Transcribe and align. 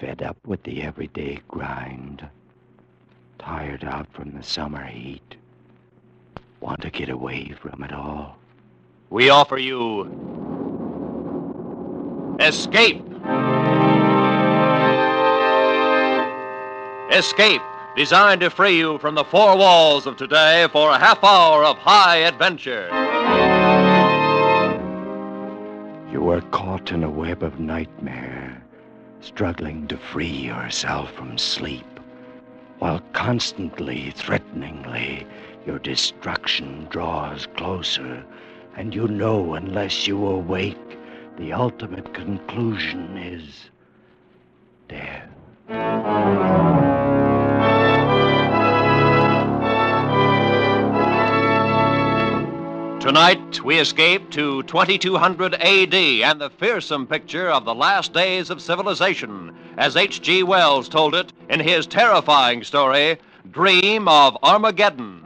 Fed 0.00 0.22
up 0.22 0.38
with 0.46 0.62
the 0.62 0.80
everyday 0.82 1.40
grind. 1.46 2.26
Tired 3.38 3.84
out 3.84 4.06
from 4.14 4.32
the 4.32 4.42
summer 4.42 4.82
heat. 4.82 5.36
Want 6.60 6.80
to 6.80 6.90
get 6.90 7.10
away 7.10 7.54
from 7.60 7.84
it 7.84 7.92
all. 7.92 8.38
We 9.10 9.28
offer 9.28 9.58
you 9.58 10.04
Escape. 12.40 13.04
Escape, 17.12 17.60
designed 17.94 18.40
to 18.40 18.48
free 18.48 18.78
you 18.78 18.96
from 18.98 19.14
the 19.14 19.24
four 19.24 19.54
walls 19.58 20.06
of 20.06 20.16
today 20.16 20.66
for 20.72 20.88
a 20.88 20.98
half 20.98 21.22
hour 21.22 21.62
of 21.62 21.76
high 21.76 22.18
adventure. 22.18 22.88
You 26.10 26.30
are 26.30 26.40
caught 26.52 26.90
in 26.90 27.04
a 27.04 27.10
web 27.10 27.42
of 27.42 27.60
nightmare, 27.60 28.39
struggling 29.20 29.86
to 29.88 29.96
free 29.96 30.26
yourself 30.26 31.12
from 31.12 31.36
sleep, 31.38 32.00
while 32.78 33.00
constantly, 33.12 34.10
threateningly, 34.12 35.26
your 35.66 35.78
destruction 35.78 36.86
draws 36.90 37.46
closer, 37.56 38.24
and 38.76 38.94
you 38.94 39.06
know 39.08 39.54
unless 39.54 40.06
you 40.06 40.26
awake, 40.26 40.76
the 41.38 41.52
ultimate 41.52 42.12
conclusion 42.14 43.16
is 43.16 43.70
death. 44.88 45.28
Tonight, 53.00 53.64
we 53.64 53.78
escape 53.78 54.30
to 54.32 54.62
2200 54.64 55.54
AD 55.54 55.94
and 55.94 56.38
the 56.38 56.50
fearsome 56.50 57.06
picture 57.06 57.48
of 57.48 57.64
the 57.64 57.74
last 57.74 58.12
days 58.12 58.50
of 58.50 58.60
civilization, 58.60 59.56
as 59.78 59.96
H.G. 59.96 60.42
Wells 60.42 60.86
told 60.86 61.14
it 61.14 61.32
in 61.48 61.60
his 61.60 61.86
terrifying 61.86 62.62
story, 62.62 63.18
Dream 63.50 64.06
of 64.06 64.36
Armageddon. 64.42 65.22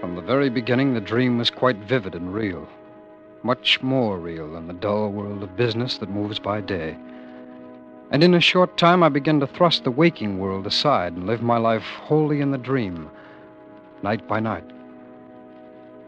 From 0.00 0.16
the 0.16 0.22
very 0.22 0.50
beginning, 0.50 0.94
the 0.94 1.00
dream 1.00 1.38
was 1.38 1.48
quite 1.48 1.76
vivid 1.76 2.16
and 2.16 2.34
real. 2.34 2.68
Much 3.46 3.80
more 3.80 4.18
real 4.18 4.50
than 4.54 4.66
the 4.66 4.74
dull 4.74 5.08
world 5.08 5.40
of 5.40 5.56
business 5.56 5.98
that 5.98 6.10
moves 6.10 6.40
by 6.40 6.60
day. 6.60 6.96
And 8.10 8.24
in 8.24 8.34
a 8.34 8.40
short 8.40 8.76
time, 8.76 9.04
I 9.04 9.08
began 9.08 9.38
to 9.38 9.46
thrust 9.46 9.84
the 9.84 9.90
waking 9.92 10.40
world 10.40 10.66
aside 10.66 11.12
and 11.12 11.28
live 11.28 11.42
my 11.42 11.56
life 11.56 11.84
wholly 11.84 12.40
in 12.40 12.50
the 12.50 12.58
dream, 12.58 13.08
night 14.02 14.26
by 14.26 14.40
night. 14.40 14.68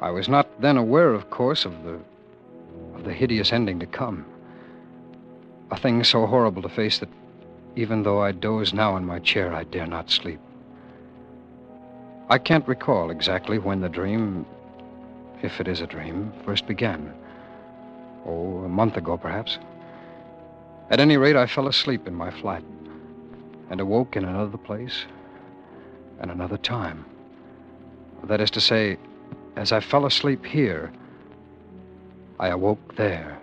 I 0.00 0.10
was 0.10 0.28
not 0.28 0.48
then 0.60 0.76
aware, 0.76 1.14
of 1.14 1.30
course, 1.30 1.64
of 1.64 1.84
the 1.84 2.00
of 2.96 3.04
the 3.04 3.14
hideous 3.14 3.52
ending 3.52 3.78
to 3.78 3.86
come. 3.86 4.26
A 5.70 5.78
thing 5.78 6.02
so 6.02 6.26
horrible 6.26 6.62
to 6.62 6.68
face 6.68 6.98
that 6.98 7.08
even 7.76 8.02
though 8.02 8.20
I 8.20 8.32
doze 8.32 8.74
now 8.74 8.96
in 8.96 9.06
my 9.06 9.20
chair, 9.20 9.54
I 9.54 9.62
dare 9.62 9.86
not 9.86 10.10
sleep. 10.10 10.40
I 12.28 12.38
can't 12.38 12.66
recall 12.66 13.10
exactly 13.10 13.58
when 13.58 13.80
the 13.80 13.88
dream, 13.88 14.44
if 15.40 15.60
it 15.60 15.68
is 15.68 15.80
a 15.80 15.86
dream, 15.86 16.32
first 16.44 16.66
began. 16.66 17.14
Oh, 18.26 18.64
a 18.64 18.68
month 18.68 18.96
ago, 18.96 19.16
perhaps. 19.16 19.58
At 20.90 21.00
any 21.00 21.16
rate, 21.16 21.36
I 21.36 21.46
fell 21.46 21.68
asleep 21.68 22.06
in 22.06 22.14
my 22.14 22.30
flat 22.30 22.62
and 23.70 23.80
awoke 23.80 24.16
in 24.16 24.24
another 24.24 24.58
place 24.58 25.04
and 26.20 26.30
another 26.30 26.56
time. 26.56 27.04
That 28.24 28.40
is 28.40 28.50
to 28.52 28.60
say, 28.60 28.96
as 29.56 29.72
I 29.72 29.80
fell 29.80 30.06
asleep 30.06 30.44
here, 30.44 30.92
I 32.40 32.48
awoke 32.48 32.96
there, 32.96 33.38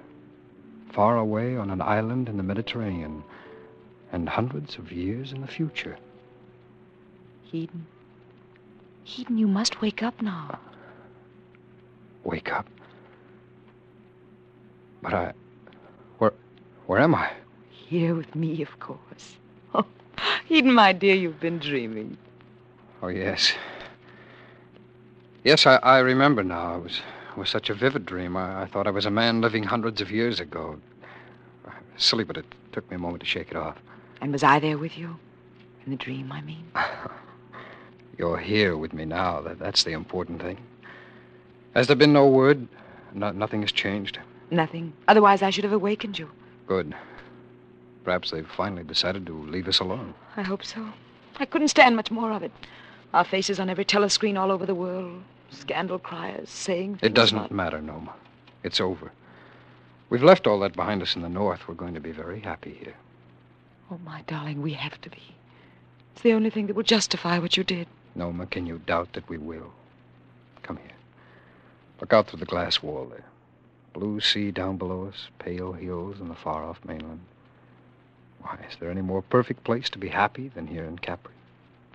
far 0.92 1.18
away 1.18 1.58
on 1.58 1.70
an 1.70 1.82
island 1.82 2.30
in 2.30 2.38
the 2.38 2.44
Mediterranean, 2.44 3.24
and 4.12 4.30
hundreds 4.30 4.78
of 4.78 4.92
years 4.92 5.32
in 5.32 5.42
the 5.42 5.48
future. 5.48 5.98
Eden. 7.52 7.86
Eden, 9.06 9.38
you 9.38 9.48
must 9.48 9.82
wake 9.82 10.02
up 10.02 10.22
now. 10.22 10.60
Wake 12.24 12.52
up. 12.52 12.68
But 15.06 15.14
I. 15.14 15.34
Where. 16.18 16.34
Where 16.88 17.00
am 17.00 17.14
I? 17.14 17.32
Here 17.70 18.16
with 18.16 18.36
me, 18.36 18.62
of 18.62 18.80
course. 18.80 19.00
Oh, 19.76 19.86
Eden, 20.50 20.74
my 20.74 20.94
dear, 20.94 21.14
you've 21.14 21.40
been 21.42 21.60
dreaming. 21.60 22.18
Oh, 23.04 23.10
yes. 23.10 23.52
Yes, 25.44 25.68
I, 25.68 25.76
I 25.84 26.00
remember 26.00 26.42
now. 26.44 26.78
It 26.78 26.84
was, 26.84 27.02
it 27.32 27.38
was 27.38 27.50
such 27.50 27.70
a 27.70 27.74
vivid 27.76 28.06
dream. 28.06 28.38
I, 28.38 28.64
I 28.64 28.66
thought 28.66 28.88
I 28.88 28.92
was 28.92 29.06
a 29.06 29.12
man 29.12 29.42
living 29.42 29.64
hundreds 29.64 30.00
of 30.02 30.10
years 30.10 30.40
ago. 30.40 30.80
Silly, 31.98 32.24
but 32.24 32.38
it 32.38 32.46
took 32.72 32.90
me 32.90 32.96
a 32.96 33.00
moment 33.00 33.20
to 33.22 33.28
shake 33.28 33.52
it 33.52 33.58
off. 33.58 33.78
And 34.22 34.32
was 34.32 34.42
I 34.42 34.60
there 34.60 34.78
with 34.78 34.98
you? 34.98 35.18
In 35.86 35.92
the 35.92 35.98
dream, 35.98 36.32
I 36.32 36.42
mean. 36.42 36.66
You're 38.18 38.38
here 38.38 38.78
with 38.78 38.94
me 38.94 39.04
now. 39.06 39.42
That, 39.42 39.60
that's 39.60 39.84
the 39.84 39.92
important 39.92 40.42
thing. 40.42 40.58
Has 41.76 41.88
there 41.88 41.98
been 41.98 42.14
no 42.14 42.28
word? 42.28 42.68
No, 43.14 43.32
nothing 43.32 43.62
has 43.62 43.74
changed? 43.74 44.18
Nothing. 44.52 44.94
Otherwise, 45.08 45.42
I 45.42 45.50
should 45.50 45.64
have 45.64 45.74
awakened 45.74 46.20
you. 46.20 46.30
Good. 46.68 46.94
Perhaps 48.04 48.32
they've 48.32 48.48
finally 48.48 48.84
decided 48.84 49.26
to 49.26 49.34
leave 49.46 49.68
us 49.68 49.80
alone. 49.80 50.14
I 50.38 50.44
hope 50.44 50.64
so. 50.64 50.88
I 51.40 51.46
couldn't 51.46 51.70
stand 51.70 51.96
much 51.96 52.12
more 52.12 52.32
of 52.32 52.44
it. 52.44 52.52
Our 53.14 53.24
faces 53.24 53.60
on 53.60 53.70
every 53.70 53.86
telescreen 53.86 54.38
all 54.40 54.52
over 54.52 54.66
the 54.66 54.76
world. 54.76 55.24
Scandal 55.50 56.00
criers 56.00 56.50
saying 56.50 57.00
It 57.02 57.14
doesn't 57.14 57.38
about- 57.38 57.52
matter, 57.52 57.82
Noma. 57.82 58.14
It's 58.64 58.80
over. 58.82 59.12
We've 60.10 60.24
left 60.24 60.46
all 60.48 60.60
that 60.60 60.76
behind 60.76 61.02
us 61.02 61.16
in 61.16 61.22
the 61.22 61.30
north. 61.30 61.68
We're 61.68 61.74
going 61.76 61.94
to 61.96 62.00
be 62.00 62.12
very 62.12 62.40
happy 62.40 62.76
here. 62.80 62.96
Oh, 63.92 64.00
my 64.04 64.22
darling, 64.28 64.62
we 64.62 64.74
have 64.74 65.00
to 65.02 65.10
be. 65.10 65.22
It's 66.14 66.22
the 66.22 66.34
only 66.34 66.50
thing 66.50 66.68
that 66.68 66.76
will 66.76 66.84
justify 66.84 67.40
what 67.40 67.58
you 67.58 67.64
did. 67.64 67.88
Noma, 68.16 68.46
can 68.46 68.66
you 68.66 68.80
doubt 68.86 69.14
that 69.14 69.28
we 69.30 69.38
will? 69.38 69.72
Come 70.64 70.78
here. 70.78 70.92
Look 72.02 72.14
out 72.14 72.28
through 72.28 72.40
the 72.40 72.46
glass 72.46 72.82
wall 72.82 73.06
there. 73.06 73.26
Blue 73.96 74.20
sea 74.20 74.52
down 74.52 74.76
below 74.76 75.08
us, 75.08 75.30
pale 75.40 75.72
hills 75.72 76.20
and 76.20 76.30
the 76.30 76.36
far 76.36 76.66
off 76.66 76.84
mainland. 76.84 77.22
Why, 78.42 78.60
is 78.70 78.76
there 78.78 78.92
any 78.92 79.00
more 79.00 79.22
perfect 79.22 79.64
place 79.64 79.90
to 79.92 79.98
be 79.98 80.10
happy 80.10 80.50
than 80.50 80.68
here 80.68 80.84
in 80.84 81.00
Capri? 81.00 81.32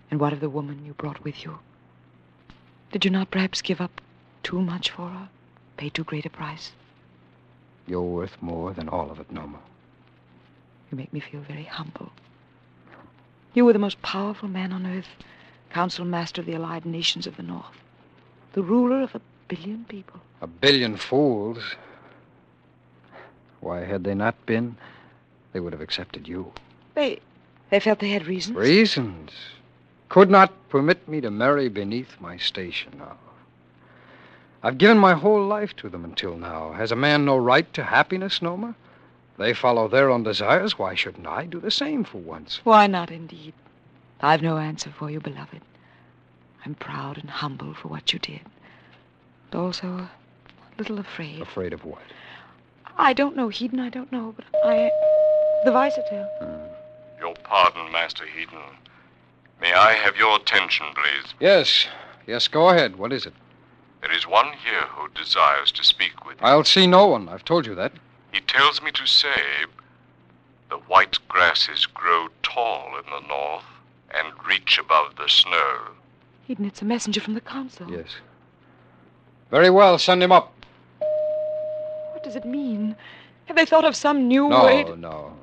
And 0.09 0.19
what 0.19 0.33
of 0.33 0.39
the 0.39 0.49
woman 0.49 0.83
you 0.83 0.95
brought 0.95 1.23
with 1.23 1.43
you? 1.43 1.59
Did 2.91 3.05
you 3.05 3.11
not 3.11 3.29
perhaps 3.29 3.61
give 3.61 3.79
up 3.79 4.01
too 4.41 4.63
much 4.63 4.89
for 4.89 5.09
her? 5.09 5.29
pay 5.77 5.89
too 5.89 6.03
great 6.03 6.25
a 6.25 6.29
price. 6.31 6.71
You're 7.87 8.01
worth 8.01 8.41
more 8.41 8.73
than 8.73 8.89
all 8.89 9.11
of 9.11 9.19
it, 9.19 9.31
Noma. 9.31 9.59
You 10.89 10.97
make 10.97 11.13
me 11.13 11.19
feel 11.19 11.41
very 11.41 11.65
humble. 11.65 12.11
You 13.53 13.63
were 13.63 13.73
the 13.73 13.79
most 13.79 14.01
powerful 14.01 14.49
man 14.49 14.73
on 14.73 14.87
earth, 14.87 15.09
council 15.69 16.05
master 16.05 16.41
of 16.41 16.47
the 16.47 16.55
allied 16.55 16.85
nations 16.85 17.27
of 17.27 17.37
the 17.37 17.43
North, 17.43 17.77
the 18.53 18.63
ruler 18.63 19.03
of 19.03 19.13
a 19.13 19.21
billion 19.47 19.85
people. 19.85 20.19
A 20.41 20.47
billion 20.47 20.97
fools. 20.97 21.75
Why, 23.61 23.85
had 23.85 24.03
they 24.03 24.15
not 24.15 24.45
been, 24.45 24.75
they 25.53 25.59
would 25.59 25.73
have 25.73 25.81
accepted 25.81 26.27
you. 26.27 26.51
They 26.95 27.19
they 27.69 27.79
felt 27.79 27.99
they 27.99 28.09
had 28.09 28.27
reasons. 28.27 28.57
Reasons? 28.57 29.31
Could 30.09 30.29
not 30.29 30.51
permit 30.67 31.07
me 31.07 31.21
to 31.21 31.31
marry 31.31 31.69
beneath 31.69 32.19
my 32.19 32.35
station 32.35 32.93
now. 32.97 33.17
I've 34.61 34.77
given 34.77 34.97
my 34.97 35.13
whole 35.13 35.47
life 35.47 35.75
to 35.77 35.89
them 35.89 36.03
until 36.03 36.35
now. 36.35 36.73
Has 36.73 36.91
a 36.91 36.95
man 36.95 37.23
no 37.23 37.37
right 37.37 37.73
to 37.73 37.83
happiness, 37.83 38.41
Noma? 38.41 38.75
They 39.37 39.53
follow 39.53 39.87
their 39.87 40.09
own 40.09 40.23
desires. 40.23 40.77
Why 40.77 40.95
shouldn't 40.95 41.25
I 41.25 41.45
do 41.45 41.59
the 41.59 41.71
same 41.71 42.03
for 42.03 42.17
once? 42.17 42.59
Why 42.63 42.87
not, 42.87 43.09
indeed? 43.09 43.53
I've 44.19 44.43
no 44.43 44.57
answer 44.57 44.91
for 44.91 45.09
you, 45.09 45.19
beloved. 45.19 45.61
I'm 46.65 46.75
proud 46.75 47.17
and 47.17 47.29
humble 47.29 47.73
for 47.73 47.87
what 47.87 48.13
you 48.13 48.19
did. 48.19 48.41
But 49.49 49.59
also 49.59 49.87
a 49.87 50.11
little 50.77 50.99
afraid. 50.99 51.41
Afraid 51.41 51.73
of 51.73 51.85
what? 51.85 52.03
I 53.01 53.13
don't 53.13 53.35
know, 53.35 53.47
Hedon, 53.47 53.79
I 53.79 53.89
don't 53.89 54.11
know, 54.11 54.35
but 54.35 54.45
I. 54.63 54.91
The 55.65 55.71
Visatel. 55.71 56.27
Hmm. 56.39 57.19
Your 57.19 57.33
pardon, 57.43 57.91
Master 57.91 58.25
Hedon. 58.25 58.75
May 59.59 59.73
I 59.73 59.93
have 59.93 60.15
your 60.17 60.35
attention, 60.37 60.85
please? 60.93 61.33
Yes. 61.39 61.87
Yes, 62.27 62.47
go 62.47 62.69
ahead. 62.69 62.97
What 62.97 63.11
is 63.11 63.25
it? 63.25 63.33
There 64.01 64.15
is 64.15 64.27
one 64.27 64.53
here 64.63 64.83
who 64.89 65.07
desires 65.15 65.71
to 65.71 65.83
speak 65.83 66.25
with 66.27 66.39
you. 66.39 66.45
I'll 66.45 66.63
see 66.63 66.85
no 66.85 67.07
one. 67.07 67.27
I've 67.27 67.43
told 67.43 67.65
you 67.65 67.73
that. 67.73 67.91
He 68.31 68.39
tells 68.41 68.83
me 68.83 68.91
to 68.91 69.07
say 69.07 69.65
the 70.69 70.77
white 70.77 71.17
grasses 71.27 71.87
grow 71.87 72.27
tall 72.43 72.97
in 72.97 73.05
the 73.11 73.27
north 73.27 73.65
and 74.13 74.27
reach 74.47 74.77
above 74.77 75.15
the 75.15 75.27
snow. 75.27 75.79
Hedon, 76.47 76.67
it's 76.67 76.83
a 76.83 76.85
messenger 76.85 77.19
from 77.19 77.33
the 77.33 77.41
council. 77.41 77.89
Yes. 77.89 78.09
Very 79.49 79.71
well. 79.71 79.97
Send 79.97 80.21
him 80.21 80.31
up. 80.31 80.53
What 82.21 82.25
does 82.25 82.35
it 82.35 82.45
mean? 82.45 82.95
Have 83.45 83.55
they 83.55 83.65
thought 83.65 83.83
of 83.83 83.95
some 83.95 84.27
new 84.27 84.47
No, 84.47 84.63
way? 84.63 84.83
no. 84.83 85.33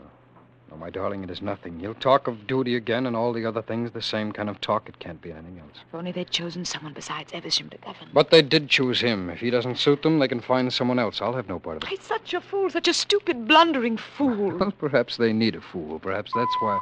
No, 0.70 0.76
my 0.76 0.90
darling, 0.90 1.24
it 1.24 1.30
is 1.30 1.42
nothing. 1.42 1.80
You'll 1.80 1.94
talk 1.94 2.28
of 2.28 2.46
duty 2.46 2.76
again 2.76 3.04
and 3.06 3.16
all 3.16 3.32
the 3.32 3.44
other 3.44 3.62
things, 3.62 3.90
the 3.90 4.00
same 4.00 4.30
kind 4.30 4.48
of 4.48 4.60
talk. 4.60 4.88
It 4.88 5.00
can't 5.00 5.20
be 5.20 5.32
anything 5.32 5.58
else. 5.58 5.78
If 5.88 5.92
only 5.92 6.12
they'd 6.12 6.30
chosen 6.30 6.64
someone 6.64 6.92
besides 6.92 7.32
Evesham 7.34 7.68
to 7.70 7.78
govern. 7.78 8.10
But 8.12 8.30
they 8.30 8.42
did 8.42 8.68
choose 8.68 9.00
him. 9.00 9.28
If 9.28 9.40
he 9.40 9.50
doesn't 9.50 9.78
suit 9.78 10.02
them, 10.04 10.20
they 10.20 10.28
can 10.28 10.40
find 10.40 10.72
someone 10.72 11.00
else. 11.00 11.20
I'll 11.20 11.32
have 11.34 11.48
no 11.48 11.58
part 11.58 11.78
of 11.78 11.82
it. 11.82 11.88
He's 11.88 12.02
such 12.02 12.32
a 12.32 12.40
fool, 12.40 12.70
such 12.70 12.86
a 12.86 12.94
stupid, 12.94 13.48
blundering 13.48 13.96
fool. 13.96 14.56
Well, 14.56 14.70
perhaps 14.70 15.16
they 15.16 15.32
need 15.32 15.56
a 15.56 15.60
fool. 15.60 15.98
Perhaps 15.98 16.30
that's 16.32 16.56
why. 16.60 16.78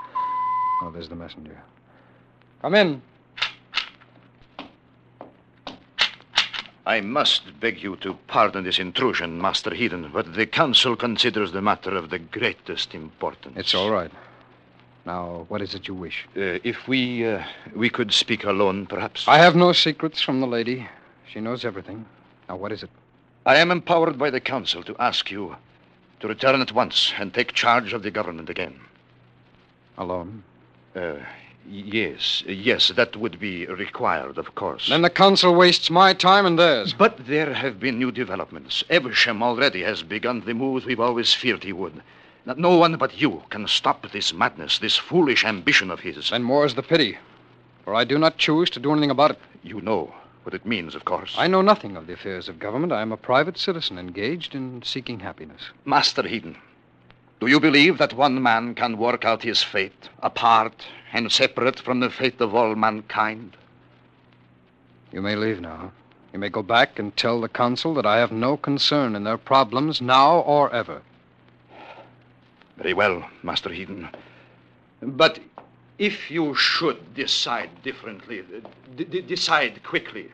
Oh, 0.83 0.91
there's 0.91 1.09
the 1.09 1.17
messenger. 1.17 1.59
Come 2.61 2.75
in. 2.75 3.01
I 6.87 7.01
must 7.01 7.59
beg 7.59 7.83
you 7.83 7.97
to 7.97 8.17
pardon 8.29 8.63
this 8.63 8.79
intrusion, 8.79 9.43
Master 9.43 9.71
Hedon, 9.71 10.13
but 10.13 10.35
the 10.35 10.47
council 10.47 10.95
considers 10.95 11.51
the 11.51 11.61
matter 11.61 11.97
of 11.97 12.11
the 12.11 12.21
greatest 12.21 12.95
importance. 12.95 13.57
It's 13.57 13.75
all 13.75 13.91
right. 13.91 14.13
Now, 15.05 15.47
what 15.49 15.63
is 15.63 15.75
it 15.75 15.89
you 15.89 15.95
wish? 15.95 16.27
Uh, 16.37 16.59
if 16.63 16.87
we 16.87 17.27
uh, 17.27 17.45
we 17.75 17.91
could 17.91 18.13
speak 18.13 18.45
alone, 18.45 18.87
perhaps. 18.87 19.27
I 19.27 19.39
have 19.39 19.57
no 19.57 19.73
secrets 19.73 20.23
from 20.23 20.41
the 20.41 20.47
lady. 20.47 20.89
She 21.29 21.41
knows 21.41 21.65
everything. 21.65 22.07
Now, 22.49 22.57
what 22.57 22.71
is 22.71 22.85
it? 22.85 22.91
I 23.45 23.57
am 23.57 23.73
empowered 23.73 24.17
by 24.17 24.31
the 24.31 24.41
council 24.41 24.85
to 24.85 24.97
ask 25.01 25.31
you 25.31 25.57
to 26.21 26.29
return 26.29 26.61
at 26.61 26.73
once 26.73 27.13
and 27.19 27.35
take 27.35 27.53
charge 27.53 27.93
of 27.93 28.05
the 28.05 28.11
government 28.13 28.49
again. 28.49 28.79
Alone. 29.99 30.45
Uh, 30.95 31.17
yes, 31.69 32.43
yes, 32.47 32.89
that 32.97 33.17
would 33.17 33.39
be 33.39 33.67
required, 33.67 34.39
of 34.39 34.55
course. 34.55 34.89
Then 34.89 35.03
the 35.03 35.11
council 35.11 35.55
wastes 35.55 35.91
my 35.91 36.13
time 36.13 36.47
and 36.47 36.59
theirs. 36.59 36.95
But 36.95 37.27
there 37.27 37.55
have 37.55 37.81
been 37.81 37.99
new 37.99 38.11
developments. 38.11 38.85
Evesham 38.89 39.43
already 39.43 39.83
has 39.83 40.03
begun 40.03 40.41
the 40.41 40.55
moves 40.55 40.87
we've 40.87 41.01
always 41.01 41.35
feared 41.35 41.65
he 41.65 41.73
would. 41.73 42.03
No 42.45 42.77
one 42.77 42.97
but 42.97 43.21
you 43.21 43.43
can 43.51 43.67
stop 43.67 44.11
this 44.13 44.33
madness, 44.33 44.79
this 44.79 44.97
foolish 44.97 45.45
ambition 45.45 45.91
of 45.91 46.01
his. 46.01 46.31
And 46.31 46.45
more's 46.45 46.75
the 46.75 46.83
pity. 46.83 47.19
For 47.85 47.95
I 47.95 48.05
do 48.05 48.19
not 48.19 48.39
choose 48.39 48.71
to 48.71 48.81
do 48.81 48.93
anything 48.93 49.11
about 49.11 49.33
it. 49.33 49.39
You 49.63 49.81
know 49.81 50.15
what 50.45 50.55
it 50.55 50.65
means, 50.65 50.95
of 50.95 51.05
course. 51.05 51.35
I 51.37 51.49
know 51.49 51.61
nothing 51.61 51.97
of 51.97 52.07
the 52.07 52.13
affairs 52.13 52.49
of 52.49 52.61
government. 52.61 52.93
I 52.93 53.03
am 53.03 53.11
a 53.11 53.17
private 53.17 53.59
citizen 53.59 53.99
engaged 53.99 54.55
in 54.55 54.83
seeking 54.85 55.19
happiness. 55.21 55.71
Master 55.85 56.23
Hedon, 56.23 56.57
do 57.41 57.47
you 57.47 57.61
believe 57.61 57.99
that 57.99 58.15
one 58.15 58.43
man 58.43 58.75
can 58.75 58.97
work 58.97 59.25
out 59.25 59.43
his 59.43 59.63
fate 59.63 60.09
apart 60.23 60.87
and 61.13 61.31
separate 61.31 61.79
from 61.79 62.01
the 62.01 62.11
fate 62.11 62.41
of 62.41 62.55
all 62.55 62.75
mankind? 62.75 63.57
You 65.13 65.23
may 65.23 65.37
leave 65.37 65.61
now. 65.61 65.93
You 66.33 66.39
may 66.39 66.49
go 66.49 66.63
back 66.63 66.99
and 66.99 67.17
tell 67.17 67.41
the 67.41 67.49
council 67.49 67.95
that 67.95 68.07
I 68.07 68.19
have 68.19 68.33
no 68.33 68.57
concern 68.57 69.15
in 69.17 69.25
their 69.25 69.39
problems 69.39 70.01
now 70.01 70.39
or 70.41 70.73
ever. 70.73 71.03
Very 72.77 72.93
well, 72.93 73.29
Master 73.43 73.71
Hedon. 73.71 74.09
But 75.01 75.39
if 75.99 76.31
you 76.31 76.55
should 76.55 77.15
decide 77.15 77.83
differently, 77.83 78.41
uh, 78.41 78.69
d- 78.97 79.05
d- 79.05 79.21
decide 79.23 79.83
quickly, 79.83 80.31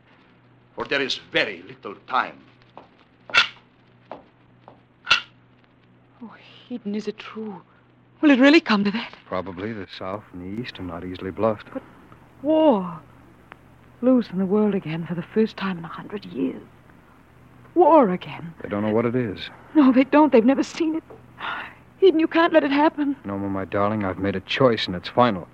for 0.74 0.84
there 0.84 1.00
is 1.00 1.20
very 1.30 1.62
little 1.62 1.94
time. 2.08 2.38
Oh, 6.20 6.34
Hedon, 6.72 6.96
is 6.96 7.06
it 7.06 7.18
true? 7.18 7.60
Will 8.22 8.30
it 8.30 8.40
really 8.40 8.60
come 8.60 8.82
to 8.84 8.90
that? 8.92 9.14
Probably 9.26 9.74
the 9.74 9.86
South 9.98 10.24
and 10.32 10.40
the 10.40 10.62
East 10.62 10.80
are 10.80 10.84
not 10.84 11.04
easily 11.04 11.30
bluffed. 11.30 11.66
But 11.70 11.82
war. 12.40 12.98
Loose 14.00 14.30
in 14.30 14.38
the 14.38 14.46
world 14.46 14.74
again 14.74 15.04
for 15.04 15.14
the 15.14 15.22
first 15.34 15.58
time 15.58 15.76
in 15.76 15.84
a 15.84 15.88
hundred 15.88 16.24
years. 16.24 16.62
War 17.74 18.10
again. 18.10 18.54
They 18.62 18.70
don't 18.70 18.82
know 18.82 18.92
what 18.92 19.04
it 19.04 19.14
is. 19.14 19.50
No, 19.74 19.92
they 19.92 20.04
don't. 20.04 20.32
They've 20.32 20.46
never 20.46 20.62
seen 20.62 20.94
it. 20.94 21.04
Eden, 22.00 22.18
you 22.18 22.26
can't 22.26 22.54
let 22.54 22.64
it 22.64 22.70
happen. 22.70 23.16
Noma, 23.26 23.50
my 23.50 23.66
darling, 23.66 24.02
I've 24.02 24.18
made 24.18 24.34
a 24.34 24.40
choice 24.40 24.86
and 24.86 24.96
it's 24.96 25.10
final. 25.10 25.46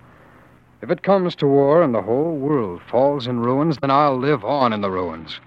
If 0.82 0.90
it 0.90 1.02
comes 1.02 1.34
to 1.36 1.48
war 1.48 1.82
and 1.82 1.92
the 1.92 2.02
whole 2.02 2.36
world 2.36 2.80
falls 2.88 3.26
in 3.26 3.40
ruins, 3.40 3.78
then 3.80 3.90
I'll 3.90 4.16
live 4.16 4.44
on 4.44 4.72
in 4.72 4.82
the 4.82 4.90
ruins. 4.90 5.40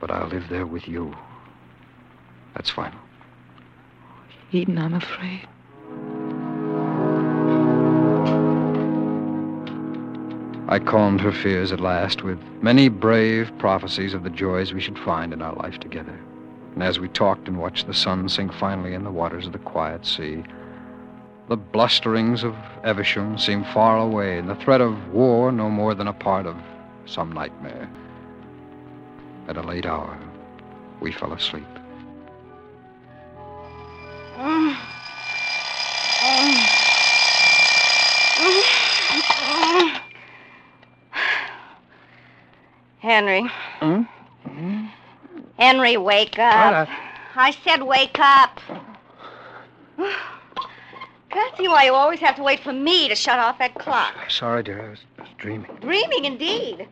But 0.00 0.10
I'll 0.10 0.28
live 0.28 0.48
there 0.48 0.66
with 0.66 0.88
you. 0.88 1.14
That's 2.54 2.70
final. 2.70 2.98
Eden, 4.52 4.78
I'm 4.78 4.94
afraid. 4.94 5.46
I 10.68 10.78
calmed 10.78 11.20
her 11.20 11.32
fears 11.32 11.72
at 11.72 11.80
last 11.80 12.22
with 12.22 12.38
many 12.62 12.88
brave 12.88 13.50
prophecies 13.58 14.14
of 14.14 14.22
the 14.22 14.30
joys 14.30 14.72
we 14.72 14.80
should 14.80 14.98
find 14.98 15.32
in 15.32 15.42
our 15.42 15.54
life 15.54 15.80
together. 15.80 16.18
And 16.74 16.82
as 16.82 17.00
we 17.00 17.08
talked 17.08 17.48
and 17.48 17.58
watched 17.58 17.86
the 17.86 17.94
sun 17.94 18.28
sink 18.28 18.52
finally 18.52 18.94
in 18.94 19.02
the 19.02 19.10
waters 19.10 19.46
of 19.46 19.52
the 19.52 19.58
quiet 19.58 20.06
sea, 20.06 20.44
the 21.48 21.56
blusterings 21.56 22.44
of 22.44 22.54
Evesham 22.84 23.36
seemed 23.36 23.66
far 23.66 23.98
away, 23.98 24.38
and 24.38 24.48
the 24.48 24.54
threat 24.54 24.80
of 24.80 25.12
war 25.12 25.50
no 25.50 25.68
more 25.68 25.94
than 25.94 26.06
a 26.06 26.12
part 26.12 26.46
of 26.46 26.56
some 27.06 27.32
nightmare. 27.32 27.90
At 29.48 29.56
a 29.56 29.62
late 29.62 29.86
hour, 29.86 30.16
we 31.00 31.10
fell 31.10 31.32
asleep. 31.32 31.79
Henry. 43.00 43.50
Hmm? 43.80 44.02
Henry, 45.58 45.96
wake 45.98 46.38
up. 46.38 46.88
I 47.36 47.50
said 47.64 47.82
wake 47.82 48.18
up. 48.18 48.60
Can't 51.28 51.56
see 51.58 51.68
why 51.68 51.84
you 51.84 51.92
always 51.92 52.20
have 52.20 52.36
to 52.36 52.42
wait 52.42 52.60
for 52.60 52.72
me 52.72 53.08
to 53.08 53.14
shut 53.14 53.38
off 53.38 53.58
that 53.58 53.74
clock. 53.74 54.14
Sorry, 54.30 54.62
dear, 54.62 54.86
I 54.86 54.90
was, 54.90 55.00
I 55.18 55.22
was 55.22 55.30
dreaming. 55.36 55.70
Dreaming 55.80 56.24
indeed. 56.24 56.88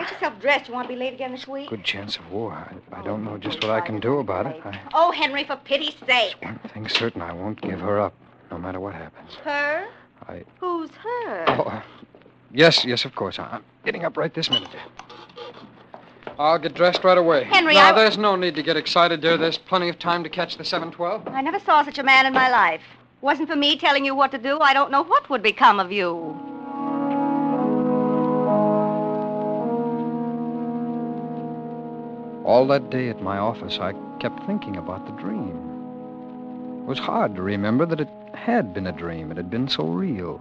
Get 0.00 0.12
yourself 0.12 0.40
dressed. 0.40 0.66
You 0.68 0.72
want 0.74 0.88
to 0.88 0.94
be 0.94 0.98
late 0.98 1.12
again 1.12 1.32
this 1.32 1.46
week? 1.46 1.68
Good 1.68 1.84
chance 1.84 2.16
of 2.16 2.30
war. 2.32 2.52
I, 2.52 3.00
I 3.00 3.02
don't 3.04 3.22
know 3.22 3.36
just 3.36 3.62
what 3.62 3.70
I 3.70 3.80
can 3.82 4.00
do 4.00 4.18
about 4.18 4.46
it. 4.46 4.60
I, 4.64 4.80
Oh, 4.94 5.10
Henry, 5.12 5.44
for 5.44 5.56
pity's 5.56 5.94
sake. 6.06 6.36
one 6.40 6.58
thing's 6.72 6.94
certain, 6.94 7.20
I 7.20 7.32
won't 7.34 7.60
give 7.60 7.80
her 7.80 8.00
up, 8.00 8.14
no 8.50 8.56
matter 8.56 8.80
what 8.80 8.94
happens. 8.94 9.34
Her? 9.44 9.86
I. 10.26 10.42
Who's 10.58 10.88
her? 10.90 11.44
Oh, 11.48 11.62
uh, 11.64 11.82
yes, 12.50 12.82
yes, 12.84 13.04
of 13.04 13.14
course. 13.14 13.38
I'm 13.38 13.62
getting 13.84 14.04
up 14.06 14.16
right 14.16 14.32
this 14.32 14.48
minute. 14.48 14.70
I'll 16.38 16.58
get 16.58 16.72
dressed 16.72 17.04
right 17.04 17.18
away. 17.18 17.44
Henry, 17.44 17.74
now, 17.74 17.90
I- 17.90 17.92
there's 17.92 18.16
no 18.16 18.36
need 18.36 18.54
to 18.54 18.62
get 18.62 18.78
excited, 18.78 19.20
dear. 19.20 19.36
There's 19.36 19.58
plenty 19.58 19.90
of 19.90 19.98
time 19.98 20.22
to 20.24 20.30
catch 20.30 20.56
the 20.56 20.64
712. 20.64 21.28
I 21.28 21.42
never 21.42 21.58
saw 21.58 21.84
such 21.84 21.98
a 21.98 22.02
man 22.02 22.24
in 22.24 22.32
my 22.32 22.48
life. 22.50 22.80
Wasn't 23.20 23.50
for 23.50 23.56
me 23.56 23.76
telling 23.76 24.06
you 24.06 24.14
what 24.14 24.30
to 24.30 24.38
do, 24.38 24.58
I 24.60 24.72
don't 24.72 24.90
know 24.90 25.02
what 25.04 25.28
would 25.28 25.42
become 25.42 25.78
of 25.78 25.92
you. 25.92 26.49
All 32.44 32.66
that 32.68 32.88
day 32.90 33.10
at 33.10 33.22
my 33.22 33.36
office, 33.36 33.78
I 33.78 33.92
kept 34.18 34.46
thinking 34.46 34.76
about 34.76 35.04
the 35.04 35.22
dream. 35.22 36.80
It 36.82 36.86
was 36.86 36.98
hard 36.98 37.34
to 37.36 37.42
remember 37.42 37.84
that 37.84 38.00
it 38.00 38.08
had 38.34 38.72
been 38.72 38.86
a 38.86 38.92
dream. 38.92 39.30
It 39.30 39.36
had 39.36 39.50
been 39.50 39.68
so 39.68 39.84
real. 39.84 40.40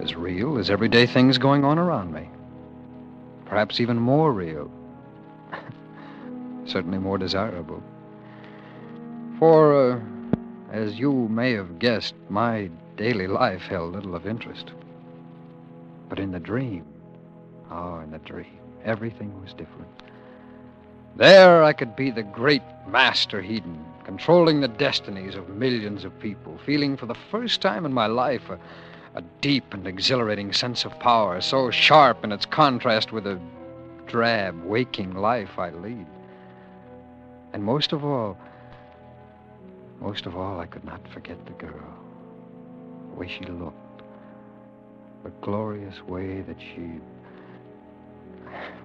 As 0.00 0.14
real 0.14 0.58
as 0.58 0.70
everyday 0.70 1.06
things 1.06 1.36
going 1.36 1.64
on 1.64 1.78
around 1.78 2.12
me. 2.12 2.28
Perhaps 3.44 3.78
even 3.78 3.98
more 3.98 4.32
real. 4.32 4.70
Certainly 6.64 6.98
more 6.98 7.18
desirable. 7.18 7.82
For, 9.38 9.92
uh, 9.92 10.00
as 10.72 10.98
you 10.98 11.12
may 11.28 11.52
have 11.52 11.78
guessed, 11.78 12.14
my 12.30 12.70
daily 12.96 13.26
life 13.26 13.62
held 13.62 13.92
little 13.92 14.14
of 14.14 14.26
interest. 14.26 14.72
But 16.08 16.18
in 16.18 16.32
the 16.32 16.40
dream, 16.40 16.86
oh, 17.70 17.98
in 17.98 18.10
the 18.10 18.18
dream, 18.18 18.58
everything 18.84 19.38
was 19.42 19.52
different. 19.52 19.88
There 21.16 21.62
I 21.62 21.74
could 21.74 21.94
be 21.94 22.10
the 22.10 22.22
great 22.22 22.62
Master 22.88 23.42
Hedon, 23.42 23.84
controlling 24.04 24.60
the 24.60 24.68
destinies 24.68 25.34
of 25.34 25.50
millions 25.50 26.04
of 26.04 26.18
people, 26.18 26.58
feeling 26.64 26.96
for 26.96 27.04
the 27.04 27.14
first 27.30 27.60
time 27.60 27.84
in 27.84 27.92
my 27.92 28.06
life 28.06 28.48
a, 28.48 28.58
a 29.14 29.22
deep 29.42 29.74
and 29.74 29.86
exhilarating 29.86 30.54
sense 30.54 30.86
of 30.86 30.98
power, 31.00 31.42
so 31.42 31.70
sharp 31.70 32.24
in 32.24 32.32
its 32.32 32.46
contrast 32.46 33.12
with 33.12 33.24
the 33.24 33.38
drab, 34.06 34.64
waking 34.64 35.14
life 35.14 35.58
I 35.58 35.70
lead. 35.70 36.06
And 37.52 37.62
most 37.62 37.92
of 37.92 38.04
all, 38.04 38.38
most 40.00 40.24
of 40.24 40.34
all, 40.34 40.60
I 40.60 40.66
could 40.66 40.84
not 40.84 41.06
forget 41.08 41.44
the 41.44 41.52
girl, 41.52 41.94
the 43.10 43.16
way 43.16 43.28
she 43.28 43.44
looked, 43.44 44.02
the 45.24 45.30
glorious 45.42 46.02
way 46.02 46.40
that 46.40 46.58
she. 46.58 47.00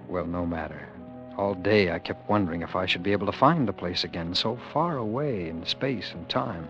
Well, 0.08 0.26
no 0.26 0.44
matter. 0.44 0.88
All 1.38 1.54
day 1.54 1.92
I 1.92 2.00
kept 2.00 2.28
wondering 2.28 2.62
if 2.62 2.74
I 2.74 2.84
should 2.84 3.04
be 3.04 3.12
able 3.12 3.26
to 3.26 3.32
find 3.32 3.68
the 3.68 3.72
place 3.72 4.02
again, 4.02 4.34
so 4.34 4.58
far 4.72 4.96
away 4.96 5.48
in 5.48 5.64
space 5.64 6.10
and 6.12 6.28
time. 6.28 6.68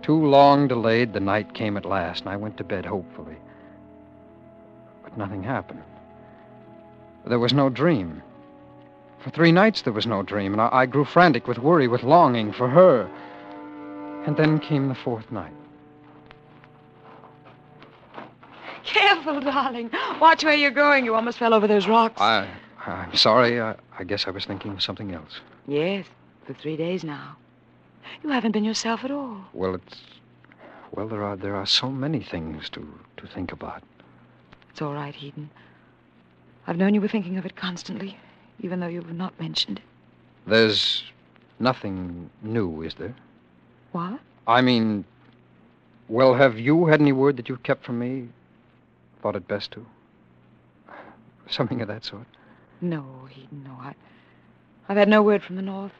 Too 0.00 0.24
long 0.26 0.68
delayed, 0.68 1.12
the 1.12 1.20
night 1.20 1.52
came 1.52 1.76
at 1.76 1.84
last, 1.84 2.20
and 2.20 2.30
I 2.30 2.36
went 2.36 2.56
to 2.56 2.64
bed 2.64 2.86
hopefully. 2.86 3.36
But 5.02 5.18
nothing 5.18 5.42
happened. 5.42 5.82
There 7.26 7.38
was 7.38 7.52
no 7.52 7.68
dream. 7.68 8.22
For 9.18 9.28
three 9.28 9.52
nights 9.52 9.82
there 9.82 9.92
was 9.92 10.06
no 10.06 10.22
dream, 10.22 10.52
and 10.54 10.62
I, 10.62 10.70
I 10.72 10.86
grew 10.86 11.04
frantic 11.04 11.46
with 11.46 11.58
worry, 11.58 11.88
with 11.88 12.02
longing 12.02 12.52
for 12.52 12.70
her. 12.70 13.06
And 14.24 14.34
then 14.34 14.58
came 14.58 14.88
the 14.88 14.94
fourth 14.94 15.30
night. 15.30 15.52
Careful, 18.82 19.40
darling. 19.42 19.90
Watch 20.18 20.42
where 20.42 20.54
you're 20.54 20.70
going. 20.70 21.04
You 21.04 21.14
almost 21.14 21.38
fell 21.38 21.52
over 21.52 21.66
those 21.66 21.86
rocks. 21.86 22.18
I, 22.18 22.48
I'm 22.86 23.14
sorry. 23.14 23.60
I, 23.60 23.76
I 23.98 24.04
guess 24.04 24.26
I 24.26 24.30
was 24.30 24.44
thinking 24.44 24.72
of 24.72 24.82
something 24.82 25.12
else. 25.12 25.40
Yes, 25.66 26.06
for 26.46 26.54
three 26.54 26.76
days 26.76 27.04
now. 27.04 27.36
You 28.22 28.30
haven't 28.30 28.52
been 28.52 28.64
yourself 28.64 29.04
at 29.04 29.10
all. 29.10 29.44
Well, 29.52 29.74
it's. 29.74 30.00
Well, 30.92 31.06
there 31.06 31.22
are 31.22 31.36
there 31.36 31.54
are 31.54 31.66
so 31.66 31.90
many 31.90 32.20
things 32.20 32.68
to, 32.70 32.86
to 33.16 33.26
think 33.26 33.52
about. 33.52 33.82
It's 34.70 34.82
all 34.82 34.94
right, 34.94 35.14
Eden. 35.20 35.50
I've 36.66 36.76
known 36.76 36.94
you 36.94 37.00
were 37.00 37.08
thinking 37.08 37.36
of 37.36 37.46
it 37.46 37.56
constantly, 37.56 38.18
even 38.60 38.80
though 38.80 38.88
you've 38.88 39.12
not 39.12 39.38
mentioned 39.38 39.78
it. 39.78 39.84
There's 40.46 41.04
nothing 41.58 42.30
new, 42.42 42.82
is 42.82 42.94
there? 42.94 43.14
What? 43.92 44.20
I 44.46 44.60
mean, 44.60 45.04
well, 46.08 46.34
have 46.34 46.58
you 46.58 46.86
had 46.86 47.00
any 47.00 47.12
word 47.12 47.36
that 47.36 47.48
you've 47.48 47.62
kept 47.62 47.84
from 47.84 47.98
me? 47.98 48.28
Thought 49.22 49.36
it 49.36 49.46
best 49.46 49.70
to? 49.72 49.86
Something 51.48 51.80
of 51.82 51.88
that 51.88 52.04
sort? 52.04 52.26
No, 52.80 53.04
Eden, 53.36 53.64
no. 53.64 53.72
I, 53.80 53.94
I've 54.88 54.96
had 54.96 55.08
no 55.08 55.22
word 55.22 55.42
from 55.42 55.56
the 55.56 55.62
North. 55.62 55.92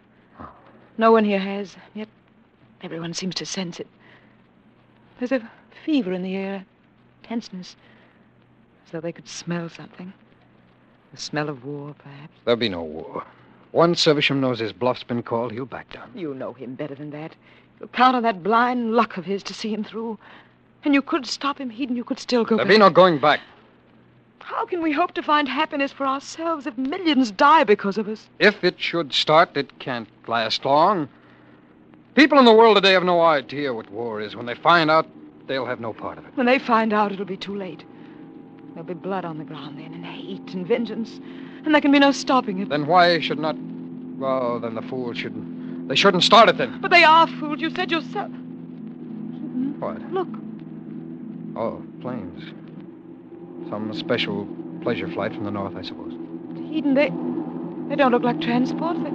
No 0.99 1.13
one 1.13 1.25
here 1.25 1.39
has. 1.39 1.77
Yet 1.95 2.09
everyone 2.83 3.15
seems 3.15 3.35
to 3.37 3.47
sense 3.47 3.81
it. 3.81 3.87
There's 5.19 5.33
a 5.33 5.51
fever 5.85 6.13
in 6.13 6.23
the 6.23 6.37
air, 6.37 6.65
tenseness, 7.23 7.77
as 8.87 8.93
though 8.93 9.01
they 9.01 9.13
could 9.13 9.29
smell 9.29 9.69
something. 9.69 10.13
The 11.13 11.17
smell 11.21 11.49
of 11.49 11.65
war, 11.65 11.95
perhaps. 11.99 12.33
There'll 12.45 12.59
be 12.59 12.69
no 12.69 12.83
war. 12.83 13.25
Once 13.73 14.07
Evesham 14.07 14.41
knows 14.41 14.59
his 14.59 14.73
bluff's 14.73 15.03
been 15.05 15.23
called, 15.23 15.53
he'll 15.53 15.65
back 15.67 15.93
down. 15.93 16.11
You 16.15 16.35
know 16.35 16.53
him 16.53 16.75
better 16.75 16.95
than 16.95 17.11
that. 17.11 17.35
You'll 17.79 17.89
count 17.89 18.17
on 18.17 18.23
that 18.23 18.43
blind 18.43 18.93
luck 18.95 19.17
of 19.17 19.25
his 19.25 19.43
to 19.45 19.55
see 19.55 19.73
him 19.73 19.85
through. 19.85 20.19
And 20.85 20.95
you 20.95 21.03
could 21.03 21.27
stop 21.27 21.59
him, 21.59 21.71
Eden. 21.71 21.97
You 21.97 22.05
could 22.05 22.19
still 22.19 22.45
go 22.45 22.57
There'll 22.57 22.67
back. 22.69 22.75
be 22.75 22.79
no 22.79 22.91
going 22.91 23.19
back. 23.19 23.41
How 24.41 24.67
can 24.67 24.83
we 24.83 24.93
hope 24.93 25.13
to 25.15 25.23
find 25.23 25.49
happiness 25.49 25.93
for 25.93 26.07
ourselves 26.07 26.67
if 26.67 26.77
millions 26.77 27.31
die 27.31 27.65
because 27.65 27.99
of 27.99 28.09
us? 28.09 28.29
If 28.39 28.65
it 28.65 28.81
should 28.81 29.13
start, 29.13 29.57
it 29.57 29.79
can't 29.79 30.09
last 30.27 30.65
long. 30.65 31.09
People 32.15 32.39
in 32.39 32.45
the 32.45 32.53
world 32.53 32.77
today 32.77 32.93
have 32.93 33.05
no 33.05 33.21
idea 33.21 33.73
what 33.73 33.91
war 33.91 34.21
is. 34.21 34.35
When 34.35 34.47
they 34.47 34.55
find 34.55 34.91
out, 34.91 35.07
they'll 35.47 35.67
have 35.67 35.81
no 35.81 35.93
part 35.93 36.19
of 36.19 36.27
it. 36.27 36.37
When 36.37 36.47
they 36.47 36.59
find 36.59 36.93
out, 36.93 37.13
it'll 37.13 37.25
be 37.25 37.37
too 37.37 37.55
late. 37.55 37.85
There'll 38.75 38.87
be 38.87 38.95
blood 38.95 39.25
on 39.25 39.39
the 39.39 39.45
ground 39.45 39.79
then, 39.79 39.95
and 39.95 40.05
hate 40.05 40.55
and 40.55 40.67
vengeance. 40.67 41.21
And 41.65 41.75
there 41.75 41.81
can 41.81 41.93
be 41.93 41.99
no 41.99 42.13
stopping 42.13 42.61
it. 42.61 42.69
Then 42.69 42.87
why 42.87 43.21
should 43.21 43.39
not. 43.39 43.57
Well, 44.19 44.61
then 44.61 44.75
the 44.75 44.83
fools 44.83 45.17
shouldn't. 45.17 45.89
They 45.89 45.95
shouldn't 45.97 46.25
start 46.25 46.49
it 46.49 46.59
then. 46.59 46.73
But 46.81 46.91
they 46.91 47.05
are 47.05 47.27
fools. 47.27 47.61
You 47.61 47.71
said 47.71 47.91
yourself. 47.91 48.31
What? 49.81 50.13
Look, 50.13 50.29
Oh, 51.57 51.83
planes. 52.01 52.41
Some 53.69 53.93
special 53.95 54.49
pleasure 54.83 55.09
flight 55.09 55.35
from 55.35 55.45
the 55.45 55.50
north, 55.50 55.76
I 55.76 55.83
suppose. 55.83 56.12
Eden, 56.73 56.95
they 56.95 57.11
they 57.88 57.97
don't 57.97 58.12
look 58.12 58.23
like 58.23 58.40
transports. 58.40 58.99
They, 59.00 59.11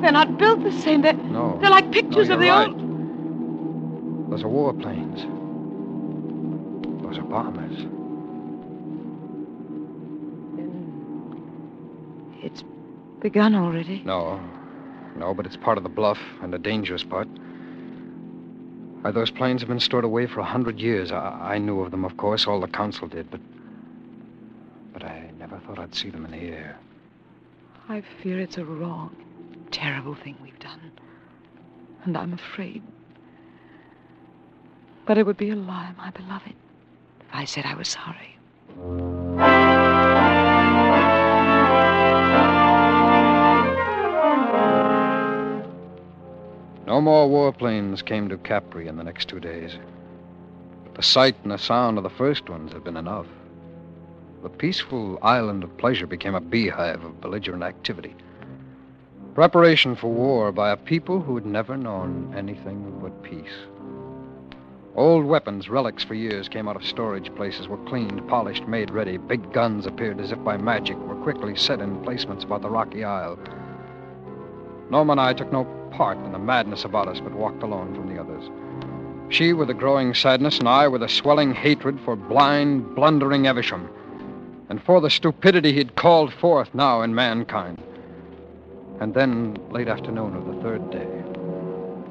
they're 0.00 0.12
not 0.12 0.38
built 0.38 0.62
the 0.62 0.72
same. 0.72 1.02
They're, 1.02 1.12
No. 1.14 1.58
they're 1.60 1.70
like 1.70 1.90
pictures 1.92 2.28
no, 2.28 2.34
of 2.34 2.40
the 2.40 2.48
right. 2.48 2.68
old. 2.68 4.30
Those 4.30 4.42
are 4.44 4.48
warplanes. 4.48 5.22
Those 7.02 7.18
are 7.18 7.22
bombers. 7.22 7.76
Then 10.56 12.40
it's 12.42 12.62
begun 13.20 13.54
already. 13.54 14.02
No. 14.04 14.40
No, 15.16 15.34
but 15.34 15.46
it's 15.46 15.56
part 15.56 15.78
of 15.78 15.82
the 15.84 15.90
bluff 15.90 16.18
and 16.42 16.52
the 16.52 16.58
dangerous 16.58 17.02
part. 17.02 17.28
Those 19.04 19.30
planes 19.30 19.62
have 19.62 19.68
been 19.68 19.80
stored 19.80 20.04
away 20.04 20.26
for 20.26 20.40
a 20.40 20.44
hundred 20.44 20.78
years. 20.80 21.10
I, 21.12 21.54
I 21.54 21.58
knew 21.58 21.80
of 21.80 21.90
them, 21.90 22.04
of 22.04 22.16
course. 22.18 22.46
All 22.46 22.60
the 22.60 22.68
council 22.68 23.08
did, 23.08 23.30
but. 23.30 23.40
But 23.40 23.40
I 23.40 23.40
never 23.40 23.57
thought 25.68 25.78
I'd 25.78 25.94
see 25.94 26.08
them 26.08 26.24
in 26.24 26.30
the 26.30 26.48
air. 26.48 26.78
I 27.90 28.02
fear 28.22 28.40
it's 28.40 28.56
a 28.56 28.64
wrong, 28.64 29.14
terrible 29.70 30.14
thing 30.14 30.36
we've 30.42 30.58
done. 30.58 30.90
And 32.04 32.16
I'm 32.16 32.32
afraid. 32.32 32.82
But 35.04 35.18
it 35.18 35.26
would 35.26 35.36
be 35.36 35.50
a 35.50 35.56
lie, 35.56 35.92
my 35.98 36.10
beloved, 36.10 36.54
if 37.20 37.26
I 37.34 37.44
said 37.44 37.66
I 37.66 37.74
was 37.74 37.88
sorry. 37.88 38.38
No 46.86 47.02
more 47.02 47.28
warplanes 47.28 48.02
came 48.02 48.30
to 48.30 48.38
Capri 48.38 48.88
in 48.88 48.96
the 48.96 49.04
next 49.04 49.28
two 49.28 49.40
days. 49.40 49.76
But 50.84 50.94
the 50.94 51.02
sight 51.02 51.36
and 51.42 51.52
the 51.52 51.58
sound 51.58 51.98
of 51.98 52.04
the 52.04 52.10
first 52.10 52.48
ones 52.48 52.72
had 52.72 52.84
been 52.84 52.96
enough. 52.96 53.26
The 54.42 54.48
peaceful 54.48 55.18
island 55.20 55.64
of 55.64 55.76
pleasure 55.78 56.06
became 56.06 56.36
a 56.36 56.40
beehive 56.40 57.02
of 57.02 57.20
belligerent 57.20 57.64
activity. 57.64 58.14
Preparation 59.34 59.96
for 59.96 60.12
war 60.12 60.52
by 60.52 60.70
a 60.70 60.76
people 60.76 61.20
who 61.20 61.34
had 61.34 61.44
never 61.44 61.76
known 61.76 62.32
anything 62.36 63.00
but 63.02 63.22
peace. 63.22 63.66
Old 64.94 65.24
weapons, 65.24 65.68
relics 65.68 66.04
for 66.04 66.14
years, 66.14 66.48
came 66.48 66.68
out 66.68 66.76
of 66.76 66.84
storage 66.84 67.34
places, 67.34 67.66
were 67.66 67.84
cleaned, 67.84 68.26
polished, 68.28 68.66
made 68.68 68.90
ready. 68.90 69.16
Big 69.16 69.52
guns 69.52 69.86
appeared 69.86 70.20
as 70.20 70.30
if 70.30 70.42
by 70.44 70.56
magic, 70.56 70.96
were 70.98 71.16
quickly 71.16 71.56
set 71.56 71.80
in 71.80 72.00
placements 72.04 72.44
about 72.44 72.62
the 72.62 72.70
rocky 72.70 73.02
isle. 73.02 73.38
Norma 74.88 75.12
and 75.12 75.20
I 75.20 75.32
took 75.32 75.52
no 75.52 75.64
part 75.90 76.16
in 76.18 76.32
the 76.32 76.38
madness 76.38 76.84
about 76.84 77.08
us, 77.08 77.20
but 77.20 77.32
walked 77.32 77.64
alone 77.64 77.94
from 77.94 78.08
the 78.12 78.20
others. 78.20 78.50
She 79.30 79.52
with 79.52 79.68
a 79.68 79.74
growing 79.74 80.14
sadness, 80.14 80.58
and 80.58 80.68
I 80.68 80.86
with 80.86 81.02
a 81.02 81.08
swelling 81.08 81.52
hatred 81.54 81.98
for 82.04 82.16
blind, 82.16 82.94
blundering 82.94 83.46
Evesham, 83.46 83.88
and 84.68 84.82
for 84.82 85.00
the 85.00 85.10
stupidity 85.10 85.72
he'd 85.72 85.96
called 85.96 86.32
forth 86.34 86.74
now 86.74 87.02
in 87.02 87.14
mankind. 87.14 87.82
And 89.00 89.14
then, 89.14 89.56
late 89.70 89.88
afternoon 89.88 90.34
of 90.36 90.46
the 90.46 90.60
third 90.62 90.90
day, 90.90 91.06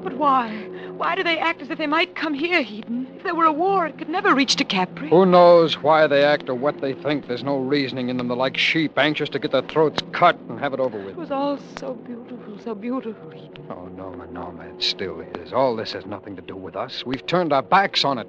But 0.02 0.14
why? 0.14 0.48
Why 0.96 1.14
do 1.14 1.22
they 1.22 1.38
act 1.38 1.60
as 1.60 1.70
if 1.70 1.78
they 1.78 1.86
might 1.86 2.14
come 2.16 2.32
here, 2.34 2.60
Eden? 2.60 3.06
If 3.16 3.22
there 3.24 3.34
were 3.34 3.44
a 3.44 3.52
war, 3.52 3.86
it 3.86 3.98
could 3.98 4.08
never 4.08 4.34
reach 4.34 4.56
to 4.56 4.64
Capri. 4.64 5.08
who 5.10 5.26
knows 5.26 5.80
why 5.82 6.06
they 6.06 6.24
act 6.24 6.48
or 6.48 6.54
what 6.54 6.80
they 6.80 6.94
think? 6.94 7.26
There's 7.28 7.44
no 7.44 7.58
reasoning 7.58 8.08
in 8.08 8.16
them. 8.16 8.28
They're 8.28 8.36
like 8.36 8.56
sheep, 8.56 8.96
anxious 8.98 9.28
to 9.30 9.38
get 9.38 9.52
their 9.52 9.62
throats 9.62 10.02
cut 10.12 10.38
and 10.48 10.58
have 10.58 10.72
it 10.72 10.80
over 10.80 10.98
with. 10.98 11.10
It 11.10 11.16
was 11.16 11.30
all 11.30 11.58
so 11.78 11.94
beautiful, 11.94 12.58
so 12.64 12.74
beautiful, 12.74 13.32
Eden. 13.34 13.66
Oh, 13.70 13.86
Norma, 13.96 14.26
Norma, 14.28 14.62
it 14.64 14.82
still 14.82 15.20
is. 15.20 15.52
All 15.52 15.76
this 15.76 15.92
has 15.92 16.06
nothing 16.06 16.36
to 16.36 16.42
do 16.42 16.56
with 16.56 16.74
us. 16.74 17.04
We've 17.04 17.24
turned 17.26 17.52
our 17.52 17.62
backs 17.62 18.04
on 18.04 18.18
it. 18.18 18.26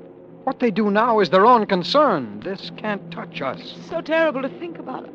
What 0.49 0.57
they 0.57 0.71
do 0.71 0.89
now 0.89 1.19
is 1.19 1.29
their 1.29 1.45
own 1.45 1.67
concern. 1.67 2.39
This 2.39 2.71
can't 2.75 3.11
touch 3.11 3.39
us. 3.39 3.75
So 3.87 4.01
terrible 4.01 4.41
to 4.41 4.49
think 4.49 4.79
about. 4.79 5.03
It. 5.03 5.11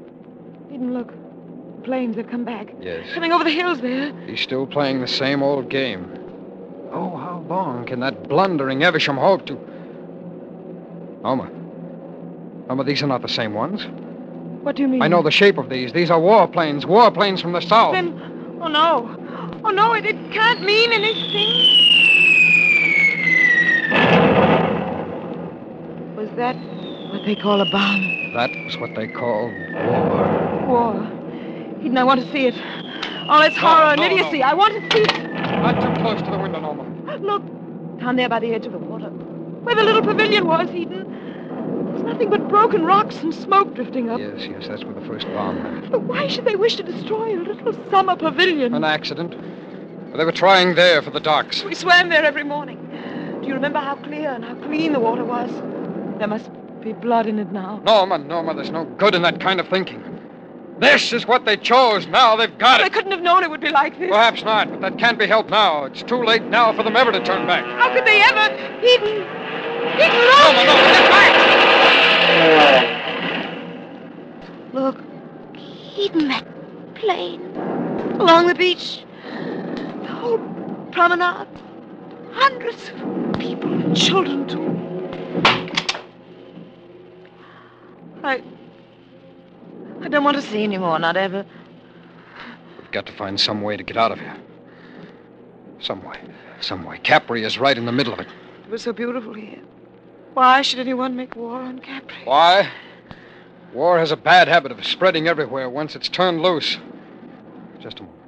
Eden, 0.72 0.94
look. 0.94 1.12
planes. 1.82 2.14
They've 2.14 2.30
come 2.30 2.44
back. 2.44 2.72
Yes. 2.80 3.12
Coming 3.14 3.32
over 3.32 3.42
the 3.42 3.50
hills 3.50 3.80
there. 3.80 4.12
He's 4.28 4.40
still 4.40 4.64
playing 4.64 5.00
the 5.00 5.08
same 5.08 5.42
old 5.42 5.68
game. 5.68 6.08
Oh, 6.92 7.16
how 7.16 7.44
long 7.48 7.84
can 7.84 7.98
that 7.98 8.28
blundering 8.28 8.84
Evesham 8.84 9.16
hope 9.16 9.44
to. 9.46 9.58
Alma. 11.24 11.50
Alma, 12.70 12.84
these 12.84 13.02
are 13.02 13.08
not 13.08 13.22
the 13.22 13.28
same 13.28 13.54
ones. 13.54 13.84
What 14.62 14.76
do 14.76 14.82
you 14.82 14.88
mean? 14.88 15.02
I 15.02 15.08
know 15.08 15.24
the 15.24 15.32
shape 15.32 15.58
of 15.58 15.68
these. 15.68 15.92
These 15.92 16.12
are 16.12 16.20
warplanes. 16.20 16.84
Warplanes 16.84 17.42
from 17.42 17.50
the 17.50 17.60
south. 17.60 17.94
Then, 17.94 18.16
oh 18.62 18.68
no. 18.68 19.10
Oh 19.64 19.70
no, 19.70 19.94
it, 19.94 20.04
it 20.04 20.32
can't 20.32 20.62
mean 20.62 20.92
anything. 20.92 22.03
Was 26.24 26.36
that 26.36 26.56
what 27.12 27.26
they 27.26 27.36
call 27.36 27.60
a 27.60 27.66
bomb? 27.66 28.32
That 28.32 28.50
was 28.64 28.78
what 28.78 28.94
they 28.94 29.06
called 29.06 29.52
war. 29.74 30.66
War. 30.66 30.94
Eden, 31.80 31.98
I 31.98 32.04
want 32.04 32.24
to 32.24 32.32
see 32.32 32.46
it. 32.46 32.54
All 33.28 33.42
its 33.42 33.58
horror 33.58 33.92
and 33.92 34.00
no, 34.00 34.06
idiocy. 34.06 34.38
no. 34.38 34.46
I 34.46 34.54
want 34.54 34.72
to 34.72 34.80
see 34.96 35.02
it. 35.02 35.12
Not 35.60 35.82
too 35.82 36.00
close 36.00 36.22
to 36.22 36.30
the 36.30 36.38
window, 36.38 36.60
Norma. 36.60 37.18
Look, 37.18 37.42
down 38.00 38.16
there 38.16 38.30
by 38.30 38.40
the 38.40 38.54
edge 38.54 38.64
of 38.64 38.72
the 38.72 38.78
water. 38.78 39.10
Where 39.10 39.74
the 39.74 39.82
little 39.82 40.00
pavilion 40.00 40.46
was, 40.46 40.70
Eden. 40.70 41.92
There's 41.92 42.04
nothing 42.04 42.30
but 42.30 42.48
broken 42.48 42.86
rocks 42.86 43.18
and 43.18 43.34
smoke 43.34 43.74
drifting 43.74 44.08
up. 44.08 44.18
Yes, 44.18 44.46
yes, 44.48 44.66
that's 44.66 44.82
where 44.82 44.94
the 44.94 45.06
first 45.06 45.26
bomb 45.26 45.62
went. 45.62 45.90
But 45.90 46.04
why 46.04 46.26
should 46.28 46.46
they 46.46 46.56
wish 46.56 46.76
to 46.76 46.82
destroy 46.82 47.38
a 47.38 47.42
little 47.42 47.74
summer 47.90 48.16
pavilion? 48.16 48.72
An 48.72 48.82
accident. 48.82 49.34
They 50.16 50.24
were 50.24 50.32
trying 50.32 50.74
there 50.74 51.02
for 51.02 51.10
the 51.10 51.20
docks. 51.20 51.64
We 51.64 51.74
swam 51.74 52.08
there 52.08 52.24
every 52.24 52.44
morning. 52.44 52.78
Do 53.42 53.48
you 53.48 53.54
remember 53.54 53.80
how 53.80 53.96
clear 53.96 54.30
and 54.30 54.42
how 54.42 54.54
clean 54.54 54.94
the 54.94 55.00
water 55.00 55.22
was? 55.22 55.50
There 56.24 56.30
must 56.30 56.50
be 56.80 56.94
blood 56.94 57.26
in 57.26 57.38
it 57.38 57.52
now. 57.52 57.82
Norma, 57.84 58.16
Norma, 58.16 58.54
there's 58.54 58.70
no 58.70 58.86
good 58.86 59.14
in 59.14 59.20
that 59.20 59.40
kind 59.40 59.60
of 59.60 59.68
thinking. 59.68 60.02
This 60.78 61.12
is 61.12 61.26
what 61.26 61.44
they 61.44 61.58
chose. 61.58 62.06
Now 62.06 62.34
they've 62.34 62.56
got 62.56 62.80
it. 62.80 62.86
I 62.86 62.88
couldn't 62.88 63.10
have 63.10 63.20
known 63.20 63.44
it 63.44 63.50
would 63.50 63.60
be 63.60 63.68
like 63.68 63.98
this. 63.98 64.08
Perhaps 64.08 64.42
not, 64.42 64.70
but 64.70 64.80
that 64.80 64.96
can't 64.98 65.18
be 65.18 65.26
helped 65.26 65.50
now. 65.50 65.84
It's 65.84 66.02
too 66.02 66.24
late 66.24 66.42
now 66.44 66.72
for 66.72 66.82
them 66.82 66.96
ever 66.96 67.12
to 67.12 67.22
turn 67.22 67.46
back. 67.46 67.62
How 67.66 67.92
could 67.92 68.06
they 68.06 68.22
ever? 68.22 68.54
Eden! 68.82 69.26
Eden, 70.00 70.24
Norma, 70.32 70.62
look! 70.64 70.78
Norma, 70.78 70.92
get 70.94 71.10
back! 71.10 71.34
Look, 74.72 74.98
Eden, 75.98 76.28
that 76.28 76.46
plane. 76.94 77.54
Along 78.18 78.46
the 78.46 78.54
beach. 78.54 79.04
The 79.26 80.08
whole 80.08 80.38
promenade. 80.90 81.48
Hundreds 82.32 82.88
of 82.88 83.38
people 83.38 83.70
and 83.70 83.94
children, 83.94 84.48
too. 84.48 84.83
I. 88.24 88.42
I 90.02 90.08
don't 90.08 90.24
want 90.24 90.36
to 90.36 90.42
see 90.42 90.64
any 90.64 90.78
more, 90.78 90.98
not 90.98 91.16
ever. 91.16 91.44
We've 92.78 92.90
got 92.90 93.06
to 93.06 93.12
find 93.12 93.38
some 93.38 93.62
way 93.62 93.76
to 93.76 93.82
get 93.82 93.96
out 93.96 94.12
of 94.12 94.18
here. 94.18 94.36
Some 95.80 96.02
way. 96.04 96.18
Some 96.60 96.84
way. 96.84 96.98
Capri 96.98 97.44
is 97.44 97.58
right 97.58 97.76
in 97.76 97.86
the 97.86 97.92
middle 97.92 98.12
of 98.12 98.20
it. 98.20 98.28
It 98.64 98.70
was 98.70 98.82
so 98.82 98.92
beautiful 98.92 99.34
here. 99.34 99.60
Why 100.32 100.62
should 100.62 100.80
anyone 100.80 101.14
make 101.14 101.36
war 101.36 101.60
on 101.60 101.78
Capri? 101.78 102.16
Why? 102.24 102.70
War 103.72 103.98
has 103.98 104.10
a 104.10 104.16
bad 104.16 104.48
habit 104.48 104.72
of 104.72 104.84
spreading 104.84 105.28
everywhere 105.28 105.68
once 105.68 105.94
it's 105.94 106.08
turned 106.08 106.42
loose. 106.42 106.78
Just 107.80 108.00
a 108.00 108.02
moment. 108.02 108.20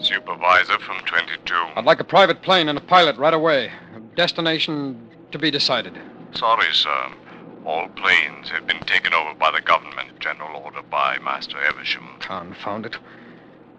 Supervisor 0.00 0.78
from 0.78 1.00
22. 1.00 1.54
I'd 1.74 1.84
like 1.84 2.00
a 2.00 2.04
private 2.04 2.40
plane 2.42 2.68
and 2.68 2.78
a 2.78 2.80
pilot 2.80 3.16
right 3.16 3.34
away. 3.34 3.72
Destination 4.14 5.08
to 5.32 5.38
be 5.38 5.50
decided. 5.50 5.98
Sorry, 6.34 6.72
sir. 6.72 7.12
All 7.64 7.88
planes 7.88 8.50
have 8.50 8.66
been 8.66 8.80
taken 8.80 9.12
over 9.12 9.34
by 9.34 9.50
the 9.50 9.60
government. 9.60 10.18
General 10.20 10.62
order 10.62 10.82
by 10.82 11.18
Master 11.18 11.58
Evesham. 11.62 12.08
Confound 12.20 12.86
it. 12.86 12.96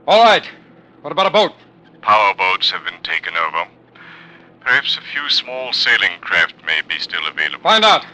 All 0.07 0.23
right. 0.23 0.47
What 1.01 1.11
about 1.11 1.27
a 1.27 1.31
boat? 1.31 1.53
Power 2.01 2.33
boats 2.33 2.71
have 2.71 2.83
been 2.85 3.01
taken 3.03 3.33
over. 3.35 3.67
Perhaps 4.61 4.97
a 4.97 5.01
few 5.01 5.29
small 5.29 5.73
sailing 5.73 6.19
craft 6.21 6.55
may 6.65 6.81
be 6.87 6.99
still 6.99 7.25
available. 7.27 7.63
Find 7.63 7.85
out. 7.85 8.05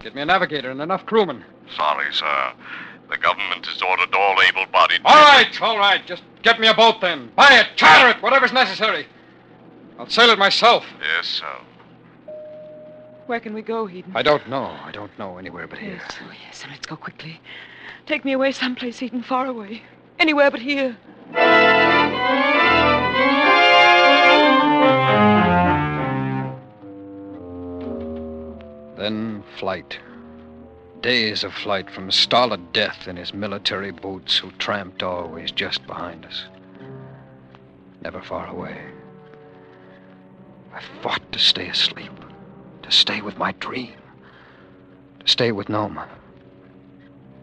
Get 0.00 0.14
me 0.14 0.22
a 0.22 0.26
navigator 0.26 0.70
and 0.70 0.80
enough 0.80 1.06
crewmen. 1.06 1.44
Sorry, 1.74 2.12
sir. 2.12 2.52
The 3.08 3.16
government 3.16 3.66
has 3.66 3.80
ordered 3.80 4.14
all 4.14 4.36
able-bodied. 4.48 5.00
All 5.04 5.14
right, 5.14 5.62
all 5.62 5.78
right. 5.78 6.04
Just 6.06 6.22
get 6.42 6.58
me 6.60 6.68
a 6.68 6.74
boat 6.74 7.00
then. 7.00 7.30
Buy 7.36 7.60
it, 7.60 7.76
charter 7.76 8.10
it, 8.10 8.22
whatever's 8.22 8.52
necessary. 8.52 9.06
I'll 9.98 10.08
sail 10.08 10.30
it 10.30 10.38
myself. 10.38 10.84
Yes, 11.00 11.26
sir. 11.26 11.56
Where 13.26 13.40
can 13.40 13.54
we 13.54 13.62
go, 13.62 13.88
Eden? 13.88 14.12
I 14.14 14.22
don't 14.22 14.48
know. 14.48 14.64
I 14.84 14.90
don't 14.92 15.18
know 15.18 15.38
anywhere 15.38 15.66
but 15.66 15.78
here. 15.78 15.94
Yes, 15.94 16.16
oh 16.22 16.32
yes, 16.46 16.62
and 16.62 16.72
let's 16.72 16.86
go 16.86 16.96
quickly. 16.96 17.40
Take 18.06 18.24
me 18.24 18.32
away 18.32 18.52
someplace, 18.52 19.02
Eden, 19.02 19.22
far 19.22 19.46
away. 19.46 19.82
Anywhere 20.18 20.50
but 20.50 20.60
here. 20.60 20.96
Then 28.96 29.42
flight. 29.58 29.98
Days 31.00 31.44
of 31.44 31.54
flight 31.54 31.90
from 31.90 32.10
stolid 32.10 32.72
death 32.72 33.08
in 33.08 33.16
his 33.16 33.32
military 33.32 33.90
boots, 33.90 34.36
who 34.38 34.50
tramped 34.52 35.02
always 35.02 35.50
just 35.50 35.86
behind 35.86 36.26
us. 36.26 36.44
Never 38.02 38.20
far 38.22 38.46
away. 38.48 38.78
I 40.74 40.80
fought 41.02 41.32
to 41.32 41.38
stay 41.38 41.68
asleep, 41.68 42.12
to 42.84 42.90
stay 42.90 43.22
with 43.22 43.38
my 43.38 43.52
dream, 43.52 43.94
to 45.20 45.28
stay 45.28 45.52
with 45.52 45.70
Noma. 45.70 46.06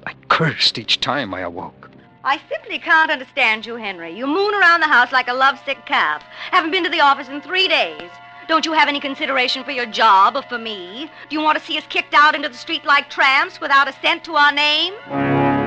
I 0.05 0.13
cursed 0.29 0.77
each 0.77 0.99
time 0.99 1.33
I 1.33 1.41
awoke. 1.41 1.89
I 2.23 2.39
simply 2.47 2.77
can't 2.77 3.09
understand 3.09 3.65
you, 3.65 3.75
Henry. 3.75 4.15
You 4.15 4.27
moon 4.27 4.53
around 4.53 4.81
the 4.81 4.87
house 4.87 5.11
like 5.11 5.27
a 5.27 5.33
lovesick 5.33 5.83
calf. 5.87 6.23
Haven't 6.51 6.69
been 6.69 6.83
to 6.83 6.89
the 6.89 7.01
office 7.01 7.27
in 7.27 7.41
three 7.41 7.67
days. 7.67 8.11
Don't 8.47 8.65
you 8.65 8.73
have 8.73 8.87
any 8.87 8.99
consideration 8.99 9.63
for 9.63 9.71
your 9.71 9.87
job 9.87 10.35
or 10.35 10.43
for 10.43 10.59
me? 10.59 11.09
Do 11.29 11.35
you 11.35 11.41
want 11.41 11.57
to 11.57 11.63
see 11.63 11.77
us 11.77 11.85
kicked 11.89 12.13
out 12.13 12.35
into 12.35 12.49
the 12.49 12.57
street 12.57 12.85
like 12.85 13.09
tramps 13.09 13.59
without 13.59 13.87
a 13.87 13.93
cent 13.93 14.23
to 14.25 14.35
our 14.35 14.51
name? 14.51 15.60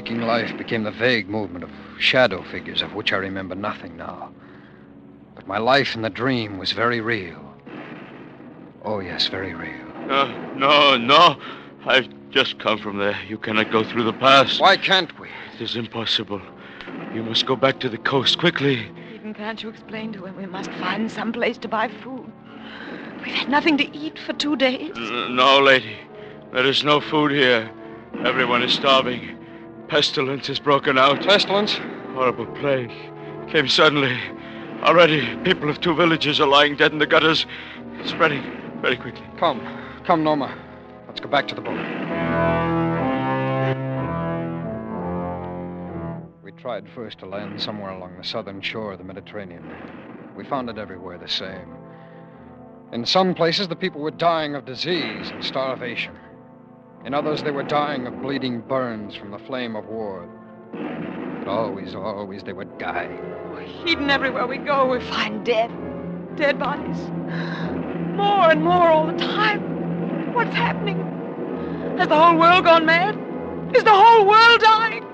Waking 0.00 0.22
life 0.22 0.56
became 0.56 0.82
the 0.82 0.90
vague 0.90 1.28
movement 1.28 1.62
of 1.62 1.70
shadow 1.98 2.42
figures 2.42 2.80
of 2.80 2.94
which 2.94 3.12
I 3.12 3.16
remember 3.18 3.54
nothing 3.54 3.98
now. 3.98 4.30
But 5.34 5.46
my 5.46 5.58
life 5.58 5.94
in 5.94 6.00
the 6.00 6.08
dream 6.08 6.56
was 6.56 6.72
very 6.72 7.02
real. 7.02 7.54
Oh, 8.82 9.00
yes, 9.00 9.28
very 9.28 9.52
real. 9.52 9.86
No, 10.06 10.32
no, 10.56 10.96
no. 10.96 11.36
I've 11.84 12.08
just 12.30 12.58
come 12.58 12.78
from 12.78 12.96
there. 12.96 13.14
You 13.28 13.36
cannot 13.36 13.70
go 13.70 13.84
through 13.84 14.04
the 14.04 14.14
pass. 14.14 14.58
Why 14.58 14.78
can't 14.78 15.12
we? 15.20 15.28
It 15.56 15.60
is 15.60 15.76
impossible. 15.76 16.40
You 17.12 17.22
must 17.22 17.44
go 17.44 17.54
back 17.54 17.78
to 17.80 17.90
the 17.90 17.98
coast 17.98 18.38
quickly. 18.38 18.88
Eden, 19.14 19.34
can't 19.34 19.62
you 19.62 19.68
explain 19.68 20.14
to 20.14 20.24
him 20.24 20.34
we 20.34 20.46
must 20.46 20.70
find 20.72 21.12
some 21.12 21.30
place 21.30 21.58
to 21.58 21.68
buy 21.68 21.88
food? 22.02 22.32
We've 23.22 23.34
had 23.34 23.50
nothing 23.50 23.76
to 23.76 23.94
eat 23.94 24.18
for 24.18 24.32
two 24.32 24.56
days. 24.56 24.96
N- 24.96 25.36
No, 25.36 25.58
lady. 25.60 25.98
There 26.54 26.64
is 26.64 26.84
no 26.84 27.02
food 27.02 27.32
here. 27.32 27.70
Everyone 28.24 28.62
is 28.62 28.72
starving. 28.72 29.39
Pestilence 29.90 30.46
has 30.46 30.60
broken 30.60 30.96
out. 30.96 31.20
Pestilence? 31.22 31.74
Horrible 32.14 32.46
plague. 32.46 32.92
Came 33.50 33.66
suddenly. 33.66 34.16
Already, 34.82 35.36
people 35.38 35.68
of 35.68 35.80
two 35.80 35.96
villages 35.96 36.40
are 36.40 36.46
lying 36.46 36.76
dead 36.76 36.92
in 36.92 36.98
the 36.98 37.08
gutters. 37.08 37.44
Spreading 38.04 38.40
very 38.80 38.96
quickly. 38.96 39.26
Come. 39.36 39.60
Come, 40.06 40.22
Noma. 40.22 40.56
Let's 41.08 41.18
go 41.18 41.28
back 41.28 41.48
to 41.48 41.56
the 41.56 41.60
boat. 41.60 41.76
We 46.44 46.52
tried 46.52 46.88
first 46.94 47.18
to 47.18 47.26
land 47.26 47.60
somewhere 47.60 47.90
along 47.90 48.16
the 48.16 48.22
southern 48.22 48.60
shore 48.60 48.92
of 48.92 48.98
the 48.98 49.04
Mediterranean. 49.04 49.68
We 50.36 50.44
found 50.44 50.70
it 50.70 50.78
everywhere 50.78 51.18
the 51.18 51.28
same. 51.28 51.74
In 52.92 53.04
some 53.04 53.34
places, 53.34 53.66
the 53.66 53.74
people 53.74 54.00
were 54.00 54.12
dying 54.12 54.54
of 54.54 54.64
disease 54.64 55.30
and 55.30 55.44
starvation. 55.44 56.16
In 57.04 57.14
others, 57.14 57.42
they 57.42 57.50
were 57.50 57.62
dying 57.62 58.06
of 58.06 58.20
bleeding 58.20 58.60
burns 58.60 59.14
from 59.14 59.30
the 59.30 59.38
flame 59.38 59.74
of 59.74 59.86
war. 59.86 60.28
But 60.72 61.48
always, 61.48 61.94
always, 61.94 62.42
they 62.42 62.52
were 62.52 62.66
dying. 62.66 63.18
Eden, 63.86 64.10
everywhere 64.10 64.46
we 64.46 64.58
go, 64.58 64.86
we 64.86 65.00
find 65.00 65.44
dead. 65.44 65.70
Dead 66.36 66.58
bodies. 66.58 66.98
More 68.16 68.50
and 68.50 68.62
more 68.62 68.90
all 68.90 69.06
the 69.06 69.16
time. 69.16 70.34
What's 70.34 70.54
happening? 70.54 70.98
Has 71.96 72.08
the 72.08 72.16
whole 72.16 72.36
world 72.36 72.64
gone 72.64 72.84
mad? 72.84 73.16
Is 73.74 73.82
the 73.82 73.94
whole 73.94 74.26
world 74.26 74.60
dying? 74.60 75.04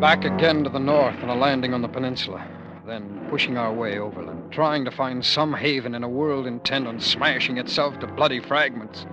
Back 0.00 0.24
again 0.24 0.62
to 0.64 0.70
the 0.70 0.78
north 0.78 1.16
and 1.22 1.30
a 1.30 1.34
landing 1.34 1.72
on 1.72 1.80
the 1.80 1.88
peninsula. 1.88 2.46
Then 2.86 3.26
pushing 3.30 3.56
our 3.56 3.72
way 3.72 3.98
overland, 3.98 4.52
trying 4.52 4.84
to 4.84 4.90
find 4.90 5.24
some 5.24 5.54
haven 5.54 5.94
in 5.94 6.04
a 6.04 6.08
world 6.08 6.46
intent 6.46 6.86
on 6.86 7.00
smashing 7.00 7.56
itself 7.56 7.98
to 8.00 8.06
bloody 8.06 8.40
fragments. 8.40 9.06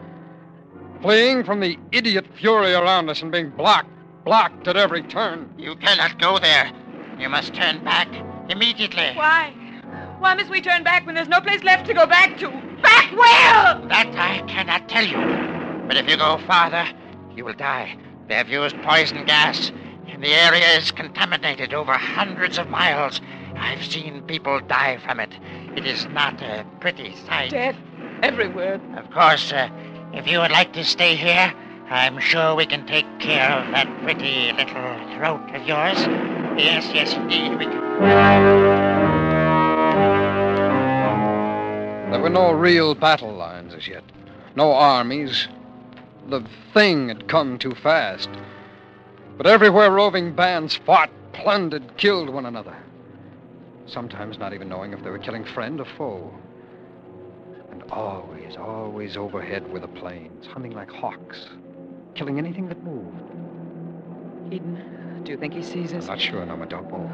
Fleeing 1.02 1.46
from 1.46 1.62
the 1.62 1.78
idiot 1.94 2.28
fury 2.36 2.74
around 2.74 3.10
us 3.10 3.22
and 3.22 3.32
being 3.32 3.50
blocked, 3.50 3.90
blocked 4.26 4.68
at 4.68 4.76
every 4.76 5.04
turn. 5.04 5.54
You 5.58 5.78
cannot 5.78 6.20
go 6.20 6.38
there. 6.38 6.70
You 7.18 7.30
must 7.30 7.54
turn 7.54 7.82
back 7.84 8.10
immediately. 8.50 9.12
Why? 9.16 9.54
Why 10.20 10.36
must 10.36 10.52
we 10.52 10.60
turn 10.60 10.84
back 10.84 11.06
when 11.06 11.16
there's 11.16 11.30
no 11.30 11.40
place 11.40 11.64
left 11.64 11.88
to 11.88 11.94
go 11.94 12.06
back 12.06 12.38
to? 12.40 12.50
Back 12.82 13.12
where? 13.12 13.88
That 13.88 14.14
I 14.18 14.44
cannot 14.48 14.90
tell 14.90 15.06
you. 15.06 15.88
But 15.88 15.96
if 15.96 16.10
you 16.10 16.18
go 16.18 16.38
farther, 16.46 16.88
you 17.38 17.46
will 17.46 17.54
die. 17.54 17.98
They 18.28 18.36
have 18.36 18.50
used 18.50 18.76
poison 18.82 19.26
gas, 19.26 19.72
and 20.08 20.22
the 20.22 20.34
area 20.34 20.78
is 20.78 20.92
contaminated 20.92 21.74
over 21.74 21.94
hundreds 21.94 22.58
of 22.58 22.70
miles. 22.70 23.22
I've 23.62 23.86
seen 23.86 24.24
people 24.24 24.60
die 24.60 24.98
from 24.98 25.20
it. 25.20 25.34
It 25.76 25.86
is 25.86 26.06
not 26.08 26.42
a 26.42 26.66
pretty 26.80 27.16
sight. 27.28 27.52
Death 27.52 27.76
everywhere. 28.24 28.82
Of 28.98 29.10
course, 29.12 29.54
uh, 29.54 29.70
if 30.14 30.28
you 30.28 30.40
would 30.40 30.52
like 30.52 30.74
to 30.74 30.84
stay 30.84 31.16
here, 31.16 31.54
I'm 31.90 32.20
sure 32.20 32.56
we 32.56 32.66
can 32.66 32.88
take 32.88 33.06
care 33.20 33.52
of 33.52 33.72
that 33.72 33.88
pretty 34.02 34.52
little 34.52 35.16
throat 35.16 35.42
of 35.54 35.68
yours. 35.68 36.00
Yes, 36.58 36.90
yes, 36.94 37.14
indeed, 37.14 37.58
we 37.60 37.66
can. 37.66 37.82
There 42.12 42.20
were 42.20 42.30
no 42.30 42.52
real 42.52 42.96
battle 42.96 43.34
lines 43.34 43.74
as 43.74 43.88
yet, 43.88 44.04
no 44.56 44.74
armies. 44.74 45.48
The 46.30 46.44
thing 46.74 47.10
had 47.10 47.28
come 47.28 47.60
too 47.60 47.76
fast. 47.76 48.30
But 49.38 49.48
everywhere 49.48 49.92
roving 49.92 50.34
bands 50.34 50.76
fought, 50.76 51.10
plundered, 51.32 51.98
killed 51.98 52.30
one 52.30 52.46
another. 52.46 52.76
Sometimes 53.88 54.38
not 54.38 54.54
even 54.54 54.70
knowing 54.70 54.94
if 54.94 55.04
they 55.04 55.10
were 55.10 55.20
killing 55.20 55.44
friend 55.44 55.80
or 55.80 55.86
foe. 55.98 56.32
And 57.72 57.84
always, 57.92 58.58
always 58.58 59.18
overhead 59.18 59.72
were 59.72 59.80
the 59.80 59.88
planes, 59.88 60.46
hunting 60.48 60.72
like 60.74 60.90
hawks, 60.92 61.48
killing 62.16 62.38
anything 62.38 62.68
that 62.68 62.84
moved. 62.84 63.22
Eden, 64.54 65.22
do 65.24 65.32
you 65.32 65.38
think 65.38 65.54
he 65.54 65.64
sees 65.64 65.94
us? 65.94 66.04
I'm 66.04 66.10
not 66.18 66.22
sure, 66.22 66.46
Norma. 66.46 66.66
Don't 66.68 66.92
move. 66.92 67.10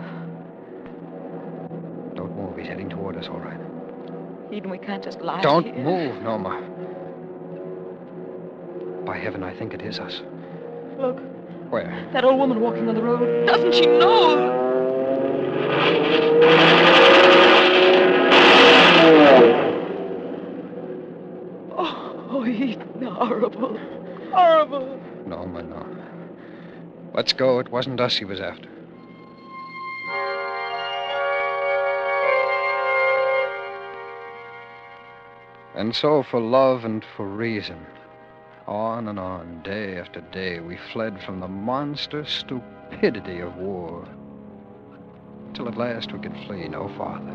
Don't 2.16 2.36
move. 2.36 2.58
He's 2.58 2.68
heading 2.68 2.90
toward 2.90 3.16
us, 3.18 3.28
all 3.28 3.40
right. 3.40 3.60
Eden, 4.52 4.70
we 4.72 4.78
can't 4.80 5.04
just 5.04 5.22
lie 5.22 5.42
Don't 5.42 5.66
here. 5.66 5.84
move, 5.84 6.22
Norma. 6.24 6.62
By 9.06 9.18
heaven, 9.18 9.44
I 9.44 9.54
think 9.54 9.74
it 9.74 9.82
is 9.84 10.00
us. 10.00 10.22
Look, 10.98 11.20
Where? 11.70 12.10
that 12.14 12.24
old 12.24 12.40
woman 12.40 12.60
walking 12.60 12.90
on 12.90 12.96
the 12.96 13.02
road. 13.02 13.46
Doesn't 13.46 13.74
she 13.74 13.86
know? 13.86 14.67
Oh, 22.30 22.46
Eden, 22.46 23.04
horrible. 23.04 23.80
Horrible. 24.32 25.00
Norma, 25.26 25.64
Norma. 25.64 26.08
Let's 27.14 27.34
go. 27.34 27.60
It 27.60 27.72
wasn't 27.72 28.00
us 28.00 28.18
he 28.18 28.26
was 28.26 28.40
after. 28.40 28.70
And 35.76 35.96
so, 35.96 36.24
for 36.24 36.40
love 36.40 36.86
and 36.86 37.06
for 37.16 37.28
reason, 37.28 37.86
on 38.68 39.08
and 39.08 39.20
on, 39.20 39.62
day 39.64 39.98
after 39.98 40.22
day, 40.22 40.60
we 40.60 40.78
fled 40.92 41.22
from 41.22 41.40
the 41.40 41.48
monster 41.48 42.26
stupidity 42.26 43.40
of 43.40 43.56
war. 43.58 44.08
Till 45.58 45.68
at 45.68 45.76
last 45.76 46.14
we 46.14 46.20
could 46.20 46.38
flee 46.46 46.68
no 46.68 46.88
farther. 46.88 47.34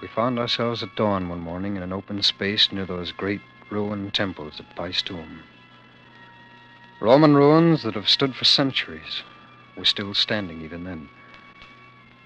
We 0.00 0.08
found 0.08 0.38
ourselves 0.38 0.82
at 0.82 0.96
dawn 0.96 1.28
one 1.28 1.40
morning 1.40 1.76
in 1.76 1.82
an 1.82 1.92
open 1.92 2.22
space 2.22 2.72
near 2.72 2.86
those 2.86 3.12
great 3.12 3.42
ruined 3.68 4.14
temples 4.14 4.58
at 4.58 4.74
Paestum. 4.74 5.42
Roman 7.00 7.34
ruins 7.34 7.82
that 7.82 7.96
have 7.96 8.08
stood 8.08 8.34
for 8.34 8.46
centuries 8.46 9.22
were 9.76 9.84
still 9.84 10.14
standing 10.14 10.62
even 10.62 10.84
then. 10.84 11.10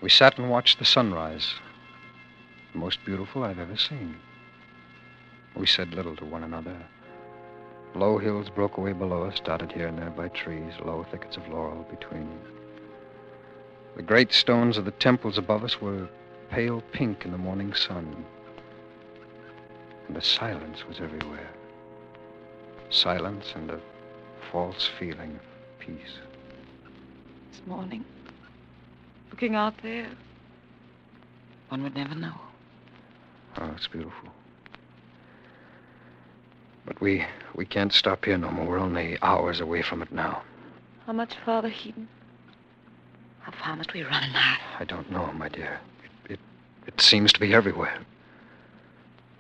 We 0.01 0.09
sat 0.09 0.39
and 0.39 0.49
watched 0.49 0.79
the 0.79 0.85
sunrise, 0.85 1.55
the 2.73 2.79
most 2.79 3.05
beautiful 3.05 3.43
I've 3.43 3.59
ever 3.59 3.77
seen. 3.77 4.21
We 5.57 5.67
said 5.67 5.95
little 5.95 6.17
to 6.17 6.25
one 6.25 6.45
another. 6.45 6.77
Low 7.95 8.19
hills 8.19 8.49
broke 8.49 8.77
away 8.77 8.93
below 8.93 9.25
us, 9.25 9.41
dotted 9.41 9.73
here 9.73 9.89
and 9.89 9.99
there 9.99 10.11
by 10.11 10.29
trees, 10.29 10.73
low 10.85 11.05
thickets 11.11 11.37
of 11.37 11.49
laurel 11.49 11.87
between. 11.91 12.29
The 13.97 14.03
great 14.03 14.33
stones 14.33 14.77
of 14.77 14.85
the 14.85 14.93
temples 14.93 15.39
above 15.39 15.65
us 15.65 15.81
were 15.81 16.09
pale 16.51 16.83
pink 16.93 17.25
in 17.25 17.33
the 17.33 17.39
morning 17.39 17.75
sun. 17.75 18.25
And 20.07 20.17
the 20.17 20.23
silence 20.23 20.87
was 20.87 21.01
everywhere. 21.01 21.51
Silence 22.91 23.53
and 23.55 23.71
a 23.71 23.81
false 24.53 24.89
feeling 24.99 25.33
of 25.33 25.79
peace. 25.79 26.19
This 27.51 27.67
morning, 27.67 28.05
looking 29.31 29.55
out 29.55 29.75
there, 29.83 30.09
one 31.69 31.83
would 31.83 31.95
never 31.95 32.15
know. 32.15 32.35
Oh, 33.59 33.73
it's 33.77 33.89
beautiful. 33.89 34.29
But 36.89 37.03
we 37.03 37.27
we 37.55 37.67
can't 37.67 37.93
stop 37.93 38.25
here 38.25 38.39
no 38.39 38.51
more. 38.51 38.67
We're 38.67 38.79
only 38.79 39.19
hours 39.21 39.61
away 39.61 39.83
from 39.83 40.01
it 40.01 40.11
now. 40.11 40.43
How 41.05 41.13
much 41.13 41.35
farther, 41.45 41.71
Eden? 41.85 42.09
How 43.41 43.53
far 43.53 43.77
must 43.77 43.93
we 43.93 44.03
run 44.03 44.33
now? 44.33 44.57
I 44.81 44.85
don't 44.85 45.11
know, 45.13 45.31
my 45.35 45.51
dear. 45.51 45.81
It 46.03 46.33
it, 46.33 46.41
it 46.87 47.01
seems 47.01 47.31
to 47.35 47.41
be 47.41 47.53
everywhere. 47.53 47.99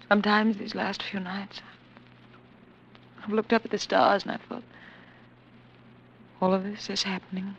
Sometimes 0.08 0.58
these 0.58 0.74
last 0.74 1.02
few 1.02 1.20
nights, 1.20 1.62
I've 3.22 3.32
looked 3.32 3.54
up 3.54 3.64
at 3.64 3.70
the 3.70 3.78
stars 3.78 4.24
and 4.24 4.32
I've 4.32 4.42
thought, 4.42 4.62
all 6.42 6.52
of 6.52 6.64
this 6.64 6.90
is 6.90 7.02
happening 7.02 7.56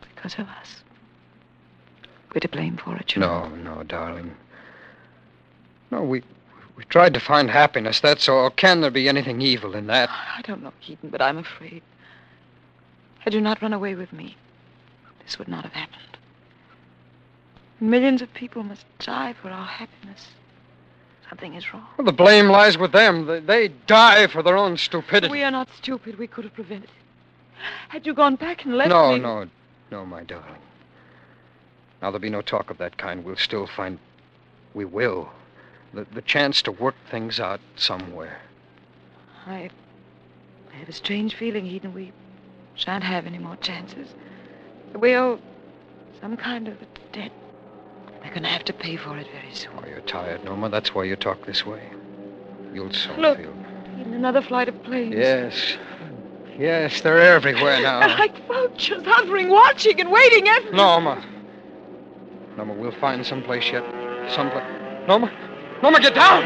because 0.00 0.38
of 0.38 0.48
us. 0.48 0.82
We're 2.34 2.40
to 2.40 2.48
blame 2.48 2.78
for 2.78 2.96
it, 2.96 3.14
you 3.14 3.20
know. 3.20 3.48
No, 3.48 3.74
no, 3.74 3.82
darling. 3.82 4.34
No, 5.90 6.02
we 6.02 6.22
we 6.76 6.84
tried 6.84 7.14
to 7.14 7.20
find 7.20 7.50
happiness, 7.50 8.00
that's 8.00 8.28
all. 8.28 8.50
Can 8.50 8.80
there 8.80 8.90
be 8.90 9.08
anything 9.08 9.40
evil 9.40 9.74
in 9.74 9.86
that? 9.88 10.08
I 10.10 10.42
don't 10.42 10.62
know, 10.62 10.72
Keaton, 10.80 11.10
but 11.10 11.20
I'm 11.20 11.38
afraid. 11.38 11.82
Had 13.20 13.34
you 13.34 13.40
not 13.40 13.62
run 13.62 13.72
away 13.72 13.94
with 13.94 14.12
me, 14.12 14.36
this 15.24 15.38
would 15.38 15.48
not 15.48 15.64
have 15.64 15.74
happened. 15.74 16.18
Millions 17.80 18.22
of 18.22 18.32
people 18.34 18.62
must 18.62 18.84
die 18.98 19.34
for 19.40 19.50
our 19.50 19.66
happiness. 19.66 20.28
Something 21.28 21.54
is 21.54 21.72
wrong. 21.72 21.86
Well, 21.96 22.04
the 22.04 22.12
blame 22.12 22.48
lies 22.48 22.76
with 22.78 22.92
them. 22.92 23.26
They, 23.26 23.40
they 23.40 23.68
die 23.86 24.26
for 24.26 24.42
their 24.42 24.56
own 24.56 24.76
stupidity. 24.76 25.32
We 25.32 25.42
are 25.42 25.50
not 25.50 25.68
stupid. 25.76 26.18
We 26.18 26.26
could 26.26 26.44
have 26.44 26.54
prevented 26.54 26.90
it. 26.90 26.96
Had 27.88 28.06
you 28.06 28.14
gone 28.14 28.36
back 28.36 28.64
and 28.64 28.76
left 28.76 28.90
no, 28.90 29.12
me... 29.12 29.18
No, 29.18 29.44
no, 29.44 29.50
no, 29.90 30.06
my 30.06 30.24
darling. 30.24 30.60
Now 32.00 32.10
there'll 32.10 32.18
be 32.18 32.30
no 32.30 32.42
talk 32.42 32.70
of 32.70 32.78
that 32.78 32.98
kind. 32.98 33.24
We'll 33.24 33.36
still 33.36 33.66
find. 33.66 33.98
We 34.74 34.84
will. 34.84 35.30
The, 35.94 36.06
the 36.14 36.22
chance 36.22 36.62
to 36.62 36.72
work 36.72 36.94
things 37.10 37.38
out 37.38 37.60
somewhere. 37.76 38.40
I, 39.46 39.70
I 40.72 40.76
have 40.76 40.88
a 40.88 40.92
strange 40.92 41.34
feeling, 41.34 41.66
Eden, 41.66 41.92
we 41.92 42.12
shan't 42.74 43.04
have 43.04 43.26
any 43.26 43.38
more 43.38 43.56
chances. 43.56 44.08
We 44.94 45.14
owe 45.14 45.38
some 46.20 46.36
kind 46.36 46.68
of 46.68 46.74
a 46.80 46.86
debt. 47.14 47.32
They're 48.22 48.30
going 48.30 48.44
to 48.44 48.48
have 48.48 48.64
to 48.64 48.72
pay 48.72 48.96
for 48.96 49.18
it 49.18 49.26
very 49.32 49.52
soon. 49.52 49.72
Oh, 49.76 49.86
you're 49.86 50.00
tired, 50.00 50.44
Norma. 50.44 50.68
That's 50.68 50.94
why 50.94 51.04
you 51.04 51.16
talk 51.16 51.44
this 51.44 51.66
way. 51.66 51.82
You'll 52.72 52.92
soon 52.92 53.20
Look. 53.20 53.38
feel. 53.38 53.52
Eden, 54.00 54.14
another 54.14 54.40
flight 54.40 54.68
of 54.68 54.82
planes. 54.84 55.14
Yes. 55.16 55.76
Yes, 56.58 57.00
they're 57.00 57.20
everywhere 57.20 57.80
now. 57.82 58.00
Like 58.18 58.46
vultures 58.46 59.02
hovering, 59.04 59.50
watching 59.50 60.00
and 60.00 60.10
waiting 60.10 60.48
every... 60.48 60.70
Norma. 60.72 61.22
Norma, 62.56 62.74
we'll 62.74 62.92
find 62.92 63.26
some 63.26 63.42
place 63.42 63.64
yet. 63.70 63.82
Some 64.32 64.50
place. 64.50 64.64
Norma? 65.08 65.30
Norma, 65.82 65.98
get 65.98 66.14
down! 66.14 66.44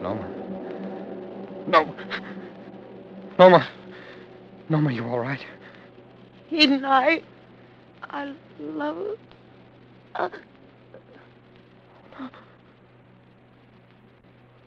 Norma. 0.00 0.28
No. 1.68 1.94
Norma. 3.38 3.68
Norma, 4.70 4.90
you 4.90 5.04
all 5.04 5.18
right? 5.18 5.44
Eden, 6.50 6.82
I... 6.86 7.22
I 8.04 8.32
love... 8.58 9.18
Uh, 10.14 10.30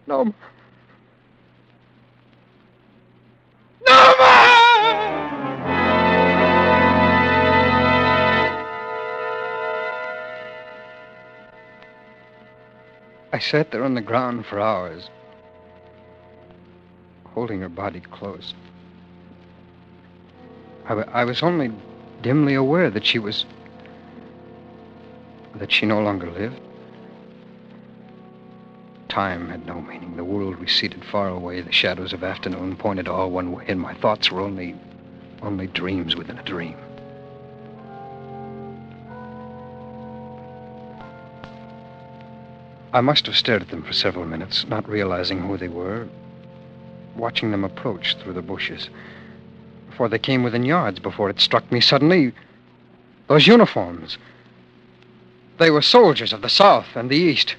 Norma. 0.06 0.34
I 13.40 13.42
sat 13.42 13.72
there 13.72 13.86
on 13.86 13.94
the 13.94 14.02
ground 14.02 14.46
for 14.46 14.60
hours, 14.60 15.10
holding 17.24 17.62
her 17.62 17.70
body 17.70 18.02
close. 18.02 18.54
I, 20.86 21.24
was 21.24 21.42
only 21.42 21.72
dimly 22.22 22.54
aware 22.54 22.90
that 22.90 23.06
she 23.06 23.18
was. 23.18 23.46
that 25.56 25.72
she 25.72 25.86
no 25.86 26.02
longer 26.02 26.30
lived. 26.30 26.60
Time 29.08 29.48
had 29.48 29.66
no 29.66 29.82
meaning. 29.84 30.18
The 30.18 30.26
world 30.26 30.60
receded 30.60 31.06
far 31.06 31.30
away. 31.30 31.62
The 31.62 31.72
shadows 31.72 32.12
of 32.12 32.26
afternoon 32.26 32.76
pointed 32.76 33.08
all 33.08 33.32
one 33.32 33.54
way, 33.54 33.64
and 33.70 33.80
my 33.80 33.94
thoughts 33.94 34.30
were 34.30 34.42
only. 34.42 34.76
only 35.42 35.68
dreams 35.68 36.18
within 36.18 36.38
a 36.40 36.44
dream. 36.44 36.76
I 42.92 43.02
must 43.02 43.28
have 43.28 43.38
stared 43.38 43.62
at 43.62 43.70
them 43.70 43.84
for 43.84 43.94
several 43.94 44.26
minutes, 44.26 44.66
not 44.68 44.90
realizing 44.90 45.42
who 45.42 45.58
they 45.58 45.68
were, 45.68 46.08
watching 47.16 47.52
them 47.52 47.64
approach 47.64 48.16
through 48.18 48.34
the 48.34 48.42
bushes. 48.42 48.90
Before 49.90 50.10
they 50.10 50.18
came 50.18 50.42
within 50.42 50.64
yards, 50.64 50.98
before 51.00 51.30
it 51.30 51.40
struck 51.40 51.72
me 51.72 51.82
suddenly, 51.82 52.34
those 53.28 53.46
uniforms. 53.46 54.18
They 55.60 55.70
were 55.70 55.84
soldiers 55.84 56.34
of 56.34 56.42
the 56.42 56.50
South 56.50 56.96
and 56.96 57.12
the 57.12 57.18
East. 57.18 57.56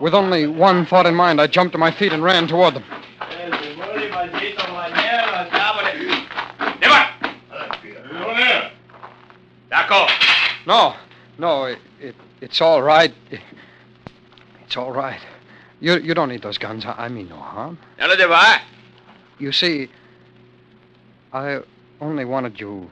With 0.00 0.14
only 0.14 0.46
one 0.46 0.86
thought 0.86 1.06
in 1.06 1.14
mind, 1.14 1.40
I 1.40 1.48
jumped 1.48 1.72
to 1.72 1.78
my 1.78 1.90
feet 1.90 2.12
and 2.12 2.22
ran 2.22 2.46
toward 2.46 2.74
them. 2.74 2.84
No, 10.66 10.96
no, 11.38 11.64
it, 11.66 11.78
it, 12.00 12.16
it's 12.40 12.60
all 12.60 12.82
right. 12.82 13.12
It's 14.64 14.76
all 14.76 14.92
right. 14.92 15.20
You, 15.80 15.98
you 15.98 16.14
don't 16.14 16.28
need 16.28 16.42
those 16.42 16.58
guns. 16.58 16.84
I, 16.84 16.92
I 16.92 17.08
mean 17.08 17.28
no 17.28 17.36
harm. 17.36 17.78
Dove 17.98 18.16
te 18.16 18.24
va? 18.24 18.60
You 19.38 19.52
see, 19.52 19.88
I 21.32 21.60
only 22.00 22.24
wanted 22.24 22.58
you 22.58 22.90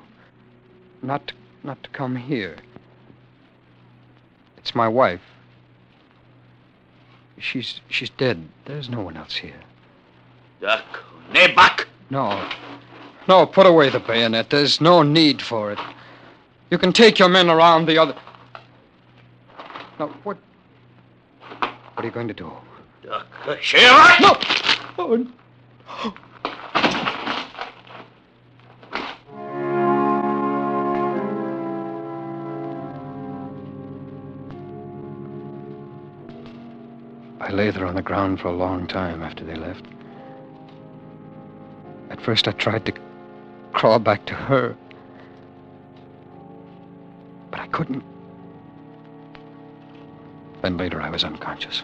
not 1.02 1.26
to, 1.28 1.34
not 1.62 1.82
to 1.82 1.90
come 1.90 2.16
here. 2.16 2.56
It's 4.58 4.74
my 4.74 4.88
wife. 4.88 5.20
She's 7.38 7.80
she's 7.88 8.10
dead. 8.10 8.48
There's 8.64 8.88
no 8.88 9.00
one 9.00 9.16
else 9.16 9.34
here. 9.34 9.60
Daco. 10.62 11.02
Ne 11.32 11.54
back. 11.54 11.86
No. 12.10 12.48
No, 13.26 13.46
put 13.46 13.66
away 13.66 13.90
the 13.90 14.00
bayonet. 14.00 14.50
There's 14.50 14.80
no 14.80 15.02
need 15.02 15.42
for 15.42 15.72
it. 15.72 15.78
You 16.70 16.78
can 16.78 16.92
take 16.92 17.18
your 17.18 17.28
men 17.28 17.50
around 17.50 17.86
the 17.86 17.98
other. 17.98 18.14
Now, 19.98 20.08
what. 20.24 20.36
What 21.60 22.04
are 22.04 22.04
you 22.04 22.10
going 22.10 22.28
to 22.28 22.34
do? 22.34 22.50
Daco. 23.04 23.58
Sheva. 23.60 24.20
No! 24.20 24.36
Oh, 24.98 25.24
I 37.40 37.50
lay 37.50 37.70
there 37.70 37.86
on 37.86 37.94
the 37.94 38.02
ground 38.02 38.40
for 38.40 38.48
a 38.48 38.52
long 38.52 38.86
time 38.86 39.22
after 39.22 39.44
they 39.44 39.54
left. 39.54 39.84
At 42.10 42.20
first, 42.20 42.48
I 42.48 42.52
tried 42.52 42.86
to 42.86 42.92
crawl 43.72 43.98
back 43.98 44.26
to 44.26 44.34
her, 44.34 44.76
but 47.50 47.60
I 47.60 47.66
couldn't. 47.68 48.02
Then 50.64 50.78
later, 50.78 51.02
I 51.02 51.10
was 51.10 51.24
unconscious. 51.24 51.82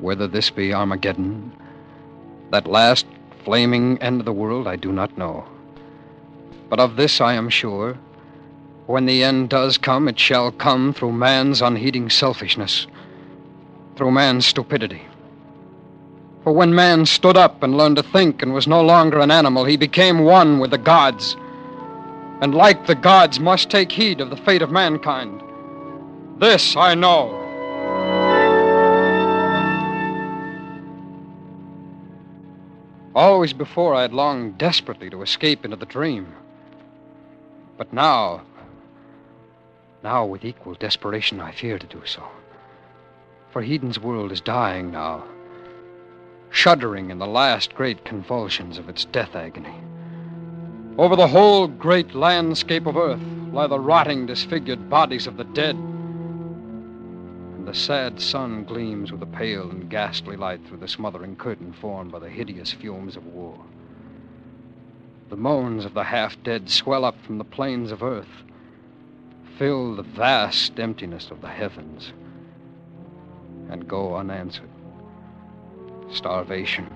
Whether 0.00 0.26
this 0.26 0.50
be 0.50 0.74
Armageddon, 0.74 1.52
that 2.50 2.66
last 2.66 3.06
flaming 3.44 3.96
end 4.02 4.18
of 4.18 4.24
the 4.24 4.32
world, 4.32 4.66
I 4.66 4.74
do 4.74 4.90
not 4.90 5.16
know. 5.16 5.46
But 6.68 6.80
of 6.80 6.96
this 6.96 7.20
I 7.20 7.34
am 7.34 7.48
sure. 7.48 7.96
When 8.86 9.06
the 9.06 9.22
end 9.22 9.50
does 9.50 9.78
come, 9.78 10.08
it 10.08 10.18
shall 10.18 10.50
come 10.50 10.92
through 10.92 11.12
man's 11.12 11.62
unheeding 11.62 12.10
selfishness, 12.10 12.88
through 13.94 14.10
man's 14.10 14.46
stupidity. 14.46 15.02
For 16.42 16.52
when 16.52 16.74
man 16.74 17.06
stood 17.06 17.36
up 17.36 17.62
and 17.62 17.76
learned 17.76 17.98
to 17.98 18.02
think 18.02 18.42
and 18.42 18.52
was 18.52 18.66
no 18.66 18.82
longer 18.82 19.20
an 19.20 19.30
animal, 19.30 19.64
he 19.64 19.76
became 19.76 20.24
one 20.24 20.58
with 20.58 20.72
the 20.72 20.78
gods. 20.78 21.36
And 22.40 22.56
like 22.56 22.86
the 22.86 22.96
gods, 22.96 23.38
must 23.38 23.70
take 23.70 23.92
heed 23.92 24.20
of 24.20 24.30
the 24.30 24.36
fate 24.36 24.62
of 24.62 24.72
mankind. 24.72 25.44
This 26.40 26.74
I 26.74 26.94
know. 26.94 27.36
Always 33.14 33.52
before 33.52 33.94
I 33.94 34.00
had 34.00 34.14
longed 34.14 34.56
desperately 34.56 35.10
to 35.10 35.20
escape 35.20 35.66
into 35.66 35.76
the 35.76 35.84
dream. 35.84 36.32
But 37.76 37.92
now, 37.92 38.40
now 40.02 40.24
with 40.24 40.46
equal 40.46 40.72
desperation, 40.72 41.40
I 41.40 41.52
fear 41.52 41.78
to 41.78 41.86
do 41.86 42.00
so. 42.06 42.26
For 43.50 43.60
Hedon's 43.60 43.98
world 43.98 44.32
is 44.32 44.40
dying 44.40 44.90
now, 44.90 45.24
shuddering 46.48 47.10
in 47.10 47.18
the 47.18 47.26
last 47.26 47.74
great 47.74 48.06
convulsions 48.06 48.78
of 48.78 48.88
its 48.88 49.04
death 49.04 49.36
agony. 49.36 49.74
Over 50.96 51.16
the 51.16 51.28
whole 51.28 51.66
great 51.68 52.14
landscape 52.14 52.86
of 52.86 52.96
Earth 52.96 53.20
lie 53.52 53.66
the 53.66 53.78
rotting, 53.78 54.24
disfigured 54.24 54.88
bodies 54.88 55.26
of 55.26 55.36
the 55.36 55.44
dead. 55.44 55.76
And 57.60 57.68
the 57.68 57.74
sad 57.74 58.22
sun 58.22 58.64
gleams 58.64 59.12
with 59.12 59.20
a 59.22 59.26
pale 59.26 59.68
and 59.68 59.90
ghastly 59.90 60.34
light 60.34 60.66
through 60.66 60.78
the 60.78 60.88
smothering 60.88 61.36
curtain 61.36 61.74
formed 61.74 62.10
by 62.10 62.18
the 62.18 62.30
hideous 62.30 62.72
fumes 62.72 63.18
of 63.18 63.26
war. 63.26 63.54
The 65.28 65.36
moans 65.36 65.84
of 65.84 65.92
the 65.92 66.04
half 66.04 66.42
dead 66.42 66.70
swell 66.70 67.04
up 67.04 67.20
from 67.20 67.36
the 67.36 67.44
plains 67.44 67.92
of 67.92 68.02
earth, 68.02 68.44
fill 69.58 69.94
the 69.94 70.02
vast 70.02 70.80
emptiness 70.80 71.30
of 71.30 71.42
the 71.42 71.50
heavens, 71.50 72.14
and 73.68 73.86
go 73.86 74.16
unanswered. 74.16 74.70
Starvation, 76.10 76.88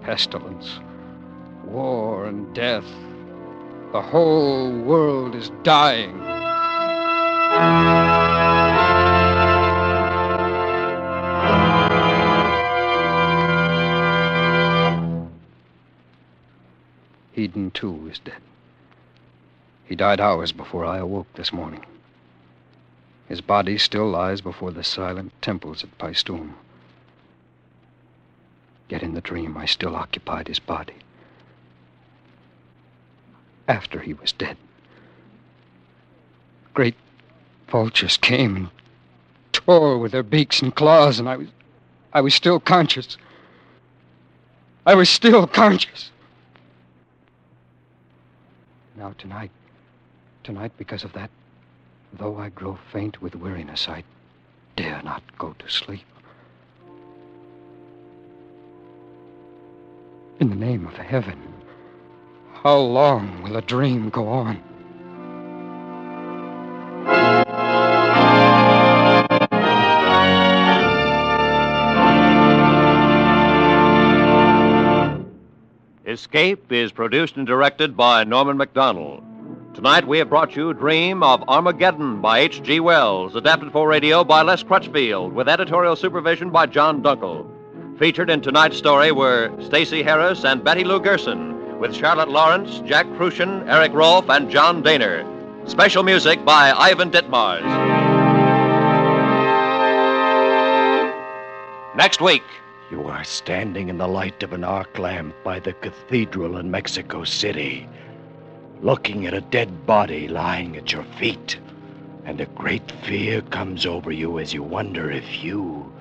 pestilence, 0.00 0.80
war, 1.62 2.24
and 2.24 2.54
death. 2.54 2.88
The 3.92 4.00
whole 4.00 4.80
world 4.80 5.34
is 5.34 5.50
dying. 5.62 6.18
Hedon, 17.34 17.72
too, 17.72 18.08
is 18.10 18.18
dead. 18.18 18.40
He 19.86 19.96
died 19.96 20.20
hours 20.20 20.52
before 20.52 20.84
I 20.84 20.98
awoke 20.98 21.26
this 21.34 21.52
morning. 21.52 21.84
His 23.28 23.40
body 23.40 23.78
still 23.78 24.08
lies 24.08 24.40
before 24.40 24.70
the 24.70 24.84
silent 24.84 25.32
temples 25.42 25.82
at 25.82 25.96
Paestum. 25.98 26.54
Yet 28.88 29.02
in 29.02 29.14
the 29.14 29.20
dream, 29.20 29.56
I 29.56 29.66
still 29.66 29.96
occupied 29.96 30.48
his 30.48 30.58
body. 30.58 30.94
After 33.66 34.00
he 34.00 34.12
was 34.12 34.32
dead, 34.32 34.58
great 36.74 36.96
vultures 37.66 38.18
came 38.18 38.56
and 38.56 38.68
tore 39.52 39.98
with 39.98 40.12
their 40.12 40.22
beaks 40.22 40.60
and 40.60 40.74
claws, 40.74 41.18
and 41.18 41.28
I 41.28 41.36
was, 41.36 41.48
I 42.12 42.20
was 42.20 42.34
still 42.34 42.60
conscious. 42.60 43.16
I 44.84 44.94
was 44.94 45.08
still 45.08 45.46
conscious. 45.46 46.10
Now, 48.96 49.12
tonight, 49.18 49.50
tonight, 50.44 50.72
because 50.78 51.02
of 51.02 51.12
that, 51.14 51.30
though 52.12 52.38
I 52.38 52.50
grow 52.50 52.78
faint 52.92 53.20
with 53.20 53.34
weariness, 53.34 53.88
I 53.88 54.04
dare 54.76 55.02
not 55.02 55.22
go 55.36 55.54
to 55.58 55.68
sleep. 55.68 56.04
In 60.38 60.50
the 60.50 60.56
name 60.56 60.86
of 60.86 60.94
heaven, 60.94 61.40
how 62.52 62.78
long 62.78 63.42
will 63.42 63.56
a 63.56 63.62
dream 63.62 64.10
go 64.10 64.28
on? 64.28 64.60
Escape 76.24 76.72
is 76.72 76.90
produced 76.90 77.36
and 77.36 77.46
directed 77.46 77.98
by 77.98 78.24
Norman 78.24 78.56
Macdonnell. 78.56 79.22
Tonight 79.74 80.08
we 80.08 80.16
have 80.16 80.30
brought 80.30 80.56
you 80.56 80.72
Dream 80.72 81.22
of 81.22 81.46
Armageddon 81.46 82.22
by 82.22 82.38
H.G. 82.38 82.80
Wells, 82.80 83.36
adapted 83.36 83.70
for 83.72 83.86
radio 83.86 84.24
by 84.24 84.40
Les 84.40 84.62
Crutchfield, 84.62 85.34
with 85.34 85.50
editorial 85.50 85.94
supervision 85.94 86.48
by 86.48 86.64
John 86.64 87.02
Dunkel. 87.02 87.46
Featured 87.98 88.30
in 88.30 88.40
tonight's 88.40 88.78
story 88.78 89.12
were 89.12 89.52
Stacy 89.60 90.02
Harris 90.02 90.46
and 90.46 90.64
Betty 90.64 90.82
Lou 90.82 90.98
Gerson, 90.98 91.78
with 91.78 91.94
Charlotte 91.94 92.30
Lawrence, 92.30 92.80
Jack 92.86 93.04
Kruschen, 93.18 93.68
Erik 93.68 93.92
Rolf, 93.92 94.30
and 94.30 94.50
John 94.50 94.82
Dehner. 94.82 95.28
Special 95.68 96.02
music 96.02 96.42
by 96.42 96.72
Ivan 96.72 97.10
Ditmars. 97.10 97.60
Next 101.94 102.22
week, 102.22 102.44
You 102.90 103.04
are 103.08 103.24
standing 103.24 103.88
in 103.88 103.98
the 103.98 104.06
light 104.06 104.42
of 104.42 104.52
an 104.52 104.64
arc 104.64 104.98
lamp 104.98 105.34
by 105.42 105.58
the 105.58 105.72
cathedral 105.72 106.58
in 106.58 106.70
Mexico 106.70 107.24
City, 107.24 107.88
looking 108.82 109.26
at 109.26 109.34
a 109.34 109.40
dead 109.40 109.86
body 109.86 110.28
lying 110.28 110.76
at 110.76 110.92
your 110.92 111.04
feet. 111.18 111.58
and 112.24 112.40
a 112.40 112.46
great 112.46 112.90
fear 113.04 113.42
comes 113.42 113.84
over 113.84 114.10
you 114.10 114.38
as 114.38 114.54
you 114.54 114.62
wonder 114.62 115.10
if 115.10 115.44
you 115.44 115.92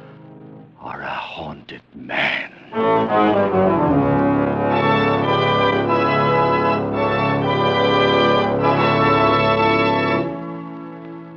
are 0.79 1.01
a 1.01 1.07
haunted 1.07 1.81
man. 1.93 2.51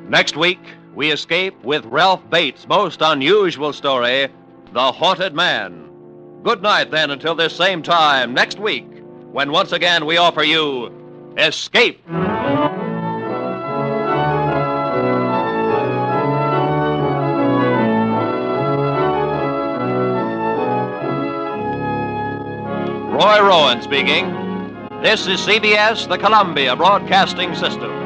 Next 0.08 0.36
week, 0.36 0.60
we 0.94 1.10
escape 1.10 1.62
with 1.62 1.84
Ralph 1.86 2.28
Bates' 2.30 2.66
most 2.66 3.02
unusual 3.02 3.72
story, 3.72 4.28
The 4.76 4.92
Haunted 4.92 5.32
Man. 5.32 5.88
Good 6.42 6.60
night, 6.60 6.90
then, 6.90 7.10
until 7.10 7.34
this 7.34 7.56
same 7.56 7.82
time 7.82 8.34
next 8.34 8.58
week, 8.58 8.84
when 9.32 9.50
once 9.50 9.72
again 9.72 10.04
we 10.04 10.18
offer 10.18 10.42
you 10.42 10.92
Escape. 11.38 11.98
Roy 12.06 12.20
Rowan 23.40 23.80
speaking. 23.80 24.28
This 25.00 25.26
is 25.26 25.40
CBS, 25.40 26.06
the 26.06 26.18
Columbia 26.18 26.76
Broadcasting 26.76 27.54
System. 27.54 28.05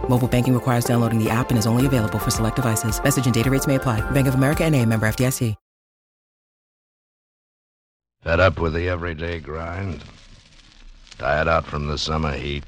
Mobile 0.11 0.27
banking 0.27 0.53
requires 0.53 0.83
downloading 0.83 1.23
the 1.23 1.29
app 1.29 1.51
and 1.51 1.57
is 1.57 1.65
only 1.65 1.85
available 1.85 2.19
for 2.19 2.31
select 2.31 2.57
devices. 2.57 3.01
Message 3.01 3.25
and 3.25 3.33
data 3.33 3.49
rates 3.49 3.65
may 3.65 3.75
apply. 3.75 4.01
Bank 4.11 4.27
of 4.27 4.35
America 4.35 4.65
and 4.65 4.75
a 4.75 4.85
member 4.85 5.07
FDIC. 5.07 5.55
Fed 8.21 8.39
up 8.39 8.59
with 8.59 8.73
the 8.73 8.87
everyday 8.87 9.39
grind? 9.39 10.03
Tired 11.17 11.47
out 11.47 11.65
from 11.65 11.87
the 11.87 11.97
summer 11.97 12.33
heat? 12.33 12.63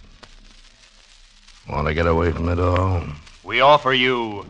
Want 1.69 1.87
to 1.87 1.93
get 1.93 2.07
away 2.07 2.31
from 2.31 2.49
it 2.49 2.59
all? 2.59 3.03
We 3.43 3.59
offer 3.59 3.93
you 3.93 4.45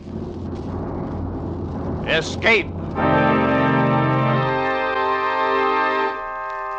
Escape. 2.08 2.68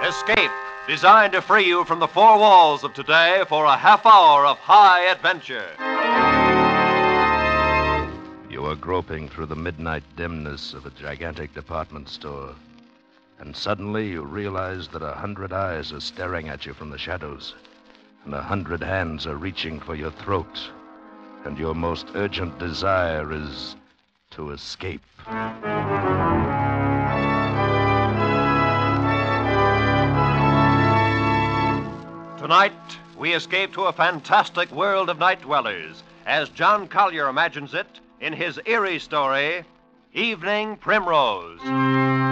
Escape, 0.06 0.50
designed 0.86 1.32
to 1.32 1.42
free 1.42 1.66
you 1.66 1.84
from 1.84 1.98
the 1.98 2.06
four 2.06 2.38
walls 2.38 2.84
of 2.84 2.94
today 2.94 3.42
for 3.48 3.64
a 3.64 3.76
half 3.76 4.06
hour 4.06 4.46
of 4.46 4.58
high 4.58 5.10
adventure. 5.10 5.68
Are 8.64 8.74
groping 8.74 9.28
through 9.28 9.46
the 9.46 9.54
midnight 9.54 10.02
dimness 10.16 10.72
of 10.72 10.86
a 10.86 10.90
gigantic 10.90 11.54
department 11.54 12.08
store. 12.08 12.54
And 13.38 13.54
suddenly 13.54 14.08
you 14.08 14.22
realize 14.22 14.88
that 14.88 15.02
a 15.02 15.12
hundred 15.12 15.52
eyes 15.52 15.92
are 15.92 16.00
staring 16.00 16.48
at 16.48 16.64
you 16.64 16.72
from 16.72 16.88
the 16.88 16.98
shadows, 16.98 17.54
and 18.24 18.32
a 18.32 18.42
hundred 18.42 18.82
hands 18.82 19.26
are 19.26 19.36
reaching 19.36 19.78
for 19.78 19.94
your 19.94 20.10
throat, 20.10 20.58
and 21.44 21.58
your 21.58 21.74
most 21.74 22.08
urgent 22.14 22.58
desire 22.58 23.32
is 23.32 23.76
to 24.30 24.50
escape. 24.50 25.04
Tonight, 32.38 32.72
we 33.18 33.34
escape 33.34 33.74
to 33.74 33.84
a 33.84 33.92
fantastic 33.92 34.72
world 34.72 35.10
of 35.10 35.18
night 35.18 35.42
dwellers, 35.42 36.02
as 36.24 36.48
John 36.48 36.88
Collier 36.88 37.28
imagines 37.28 37.74
it 37.74 38.00
in 38.24 38.32
his 38.32 38.58
eerie 38.64 38.98
story, 38.98 39.64
Evening 40.14 40.76
Primrose. 40.78 42.23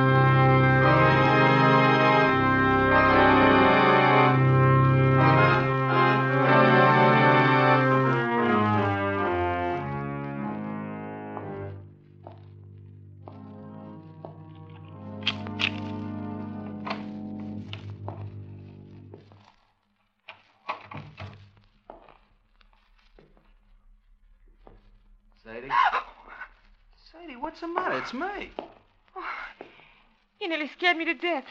Scared 30.93 31.07
me 31.07 31.13
to 31.13 31.19
death. 31.19 31.45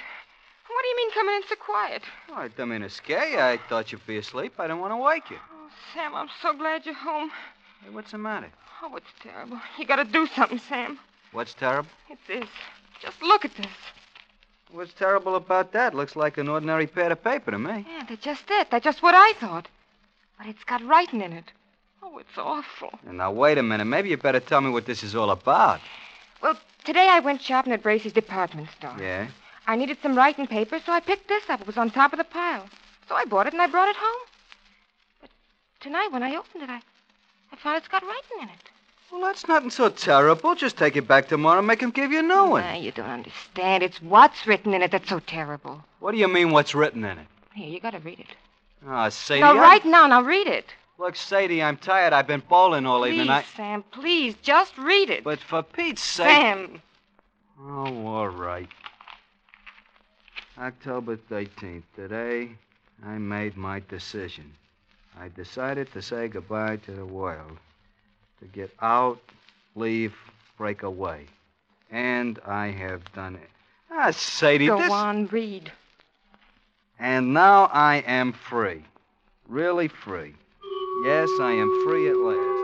What 0.68 0.84
do 0.84 0.88
you 0.90 0.98
mean 0.98 1.12
coming 1.12 1.36
in 1.36 1.42
so 1.50 1.56
quiet? 1.56 2.04
Oh, 2.30 2.36
I 2.36 2.48
didn't 2.48 2.70
mean 2.70 2.82
to 2.82 2.90
scare 2.90 3.28
you. 3.28 3.40
I 3.40 3.58
thought 3.70 3.92
you'd 3.92 4.06
be 4.06 4.18
asleep. 4.18 4.54
I 4.60 4.68
didn't 4.68 4.80
want 4.80 4.94
to 4.94 4.98
wake 4.98 5.30
you. 5.30 5.38
Oh, 5.52 5.70
Sam, 5.94 6.16
I'm 6.16 6.30
so 6.42 6.54
glad 6.54 6.86
you're 6.86 6.96
home. 6.96 7.32
Hey, 7.84 7.90
what's 7.92 8.12
the 8.12 8.18
matter? 8.18 8.50
Oh, 8.84 8.96
it's 8.96 9.12
terrible. 9.22 9.60
You 9.78 9.86
gotta 9.86 10.06
do 10.06 10.28
something, 10.28 10.60
Sam. 10.60 11.00
What's 11.32 11.54
terrible? 11.54 11.90
It's 12.10 12.22
this. 12.28 12.50
Just 13.02 13.22
look 13.22 13.44
at 13.44 13.56
this. 13.56 13.68
What's 14.72 14.94
terrible 14.94 15.36
about 15.36 15.74
that? 15.74 15.94
Looks 15.94 16.16
like 16.16 16.38
an 16.38 16.48
ordinary 16.48 16.88
pad 16.88 17.12
of 17.12 17.24
paper 17.24 17.52
to 17.52 17.60
me. 17.60 17.86
Yeah, 17.90 18.06
that's 18.08 18.24
just 18.24 18.44
it. 18.50 18.70
That's 18.70 18.84
just 18.84 19.02
what 19.02 19.16
I 19.16 19.34
thought. 19.40 19.68
But 20.38 20.48
it's 20.48 20.64
got 20.64 20.86
writing 20.86 21.22
in 21.22 21.34
it. 21.34 21.52
Oh, 22.04 22.18
it's 22.20 22.38
awful. 22.38 22.92
And 23.08 23.18
now, 23.18 23.32
wait 23.32 23.58
a 23.58 23.64
minute. 23.64 23.86
Maybe 23.86 24.10
you 24.10 24.18
better 24.18 24.40
tell 24.40 24.62
me 24.62 24.70
what 24.70 24.86
this 24.86 25.04
is 25.04 25.16
all 25.16 25.32
about. 25.32 25.82
Well, 26.42 26.58
today 26.84 27.08
I 27.10 27.20
went 27.20 27.42
shopping 27.42 27.74
at 27.74 27.84
Bracey's 27.84 28.14
department 28.14 28.70
store. 28.78 28.96
Yeah? 29.00 29.28
I 29.68 29.76
needed 29.76 29.98
some 30.02 30.16
writing 30.16 30.48
paper, 30.48 30.80
so 30.84 30.92
I 30.92 31.00
picked 31.00 31.28
this 31.28 31.50
up. 31.50 31.62
It 31.62 31.68
was 31.68 31.78
on 31.78 31.92
top 31.92 32.14
of 32.14 32.18
the 32.18 32.24
pile. 32.26 32.66
So 33.08 33.16
I 33.16 33.26
bought 33.26 33.48
it 33.48 33.54
and 33.54 33.62
I 33.62 33.68
brought 33.68 33.90
it 33.90 33.96
home. 33.96 34.22
But 35.22 35.30
tonight, 35.80 36.10
when 36.12 36.24
I 36.24 36.36
opened 36.36 36.64
it, 36.64 36.70
I, 36.70 36.82
I 37.52 37.56
found 37.58 37.78
it's 37.78 37.88
got 37.88 38.04
writing 38.04 38.42
in 38.42 38.50
it. 38.50 38.70
Well, 39.12 39.22
that's 39.22 39.48
nothing 39.48 39.70
so 39.70 39.90
terrible. 39.90 40.56
Just 40.56 40.78
take 40.78 40.96
it 40.96 41.08
back 41.08 41.28
tomorrow 41.28 41.60
and 41.60 41.68
make 41.68 41.82
him 41.82 41.92
give 41.92 42.12
you 42.12 42.20
a 42.20 42.24
new 42.24 42.46
one. 42.46 42.64
Nah, 42.64 42.76
you 42.76 42.92
don't 42.92 43.10
understand. 43.10 43.84
It's 43.84 44.02
what's 44.02 44.48
written 44.48 44.74
in 44.74 44.82
it 44.82 44.92
that's 44.92 45.10
so 45.10 45.20
terrible. 45.20 45.84
What 46.00 46.14
do 46.14 46.18
you 46.18 46.30
mean, 46.30 46.52
what's 46.52 46.74
written 46.74 47.04
in 47.04 47.18
it? 47.18 47.28
Here, 47.54 47.68
you 47.68 47.82
gotta 47.82 48.00
read 48.00 48.20
it. 48.22 48.28
Ah, 48.88 49.10
Sadie. 49.10 49.42
now, 49.42 49.58
I- 49.58 49.60
right 49.60 49.86
now, 49.86 50.08
now 50.08 50.22
read 50.22 50.48
it. 50.48 50.74
Look, 51.02 51.16
Sadie, 51.16 51.64
I'm 51.64 51.78
tired. 51.78 52.14
I've 52.14 52.28
been 52.28 52.44
bowling 52.48 52.86
all 52.86 53.00
Please, 53.00 53.14
evening. 53.14 53.30
I... 53.32 53.42
Sam, 53.58 53.84
please, 53.92 54.36
just 54.44 54.78
read 54.78 55.10
it. 55.10 55.24
But 55.24 55.40
for 55.40 55.64
Pete's 55.64 56.04
sake. 56.04 56.28
Sam. 56.28 56.82
Oh, 57.60 58.06
all 58.06 58.30
right. 58.30 58.70
October 60.60 61.18
13th. 61.18 61.82
Today, 61.96 62.52
I 63.04 63.18
made 63.18 63.58
my 63.58 63.82
decision. 63.90 64.54
I 65.20 65.30
decided 65.30 65.92
to 65.94 66.04
say 66.04 66.28
goodbye 66.28 66.76
to 66.86 66.92
the 66.92 67.06
world. 67.06 67.58
To 68.40 68.46
get 68.46 68.70
out, 68.80 69.20
leave, 69.74 70.14
break 70.56 70.84
away. 70.84 71.26
And 71.90 72.38
I 72.46 72.68
have 72.68 73.12
done 73.14 73.38
it. 73.38 73.50
Ah, 73.90 74.12
Sadie, 74.12 74.68
Go 74.68 74.78
this... 74.78 74.92
on, 74.92 75.26
read. 75.32 75.72
And 77.00 77.34
now 77.34 77.72
I 77.74 78.04
am 78.06 78.34
free. 78.34 78.84
Really 79.48 79.88
free. 79.88 80.36
Yes, 81.00 81.30
I 81.40 81.54
am 81.54 81.84
free 81.84 82.10
at 82.10 82.18
last. 82.18 82.62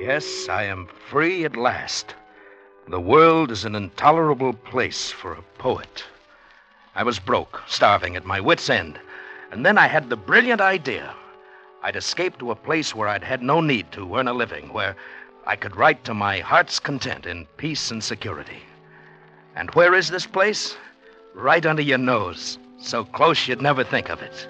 Yes, 0.00 0.48
I 0.48 0.64
am 0.64 0.88
free 1.08 1.44
at 1.44 1.54
last. 1.54 2.16
The 2.88 3.00
world 3.00 3.52
is 3.52 3.64
an 3.64 3.76
intolerable 3.76 4.52
place 4.52 5.12
for 5.12 5.32
a 5.32 5.42
poet. 5.58 6.02
I 6.96 7.04
was 7.04 7.20
broke, 7.20 7.62
starving 7.68 8.16
at 8.16 8.26
my 8.26 8.40
wits' 8.40 8.68
end, 8.68 8.98
and 9.52 9.64
then 9.64 9.78
I 9.78 9.86
had 9.86 10.08
the 10.10 10.16
brilliant 10.16 10.60
idea. 10.60 11.14
I'd 11.84 11.94
escape 11.94 12.38
to 12.38 12.50
a 12.50 12.56
place 12.56 12.96
where 12.96 13.06
I'd 13.06 13.22
had 13.22 13.42
no 13.42 13.60
need 13.60 13.92
to 13.92 14.16
earn 14.16 14.26
a 14.26 14.32
living, 14.32 14.72
where 14.72 14.96
I 15.46 15.54
could 15.54 15.76
write 15.76 16.02
to 16.04 16.14
my 16.14 16.40
heart's 16.40 16.80
content 16.80 17.26
in 17.26 17.46
peace 17.58 17.92
and 17.92 18.02
security. 18.02 18.62
And 19.54 19.70
where 19.76 19.94
is 19.94 20.08
this 20.08 20.26
place? 20.26 20.76
Right 21.34 21.64
under 21.64 21.82
your 21.82 21.98
nose, 21.98 22.58
so 22.78 23.04
close 23.04 23.48
you'd 23.48 23.62
never 23.62 23.84
think 23.84 24.10
of 24.10 24.20
it. 24.22 24.46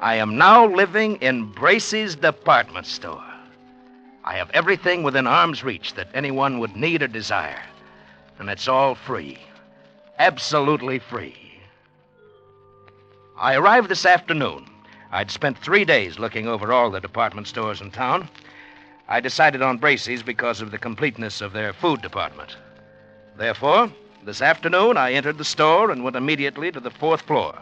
I 0.00 0.16
am 0.16 0.36
now 0.36 0.66
living 0.66 1.16
in 1.16 1.52
Bracey's 1.52 2.14
department 2.14 2.86
store. 2.86 3.24
I 4.24 4.34
have 4.34 4.50
everything 4.50 5.02
within 5.02 5.26
arm's 5.26 5.64
reach 5.64 5.94
that 5.94 6.08
anyone 6.14 6.58
would 6.58 6.76
need 6.76 7.02
or 7.02 7.08
desire. 7.08 7.62
And 8.38 8.50
it's 8.50 8.68
all 8.68 8.94
free. 8.94 9.38
Absolutely 10.18 10.98
free. 10.98 11.36
I 13.38 13.54
arrived 13.54 13.88
this 13.88 14.06
afternoon. 14.06 14.66
I'd 15.10 15.30
spent 15.30 15.58
three 15.58 15.84
days 15.84 16.18
looking 16.18 16.48
over 16.48 16.72
all 16.72 16.90
the 16.90 17.00
department 17.00 17.46
stores 17.46 17.80
in 17.80 17.90
town. 17.90 18.28
I 19.08 19.20
decided 19.20 19.62
on 19.62 19.78
Bracey's 19.78 20.22
because 20.22 20.60
of 20.60 20.70
the 20.70 20.78
completeness 20.78 21.40
of 21.40 21.52
their 21.52 21.72
food 21.72 22.02
department. 22.02 22.56
Therefore, 23.36 23.90
this 24.24 24.40
afternoon 24.40 24.96
I 24.96 25.12
entered 25.12 25.36
the 25.36 25.44
store 25.44 25.90
and 25.90 26.02
went 26.02 26.16
immediately 26.16 26.72
to 26.72 26.80
the 26.80 26.90
fourth 26.90 27.20
floor, 27.22 27.58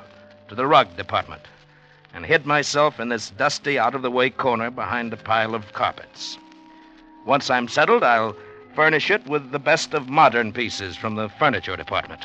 to 0.49 0.55
the 0.55 0.67
rug 0.67 0.97
department, 0.97 1.43
and 2.15 2.25
hid 2.25 2.47
myself 2.47 3.01
in 3.01 3.09
this 3.09 3.31
dusty, 3.31 3.79
out 3.79 3.97
of 3.97 4.03
the 4.03 4.11
way 4.11 4.31
corner 4.31 4.71
behind 4.71 5.13
a 5.13 5.17
pile 5.17 5.57
of 5.57 5.73
carpets. 5.73 6.39
Once 7.27 7.51
I'm 7.51 7.67
settled, 7.67 8.05
I'll 8.05 8.37
furnish 8.75 9.11
it 9.11 9.27
with 9.27 9.51
the 9.51 9.59
best 9.59 9.93
of 9.93 10.09
modern 10.09 10.53
pieces 10.53 10.97
from 10.97 11.17
the 11.17 11.29
furniture 11.31 11.77
department. 11.77 12.25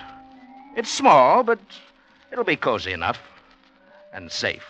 It's 0.75 0.91
small, 0.91 1.41
but 1.41 1.59
it'll 2.31 2.43
be 2.43 2.55
cozy 2.55 2.91
enough 2.91 3.19
and 4.13 4.31
safe. 4.31 4.65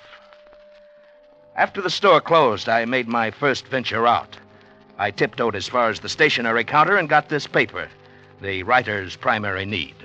After 1.57 1.81
the 1.81 1.89
store 1.89 2.21
closed, 2.21 2.69
I 2.69 2.85
made 2.85 3.07
my 3.07 3.31
first 3.31 3.67
venture 3.67 4.07
out. 4.07 4.37
I 4.97 5.11
tiptoed 5.11 5.55
as 5.55 5.67
far 5.67 5.89
as 5.89 5.99
the 5.99 6.09
stationery 6.09 6.63
counter 6.63 6.97
and 6.97 7.09
got 7.09 7.29
this 7.29 7.47
paper, 7.47 7.89
the 8.41 8.63
writer's 8.63 9.15
primary 9.15 9.65
need. 9.65 9.95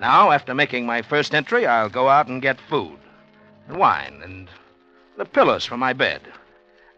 Now, 0.00 0.30
after 0.30 0.54
making 0.54 0.86
my 0.86 1.02
first 1.02 1.34
entry, 1.34 1.66
I'll 1.66 1.88
go 1.88 2.08
out 2.08 2.28
and 2.28 2.42
get 2.42 2.60
food, 2.60 2.98
and 3.66 3.78
wine, 3.78 4.20
and 4.22 4.48
the 5.16 5.24
pillows 5.24 5.64
for 5.64 5.76
my 5.76 5.92
bed, 5.92 6.22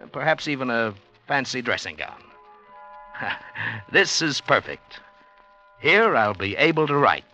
and 0.00 0.12
perhaps 0.12 0.48
even 0.48 0.70
a 0.70 0.94
fancy 1.26 1.62
dressing 1.62 1.96
gown. 1.96 2.22
this 3.92 4.20
is 4.20 4.40
perfect. 4.40 5.00
Here 5.80 6.14
I'll 6.14 6.34
be 6.34 6.56
able 6.56 6.86
to 6.86 6.96
write. 6.96 7.24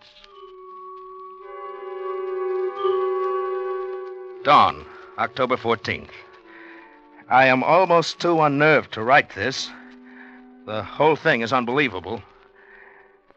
Dawn, 4.43 4.85
October 5.17 5.57
14th. 5.57 6.11
I 7.29 7.47
am 7.47 7.63
almost 7.63 8.19
too 8.19 8.39
unnerved 8.41 8.93
to 8.93 9.03
write 9.03 9.35
this. 9.35 9.69
The 10.65 10.83
whole 10.83 11.17
thing 11.17 11.41
is 11.41 11.51
unbelievable. 11.51 12.21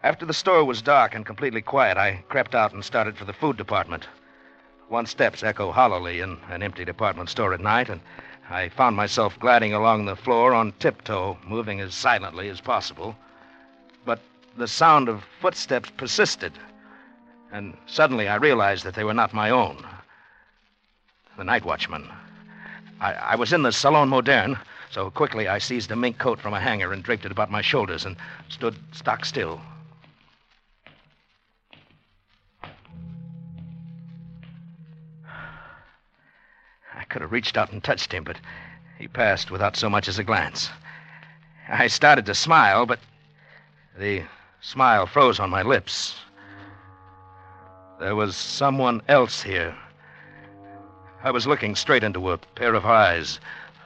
After 0.02 0.24
the 0.24 0.32
store 0.32 0.64
was 0.64 0.80
dark 0.80 1.14
and 1.14 1.26
completely 1.26 1.60
quiet, 1.60 1.98
I 1.98 2.24
crept 2.30 2.54
out 2.54 2.72
and 2.72 2.82
started 2.82 3.18
for 3.18 3.26
the 3.26 3.34
food 3.34 3.58
department. 3.58 4.08
One 4.88 5.04
steps 5.04 5.42
echo 5.42 5.70
hollowly 5.70 6.20
in 6.20 6.38
an 6.48 6.62
empty 6.62 6.86
department 6.86 7.28
store 7.28 7.52
at 7.52 7.60
night, 7.60 7.90
and 7.90 8.00
I 8.48 8.70
found 8.70 8.96
myself 8.96 9.38
gliding 9.38 9.74
along 9.74 10.06
the 10.06 10.16
floor 10.16 10.54
on 10.54 10.72
tiptoe, 10.78 11.36
moving 11.44 11.80
as 11.80 11.94
silently 11.94 12.48
as 12.48 12.62
possible. 12.62 13.14
But 14.06 14.20
the 14.56 14.66
sound 14.66 15.10
of 15.10 15.22
footsteps 15.38 15.90
persisted, 15.90 16.54
and 17.52 17.76
suddenly 17.84 18.26
I 18.26 18.36
realized 18.36 18.84
that 18.84 18.94
they 18.94 19.04
were 19.04 19.12
not 19.12 19.34
my 19.34 19.50
own. 19.50 19.86
The 21.36 21.44
night 21.44 21.66
watchman. 21.66 22.10
I, 23.02 23.12
I 23.12 23.34
was 23.36 23.52
in 23.52 23.62
the 23.62 23.70
Salon 23.70 24.08
Moderne, 24.08 24.58
so 24.90 25.10
quickly 25.10 25.46
I 25.46 25.58
seized 25.58 25.90
a 25.90 25.96
mink 25.96 26.16
coat 26.16 26.40
from 26.40 26.54
a 26.54 26.60
hanger 26.60 26.94
and 26.94 27.02
draped 27.02 27.26
it 27.26 27.32
about 27.32 27.50
my 27.50 27.60
shoulders 27.60 28.06
and 28.06 28.16
stood 28.48 28.76
stock 28.92 29.26
still. 29.26 29.60
Could 37.10 37.22
have 37.22 37.32
reached 37.32 37.56
out 37.56 37.72
and 37.72 37.82
touched 37.82 38.12
him, 38.12 38.24
but 38.24 38.38
he 38.98 39.08
passed 39.08 39.50
without 39.50 39.76
so 39.76 39.90
much 39.90 40.08
as 40.08 40.18
a 40.18 40.24
glance. 40.24 40.70
I 41.68 41.88
started 41.88 42.24
to 42.26 42.34
smile, 42.34 42.86
but 42.86 43.00
the 43.98 44.22
smile 44.60 45.06
froze 45.06 45.40
on 45.40 45.50
my 45.50 45.62
lips. 45.62 46.18
There 47.98 48.16
was 48.16 48.36
someone 48.36 49.02
else 49.08 49.42
here. 49.42 49.74
I 51.22 51.30
was 51.30 51.46
looking 51.46 51.74
straight 51.74 52.02
into 52.02 52.30
a 52.30 52.38
pair 52.38 52.74
of 52.74 52.86
eyes, 52.86 53.40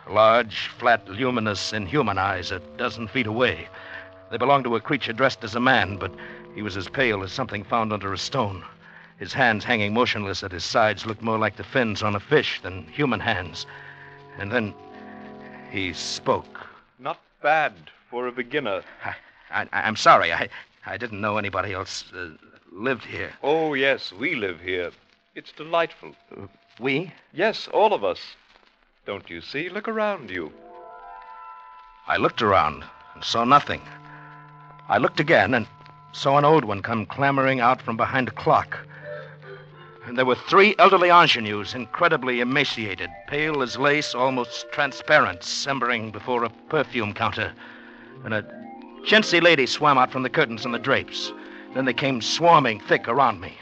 large, 0.08 0.68
flat, 0.68 1.08
luminous, 1.08 1.72
inhuman 1.72 2.18
eyes 2.18 2.52
a 2.52 2.60
dozen 2.76 3.08
feet 3.08 3.26
away. 3.26 3.68
They 4.30 4.36
belonged 4.36 4.64
to 4.64 4.76
a 4.76 4.80
creature 4.80 5.12
dressed 5.12 5.42
as 5.42 5.54
a 5.54 5.60
man, 5.60 5.96
but 5.96 6.12
he 6.54 6.62
was 6.62 6.76
as 6.76 6.88
pale 6.88 7.22
as 7.22 7.32
something 7.32 7.64
found 7.64 7.92
under 7.92 8.12
a 8.12 8.18
stone. 8.18 8.64
His 9.18 9.32
hands 9.32 9.64
hanging 9.64 9.94
motionless 9.94 10.42
at 10.42 10.52
his 10.52 10.64
sides 10.64 11.06
looked 11.06 11.22
more 11.22 11.38
like 11.38 11.56
the 11.56 11.64
fins 11.64 12.02
on 12.02 12.16
a 12.16 12.20
fish 12.20 12.60
than 12.62 12.86
human 12.88 13.20
hands. 13.20 13.66
And 14.38 14.50
then 14.50 14.74
he 15.70 15.92
spoke. 15.92 16.66
Not 16.98 17.20
bad 17.42 17.72
for 18.10 18.26
a 18.26 18.32
beginner. 18.32 18.82
I, 19.50 19.66
I, 19.72 19.88
am 19.88 19.96
sorry. 19.96 20.32
I, 20.32 20.48
I 20.86 20.96
didn't 20.96 21.20
know 21.20 21.38
anybody 21.38 21.72
else 21.72 22.04
uh, 22.12 22.30
lived 22.72 23.04
here. 23.04 23.32
Oh, 23.42 23.74
yes, 23.74 24.12
we 24.12 24.34
live 24.34 24.60
here. 24.60 24.90
It's 25.34 25.52
delightful. 25.52 26.14
Uh, 26.36 26.46
we? 26.80 27.12
Yes, 27.32 27.68
all 27.68 27.92
of 27.94 28.02
us. 28.02 28.20
Don't 29.06 29.28
you 29.30 29.40
see? 29.40 29.68
Look 29.68 29.88
around 29.88 30.30
you. 30.30 30.52
I 32.06 32.16
looked 32.16 32.42
around 32.42 32.84
and 33.14 33.22
saw 33.24 33.44
nothing. 33.44 33.82
I 34.88 34.98
looked 34.98 35.20
again 35.20 35.54
and 35.54 35.66
saw 36.12 36.36
an 36.36 36.44
old 36.44 36.64
one 36.64 36.82
come 36.82 37.06
clambering 37.06 37.60
out 37.60 37.80
from 37.80 37.96
behind 37.96 38.28
a 38.28 38.32
clock. 38.32 38.78
And 40.06 40.18
there 40.18 40.26
were 40.26 40.34
three 40.34 40.74
elderly 40.78 41.08
ingenues, 41.08 41.74
incredibly 41.74 42.40
emaciated, 42.40 43.10
pale 43.26 43.62
as 43.62 43.78
lace, 43.78 44.14
almost 44.14 44.66
transparent, 44.70 45.42
simmering 45.42 46.10
before 46.10 46.44
a 46.44 46.50
perfume 46.68 47.14
counter. 47.14 47.52
And 48.24 48.34
a 48.34 48.42
chintzy 49.06 49.40
lady 49.42 49.66
swam 49.66 49.96
out 49.96 50.12
from 50.12 50.22
the 50.22 50.30
curtains 50.30 50.64
and 50.64 50.74
the 50.74 50.78
drapes. 50.78 51.32
Then 51.74 51.86
they 51.86 51.94
came 51.94 52.20
swarming 52.20 52.80
thick 52.80 53.08
around 53.08 53.40
me. 53.40 53.56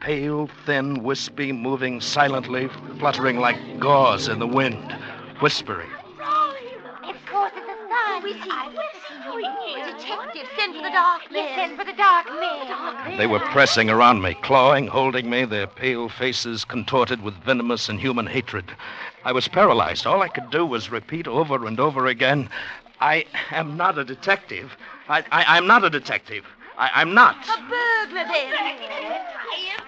Pale, 0.00 0.50
thin, 0.66 1.02
wispy, 1.02 1.52
moving 1.52 2.02
silently, 2.02 2.68
fluttering 2.98 3.38
like 3.38 3.80
gauze 3.80 4.28
in 4.28 4.38
the 4.38 4.46
wind, 4.46 4.92
whispering. 5.40 5.90
Of 7.04 7.16
course, 7.26 7.52
it's 7.56 7.68
a 7.68 7.88
sun. 7.88 8.22
We 8.22 8.34
see. 8.34 8.95
Oh, 9.44 9.92
detective, 9.98 10.48
send 10.56 10.76
for 10.76 10.82
the 10.82 10.90
dark 10.90 11.30
men. 11.30 11.54
send 11.54 11.78
for 11.78 11.84
the 11.84 11.92
dark 11.92 12.26
men. 12.26 13.18
They 13.18 13.26
were 13.26 13.40
pressing 13.40 13.90
around 13.90 14.22
me, 14.22 14.34
clawing, 14.34 14.86
holding 14.86 15.28
me, 15.28 15.44
their 15.44 15.66
pale 15.66 16.08
faces 16.08 16.64
contorted 16.64 17.22
with 17.22 17.34
venomous 17.44 17.88
and 17.88 18.00
human 18.00 18.26
hatred. 18.26 18.72
I 19.24 19.32
was 19.32 19.48
paralyzed. 19.48 20.06
All 20.06 20.22
I 20.22 20.28
could 20.28 20.50
do 20.50 20.64
was 20.64 20.90
repeat 20.90 21.26
over 21.26 21.66
and 21.66 21.78
over 21.78 22.06
again 22.06 22.48
I 23.00 23.26
am 23.50 23.76
not 23.76 23.98
a 23.98 24.04
detective. 24.04 24.76
I, 25.08 25.22
I, 25.30 25.58
am 25.58 25.66
not 25.66 25.84
a 25.84 25.90
detective. 25.90 26.44
I, 26.78 27.02
am 27.02 27.14
not. 27.14 27.36
A 27.44 27.60
burglar, 27.60 28.24
then. 28.24 28.52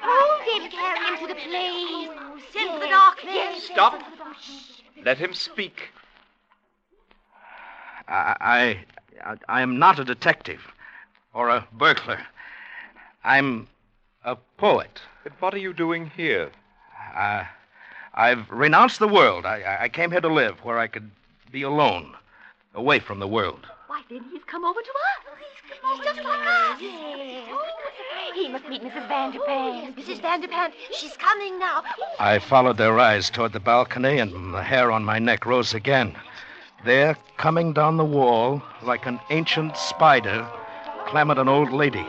Hold 0.03 0.63
him, 0.63 0.71
carry 0.71 1.07
him 1.07 1.19
to 1.21 1.27
the 1.27 1.35
place. 1.35 2.09
Oh, 2.11 2.39
send 2.53 2.73
for 2.73 2.81
the 2.81 2.87
dark 2.87 3.25
men. 3.25 3.61
Stop. 3.61 4.03
Let 5.05 5.19
him 5.19 5.33
speak. 5.33 5.91
I, 8.09 8.85
I, 9.25 9.37
I 9.49 9.63
am 9.63 9.79
not 9.79 9.99
a 9.99 10.05
detective 10.05 10.61
or 11.33 11.49
a 11.49 11.67
burglar. 11.73 12.21
I'm 13.25 13.69
a 14.25 14.37
poet. 14.57 15.01
But 15.25 15.33
what 15.41 15.55
are 15.55 15.59
you 15.59 15.73
doing 15.73 16.11
here? 16.17 16.51
Uh, 17.15 17.45
I've 18.15 18.51
renounced 18.51 18.99
the 18.99 19.09
world. 19.09 19.47
I, 19.47 19.79
I 19.83 19.89
came 19.89 20.11
here 20.11 20.21
to 20.21 20.29
live 20.33 20.65
where 20.65 20.79
I 20.79 20.87
could 20.87 21.11
be 21.51 21.63
alone, 21.63 22.15
away 22.75 22.99
from 22.99 23.19
the 23.19 23.29
world. 23.29 23.67
Why, 23.87 24.03
then 24.09 24.25
he's 24.31 24.45
come 24.45 24.65
over 24.65 24.81
to 24.81 24.91
us. 24.91 25.29
He's 25.97 26.05
just 26.05 26.23
like 26.23 26.47
us. 26.47 26.81
He 28.35 28.49
must 28.49 28.69
meet 28.69 28.83
Mrs. 28.83 29.09
Vanderpant. 29.09 29.97
Mrs. 29.97 30.21
Vanderpant, 30.21 30.73
she's 30.93 31.17
coming 31.17 31.59
now. 31.59 31.83
I 32.19 32.39
followed 32.39 32.77
their 32.77 32.99
eyes 32.99 33.31
toward 33.31 33.53
the 33.53 33.61
balcony, 33.61 34.19
and 34.19 34.55
the 34.55 34.63
hair 34.63 34.91
on 34.91 35.05
my 35.05 35.19
neck 35.19 35.47
rose 35.47 35.75
again. 35.75 36.17
There, 36.85 37.17
coming 37.37 37.73
down 37.73 37.97
the 37.97 38.05
wall, 38.05 38.63
like 38.83 39.07
an 39.07 39.19
ancient 39.31 39.77
spider, 39.77 40.49
clambered 41.07 41.39
an 41.39 41.49
old 41.49 41.73
lady, 41.73 42.07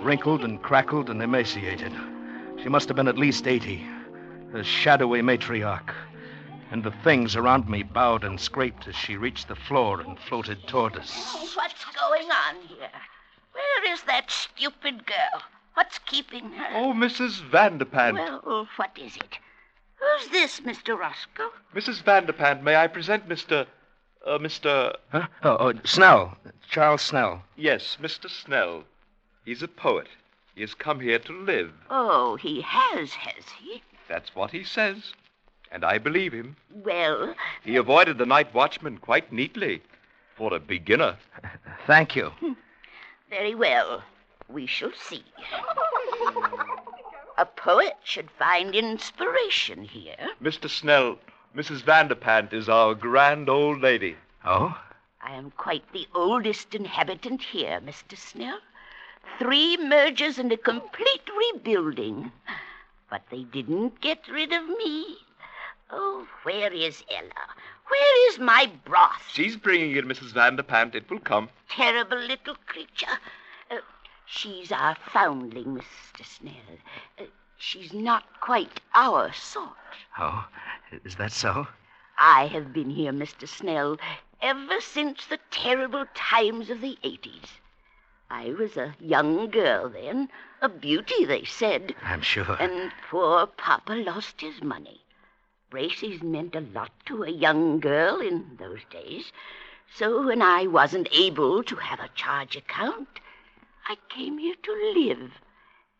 wrinkled 0.00 0.42
and 0.42 0.60
crackled 0.60 1.08
and 1.08 1.22
emaciated. 1.22 1.92
She 2.60 2.68
must 2.68 2.88
have 2.88 2.96
been 2.96 3.06
at 3.06 3.16
least 3.16 3.46
80, 3.46 3.86
a 4.54 4.64
shadowy 4.64 5.22
matriarch. 5.22 5.94
And 6.72 6.82
the 6.82 6.90
things 6.90 7.36
around 7.36 7.68
me 7.68 7.84
bowed 7.84 8.24
and 8.24 8.40
scraped 8.40 8.88
as 8.88 8.96
she 8.96 9.16
reached 9.16 9.46
the 9.46 9.54
floor 9.54 10.00
and 10.00 10.18
floated 10.18 10.66
toward 10.66 10.96
us. 10.96 11.12
Oh, 11.34 11.48
What's 11.54 11.84
going 11.84 12.28
on 12.30 12.56
here? 12.66 12.90
Where 13.52 13.92
is 13.92 14.02
that 14.02 14.30
stupid 14.32 15.06
girl? 15.06 15.42
What's 15.74 16.00
keeping 16.00 16.50
her? 16.52 16.68
Oh, 16.74 16.92
Mrs. 16.92 17.40
Vanderpant. 17.50 18.14
Well, 18.14 18.68
what 18.76 18.98
is 18.98 19.16
it? 19.16 19.38
Who's 19.96 20.28
this, 20.28 20.60
Mr. 20.60 20.98
Roscoe? 20.98 21.50
Mrs. 21.74 22.02
Vanderpant, 22.02 22.62
may 22.62 22.74
I 22.74 22.88
present 22.88 23.28
Mr. 23.28 23.66
Uh, 24.26 24.38
Mr. 24.38 24.94
Huh? 25.10 25.26
Oh, 25.42 25.56
oh, 25.58 25.72
Snell. 25.84 26.36
Charles 26.70 27.02
Snell. 27.02 27.42
Yes, 27.56 27.96
Mr. 28.00 28.30
Snell. 28.30 28.84
He's 29.44 29.62
a 29.62 29.68
poet. 29.68 30.08
He 30.54 30.60
has 30.60 30.74
come 30.74 31.00
here 31.00 31.18
to 31.18 31.32
live. 31.32 31.72
Oh, 31.90 32.36
he 32.36 32.60
has, 32.60 33.14
has 33.14 33.44
he? 33.60 33.82
That's 34.08 34.34
what 34.34 34.50
he 34.50 34.62
says. 34.64 35.12
And 35.70 35.84
I 35.84 35.98
believe 35.98 36.32
him. 36.32 36.56
Well, 36.70 37.34
He 37.64 37.76
avoided 37.76 38.18
the 38.18 38.26
night 38.26 38.52
watchman 38.54 38.98
quite 38.98 39.32
neatly. 39.32 39.82
For 40.36 40.54
a 40.54 40.60
beginner. 40.60 41.16
Thank 41.86 42.14
you. 42.16 42.32
Very 43.30 43.54
well. 43.54 44.02
We 44.48 44.66
shall 44.66 44.92
see. 44.92 45.24
A 47.38 47.46
poet 47.46 47.96
should 48.04 48.30
find 48.30 48.74
inspiration 48.74 49.84
here. 49.84 50.16
Mr. 50.42 50.68
Snell, 50.68 51.18
Mrs. 51.54 51.82
Vanderpant 51.82 52.54
is 52.54 52.68
our 52.70 52.94
grand 52.94 53.50
old 53.50 53.82
lady. 53.82 54.16
Oh? 54.42 54.74
I 55.20 55.34
am 55.34 55.50
quite 55.50 55.84
the 55.92 56.08
oldest 56.14 56.74
inhabitant 56.74 57.42
here, 57.42 57.78
Mr. 57.84 58.16
Snell. 58.16 58.58
Three 59.38 59.76
mergers 59.76 60.38
and 60.38 60.50
a 60.50 60.56
complete 60.56 61.28
rebuilding. 61.54 62.32
But 63.10 63.22
they 63.30 63.42
didn't 63.42 64.00
get 64.00 64.26
rid 64.28 64.52
of 64.52 64.66
me. 64.66 65.18
Oh, 65.90 66.26
where 66.44 66.72
is 66.72 67.04
Ella? 67.10 67.46
Where 67.88 68.30
is 68.30 68.38
my 68.38 68.72
broth? 68.86 69.28
She's 69.30 69.54
bringing 69.56 69.94
it, 69.94 70.06
Mrs. 70.06 70.32
Vanderpant. 70.32 70.94
It 70.94 71.10
will 71.10 71.20
come. 71.20 71.50
Terrible 71.68 72.18
little 72.18 72.56
creature. 72.64 73.18
Uh, 73.70 73.76
she's 74.24 74.72
our 74.72 74.96
foundling, 75.12 75.82
Mr. 75.82 76.24
Snell. 76.24 76.54
Uh, 77.20 77.24
she's 77.62 77.92
not 77.92 78.24
quite 78.40 78.80
our 78.92 79.32
sort. 79.32 79.70
Oh, 80.18 80.48
is 81.04 81.14
that 81.14 81.30
so? 81.30 81.68
I 82.18 82.48
have 82.48 82.72
been 82.72 82.90
here, 82.90 83.12
Mr. 83.12 83.48
Snell, 83.48 83.98
ever 84.40 84.80
since 84.80 85.26
the 85.26 85.38
terrible 85.52 86.06
times 86.12 86.70
of 86.70 86.80
the 86.80 86.98
80s. 87.04 87.60
I 88.28 88.48
was 88.58 88.76
a 88.76 88.96
young 88.98 89.48
girl 89.48 89.88
then, 89.88 90.28
a 90.60 90.68
beauty, 90.68 91.24
they 91.24 91.44
said. 91.44 91.94
I'm 92.02 92.20
sure. 92.20 92.56
And 92.58 92.90
poor 93.08 93.46
Papa 93.46 93.92
lost 93.92 94.40
his 94.40 94.60
money. 94.60 95.00
Bracey's 95.70 96.20
meant 96.20 96.56
a 96.56 96.60
lot 96.60 96.90
to 97.06 97.22
a 97.22 97.30
young 97.30 97.78
girl 97.78 98.20
in 98.20 98.56
those 98.58 98.82
days. 98.90 99.30
So 99.94 100.26
when 100.26 100.42
I 100.42 100.66
wasn't 100.66 101.08
able 101.12 101.62
to 101.62 101.76
have 101.76 102.00
a 102.00 102.10
charge 102.16 102.56
account, 102.56 103.20
I 103.86 103.96
came 104.08 104.38
here 104.38 104.56
to 104.62 104.92
live. 104.96 105.30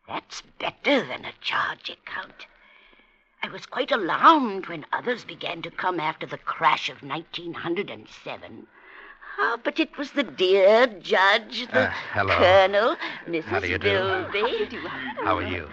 That's 0.08 0.42
better 0.58 1.04
than 1.06 1.24
a 1.24 1.32
charge 1.40 1.90
account. 1.90 2.46
I 3.42 3.48
was 3.48 3.66
quite 3.66 3.90
alarmed 3.90 4.66
when 4.68 4.86
others 4.92 5.24
began 5.24 5.62
to 5.62 5.70
come 5.70 5.98
after 5.98 6.26
the 6.26 6.38
crash 6.38 6.88
of 6.88 7.02
1907. 7.02 8.66
Oh, 9.38 9.58
but 9.64 9.80
it 9.80 9.96
was 9.96 10.12
the 10.12 10.22
dear 10.22 10.86
judge, 10.86 11.66
the 11.72 11.88
Uh, 11.88 11.90
hello. 12.12 12.36
colonel, 12.36 12.96
Mrs. 13.26 13.44
How 13.44 13.60
do 13.60 13.68
you 13.68 13.78
do? 13.78 14.26
Bilby. 14.32 14.76
How 15.24 15.38
are 15.38 15.46
you? 15.46 15.68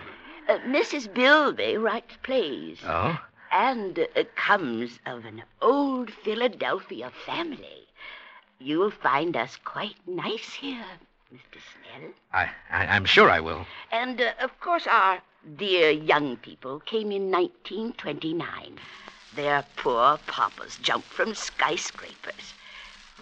Uh, 0.47 0.57
Mrs. 0.59 1.13
Bilby 1.13 1.77
writes 1.77 2.15
plays 2.23 2.79
Oh? 2.85 3.19
and 3.51 3.99
uh, 4.15 4.23
comes 4.35 4.99
of 5.05 5.25
an 5.25 5.43
old 5.61 6.11
Philadelphia 6.11 7.11
family. 7.25 7.87
You'll 8.59 8.91
find 8.91 9.35
us 9.37 9.57
quite 9.63 9.95
nice 10.07 10.53
here, 10.53 10.85
Mr. 11.33 11.59
Snell. 11.61 12.09
I, 12.33 12.49
I, 12.71 12.85
I'm 12.87 13.05
sure 13.05 13.29
I 13.29 13.39
will. 13.39 13.65
And, 13.91 14.19
uh, 14.19 14.31
of 14.41 14.59
course, 14.59 14.87
our 14.87 15.21
dear 15.57 15.91
young 15.91 16.37
people 16.37 16.79
came 16.79 17.11
in 17.11 17.29
1929. 17.31 18.79
Their 19.35 19.63
poor 19.75 20.17
papas 20.25 20.77
jumped 20.77 21.07
from 21.07 21.35
skyscrapers. 21.35 22.53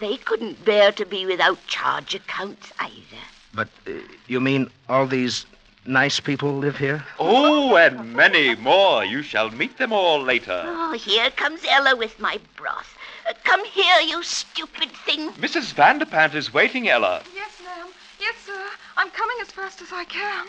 They 0.00 0.16
couldn't 0.16 0.64
bear 0.64 0.92
to 0.92 1.04
be 1.04 1.26
without 1.26 1.66
charge 1.66 2.14
accounts 2.14 2.72
either. 2.78 3.22
But 3.52 3.68
uh, 3.86 3.92
you 4.26 4.40
mean 4.40 4.70
all 4.88 5.06
these 5.06 5.44
nice 5.84 6.20
people 6.20 6.56
live 6.56 6.78
here? 6.78 7.04
Oh, 7.18 7.76
and 7.76 8.14
many 8.14 8.54
more. 8.54 9.04
You 9.04 9.22
shall 9.22 9.50
meet 9.50 9.78
them 9.78 9.92
all 9.92 10.22
later. 10.22 10.62
Oh, 10.66 10.92
here 10.92 11.30
comes 11.30 11.60
Ella 11.68 11.96
with 11.96 12.18
my 12.20 12.38
broth. 12.56 12.96
Uh, 13.28 13.34
come 13.44 13.64
here, 13.64 14.00
you 14.00 14.22
stupid 14.22 14.90
thing. 15.04 15.30
Mrs. 15.32 15.74
Vanderpant 15.74 16.34
is 16.34 16.54
waiting, 16.54 16.88
Ella. 16.88 17.22
Yes, 17.34 17.50
ma'am. 17.64 17.88
Yes, 18.20 18.34
sir. 18.46 18.66
I'm 18.98 19.10
coming 19.10 19.36
as 19.40 19.52
fast 19.52 19.80
as 19.80 19.92
I 19.92 20.04
can. 20.04 20.46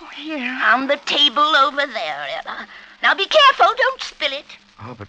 Oh, 0.00 0.06
here. 0.14 0.60
On 0.66 0.86
the 0.86 0.98
table 0.98 1.42
over 1.42 1.84
there, 1.84 2.26
Ella. 2.46 2.68
Now 3.02 3.12
be 3.12 3.26
careful, 3.26 3.74
don't 3.76 4.00
spill 4.00 4.32
it. 4.32 4.44
Oh, 4.80 4.94
but 4.96 5.08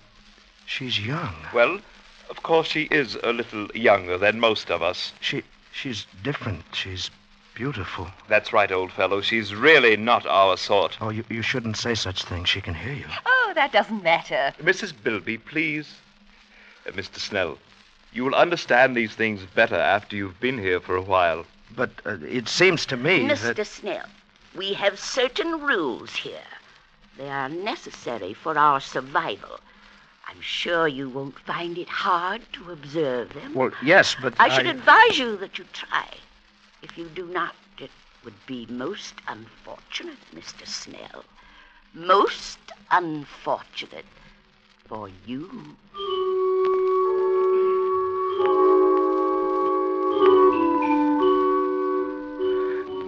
she's 0.65 0.99
young. 0.99 1.35
Well, 1.53 1.79
of 2.31 2.41
course 2.41 2.67
she 2.67 2.87
is 2.89 3.15
a 3.21 3.31
little 3.31 3.67
younger 3.75 4.17
than 4.17 4.39
most 4.39 4.71
of 4.71 4.81
us. 4.81 5.13
She, 5.21 5.43
she's 5.71 6.07
different. 6.23 6.63
She's 6.73 7.11
beautiful. 7.53 8.09
That's 8.27 8.51
right, 8.51 8.71
old 8.71 8.91
fellow. 8.91 9.21
She's 9.21 9.53
really 9.53 9.95
not 9.95 10.25
our 10.25 10.57
sort. 10.57 10.97
Oh, 10.99 11.09
you, 11.09 11.23
you 11.29 11.43
shouldn't 11.43 11.77
say 11.77 11.93
such 11.93 12.23
things. 12.23 12.49
She 12.49 12.59
can 12.59 12.73
hear 12.73 12.93
you. 12.93 13.05
Oh, 13.27 13.51
that 13.53 13.71
doesn't 13.71 14.01
matter. 14.01 14.51
Mrs. 14.59 14.93
Bilby, 15.03 15.37
please. 15.37 15.93
Uh, 16.87 16.91
Mr. 16.91 17.19
Snell, 17.19 17.59
you 18.11 18.25
will 18.25 18.33
understand 18.33 18.95
these 18.95 19.13
things 19.13 19.41
better 19.53 19.75
after 19.75 20.15
you've 20.15 20.39
been 20.39 20.57
here 20.57 20.79
for 20.79 20.95
a 20.95 21.01
while. 21.03 21.45
But 21.75 21.91
uh, 22.05 22.17
it 22.21 22.47
seems 22.47 22.85
to 22.87 22.97
me 22.97 23.21
Mr. 23.21 23.55
that... 23.55 23.65
Snell, 23.65 24.05
we 24.55 24.73
have 24.73 24.99
certain 24.99 25.61
rules 25.61 26.15
here. 26.15 26.49
They 27.17 27.29
are 27.29 27.49
necessary 27.49 28.33
for 28.33 28.57
our 28.57 28.79
survival. 28.79 29.59
I'm 30.27 30.41
sure 30.41 30.87
you 30.87 31.09
won't 31.09 31.37
find 31.39 31.77
it 31.77 31.89
hard 31.89 32.41
to 32.53 32.71
observe 32.71 33.33
them. 33.33 33.53
Well, 33.53 33.71
yes, 33.83 34.15
but 34.19 34.33
I 34.39 34.49
should 34.49 34.65
advise 34.65 35.19
you 35.19 35.37
that 35.37 35.57
you 35.57 35.65
try. 35.73 36.07
If 36.81 36.97
you 36.97 37.07
do 37.09 37.27
not, 37.27 37.55
it 37.77 37.91
would 38.23 38.45
be 38.45 38.65
most 38.67 39.13
unfortunate, 39.27 40.17
Mr. 40.33 40.67
Snell. 40.67 41.23
Most 41.93 42.59
unfortunate 42.89 44.05
for 44.87 45.09
you. 45.25 45.75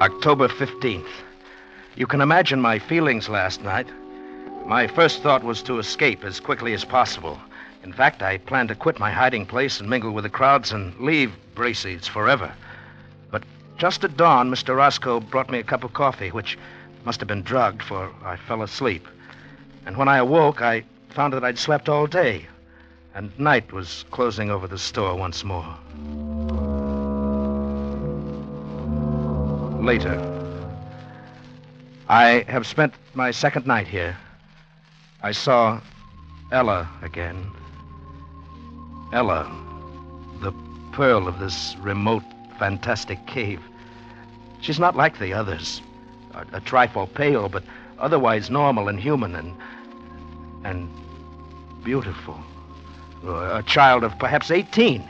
October 0.02 0.50
15th. 0.50 1.08
You 1.96 2.06
can 2.06 2.20
imagine 2.20 2.60
my 2.60 2.80
feelings 2.80 3.30
last 3.30 3.64
night. 3.64 3.88
My 4.66 4.88
first 4.88 5.24
thought 5.24 5.42
was 5.42 5.64
to 5.64 5.80
escape 5.80 6.26
as 6.26 6.42
quickly 6.42 6.74
as 6.74 6.84
possible. 6.84 7.40
In 7.82 7.94
fact, 7.94 8.22
I 8.22 8.40
planned 8.40 8.68
to 8.70 8.76
quit 8.76 9.00
my 9.00 9.10
hiding 9.10 9.46
place 9.46 9.80
and 9.80 9.90
mingle 9.90 10.12
with 10.12 10.26
the 10.26 10.30
crowds 10.30 10.74
and 10.74 11.00
leave 11.00 11.32
Bracey's 11.56 12.10
forever. 12.10 12.52
But 13.32 13.44
just 13.78 14.04
at 14.04 14.18
dawn, 14.18 14.52
Mr. 14.52 14.76
Roscoe 14.76 15.22
brought 15.22 15.50
me 15.50 15.60
a 15.60 15.64
cup 15.64 15.86
of 15.86 15.94
coffee, 15.94 16.30
which 16.30 16.58
must 17.06 17.22
have 17.22 17.30
been 17.30 17.44
drugged, 17.44 17.82
for 17.82 18.12
I 18.22 18.36
fell 18.36 18.64
asleep. 18.64 19.08
And 19.86 19.96
when 19.96 20.10
I 20.10 20.18
awoke, 20.18 20.62
I 20.62 20.84
found 21.12 21.32
that 21.32 21.46
I'd 21.46 21.58
slept 21.58 21.88
all 21.88 22.06
day, 22.06 22.48
and 23.14 23.32
night 23.40 23.72
was 23.72 24.04
closing 24.12 24.52
over 24.52 24.68
the 24.68 24.78
store 24.78 25.16
once 25.16 25.46
more. 25.46 25.78
Later. 29.80 30.18
I 32.08 32.46
have 32.48 32.66
spent 32.66 32.94
my 33.14 33.32
second 33.32 33.66
night 33.68 33.88
here. 33.88 34.16
I 35.22 35.32
saw 35.32 35.80
Ella 36.52 36.90
again. 37.02 37.52
Ella, 39.14 39.50
the 40.42 40.52
pearl 40.92 41.28
of 41.28 41.40
this 41.40 41.76
remote, 41.80 42.24
fantastic 42.60 43.26
cave. 43.28 43.62
She's 44.62 44.80
not 44.80 44.96
like 44.96 45.20
the 45.20 45.34
others. 45.34 45.82
A, 46.34 46.46
a 46.54 46.62
trifle 46.62 47.08
pale, 47.08 47.50
but 47.50 47.64
otherwise 48.00 48.50
normal 48.50 48.88
and 48.88 49.00
human 49.00 49.36
and. 49.36 49.56
and 50.64 50.90
beautiful. 51.84 52.40
A 53.28 53.64
child 53.64 54.04
of 54.04 54.18
perhaps 54.20 54.52
18. 54.52 55.08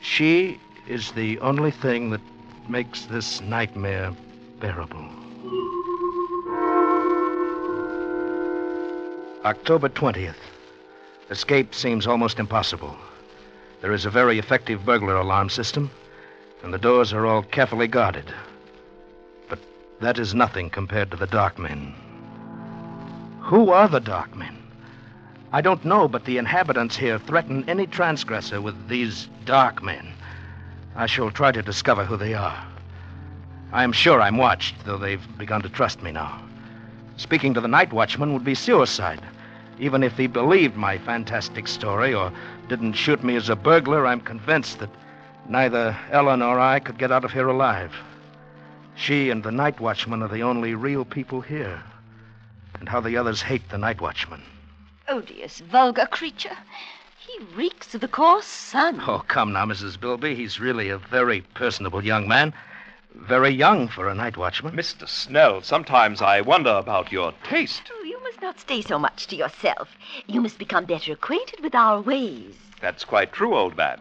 She 0.00 0.60
is 0.86 1.12
the 1.12 1.38
only 1.40 1.72
thing 1.72 2.10
that 2.10 2.20
makes 2.68 3.06
this 3.06 3.40
nightmare 3.40 4.12
bearable. 4.60 5.08
October 9.44 9.88
20th. 9.88 10.34
Escape 11.30 11.74
seems 11.74 12.06
almost 12.06 12.38
impossible. 12.38 12.96
There 13.80 13.92
is 13.92 14.04
a 14.04 14.10
very 14.10 14.38
effective 14.38 14.84
burglar 14.84 15.16
alarm 15.16 15.50
system, 15.50 15.90
and 16.62 16.74
the 16.74 16.78
doors 16.78 17.12
are 17.12 17.26
all 17.26 17.42
carefully 17.42 17.86
guarded. 17.86 18.32
But 19.48 19.60
that 20.00 20.18
is 20.18 20.34
nothing 20.34 20.70
compared 20.70 21.10
to 21.12 21.16
the 21.16 21.26
Dark 21.26 21.58
Men. 21.58 21.94
Who 23.42 23.70
are 23.70 23.86
the 23.86 24.00
Dark 24.00 24.34
Men? 24.34 24.56
I 25.52 25.60
don't 25.60 25.84
know, 25.84 26.08
but 26.08 26.24
the 26.24 26.38
inhabitants 26.38 26.96
here 26.96 27.18
threaten 27.18 27.64
any 27.68 27.86
transgressor 27.86 28.60
with 28.60 28.88
these 28.88 29.28
Dark 29.44 29.82
Men. 29.82 30.12
I 30.96 31.04
shall 31.04 31.30
try 31.30 31.52
to 31.52 31.62
discover 31.62 32.06
who 32.06 32.16
they 32.16 32.32
are. 32.32 32.66
I 33.70 33.84
am 33.84 33.92
sure 33.92 34.22
I'm 34.22 34.38
watched, 34.38 34.84
though 34.86 34.96
they've 34.96 35.38
begun 35.38 35.60
to 35.62 35.68
trust 35.68 36.02
me 36.02 36.10
now. 36.10 36.42
Speaking 37.18 37.52
to 37.52 37.60
the 37.60 37.68
night 37.68 37.92
watchman 37.92 38.32
would 38.32 38.44
be 38.44 38.54
suicide. 38.54 39.20
Even 39.78 40.02
if 40.02 40.16
he 40.16 40.26
believed 40.26 40.74
my 40.74 40.96
fantastic 40.96 41.68
story 41.68 42.14
or 42.14 42.32
didn't 42.68 42.94
shoot 42.94 43.22
me 43.22 43.36
as 43.36 43.50
a 43.50 43.56
burglar, 43.56 44.06
I'm 44.06 44.20
convinced 44.20 44.78
that 44.78 44.88
neither 45.46 45.94
Ella 46.10 46.38
nor 46.38 46.58
I 46.58 46.80
could 46.80 46.96
get 46.96 47.12
out 47.12 47.26
of 47.26 47.32
here 47.32 47.48
alive. 47.48 47.94
She 48.94 49.28
and 49.28 49.42
the 49.42 49.52
night 49.52 49.78
watchman 49.78 50.22
are 50.22 50.28
the 50.28 50.42
only 50.42 50.74
real 50.74 51.04
people 51.04 51.42
here. 51.42 51.82
And 52.80 52.88
how 52.88 53.00
the 53.00 53.18
others 53.18 53.42
hate 53.42 53.68
the 53.68 53.78
night 53.78 54.00
watchman. 54.00 54.42
Odious, 55.08 55.60
vulgar 55.60 56.06
creature. 56.06 56.56
He 57.26 57.44
reeks 57.56 57.92
of 57.92 58.00
the 58.00 58.08
coarse 58.08 58.46
sun. 58.46 59.02
Oh, 59.04 59.24
come 59.26 59.52
now, 59.52 59.66
Mrs. 59.66 59.98
Bilby. 59.98 60.36
He's 60.36 60.60
really 60.60 60.90
a 60.90 60.98
very 60.98 61.40
personable 61.54 62.04
young 62.04 62.28
man. 62.28 62.54
Very 63.14 63.50
young 63.50 63.88
for 63.88 64.08
a 64.08 64.14
night 64.14 64.36
watchman. 64.36 64.76
Mr. 64.76 65.08
Snell, 65.08 65.60
sometimes 65.60 66.22
I 66.22 66.40
wonder 66.40 66.70
about 66.70 67.10
your 67.10 67.32
taste. 67.42 67.90
Oh, 67.92 68.04
you 68.04 68.22
must 68.22 68.40
not 68.40 68.60
stay 68.60 68.80
so 68.80 68.98
much 68.98 69.26
to 69.26 69.36
yourself. 69.36 69.96
You 70.26 70.40
must 70.40 70.56
become 70.58 70.84
better 70.84 71.14
acquainted 71.14 71.60
with 71.64 71.74
our 71.74 72.00
ways. 72.00 72.54
That's 72.80 73.04
quite 73.04 73.32
true, 73.32 73.56
old 73.56 73.76
man. 73.76 74.00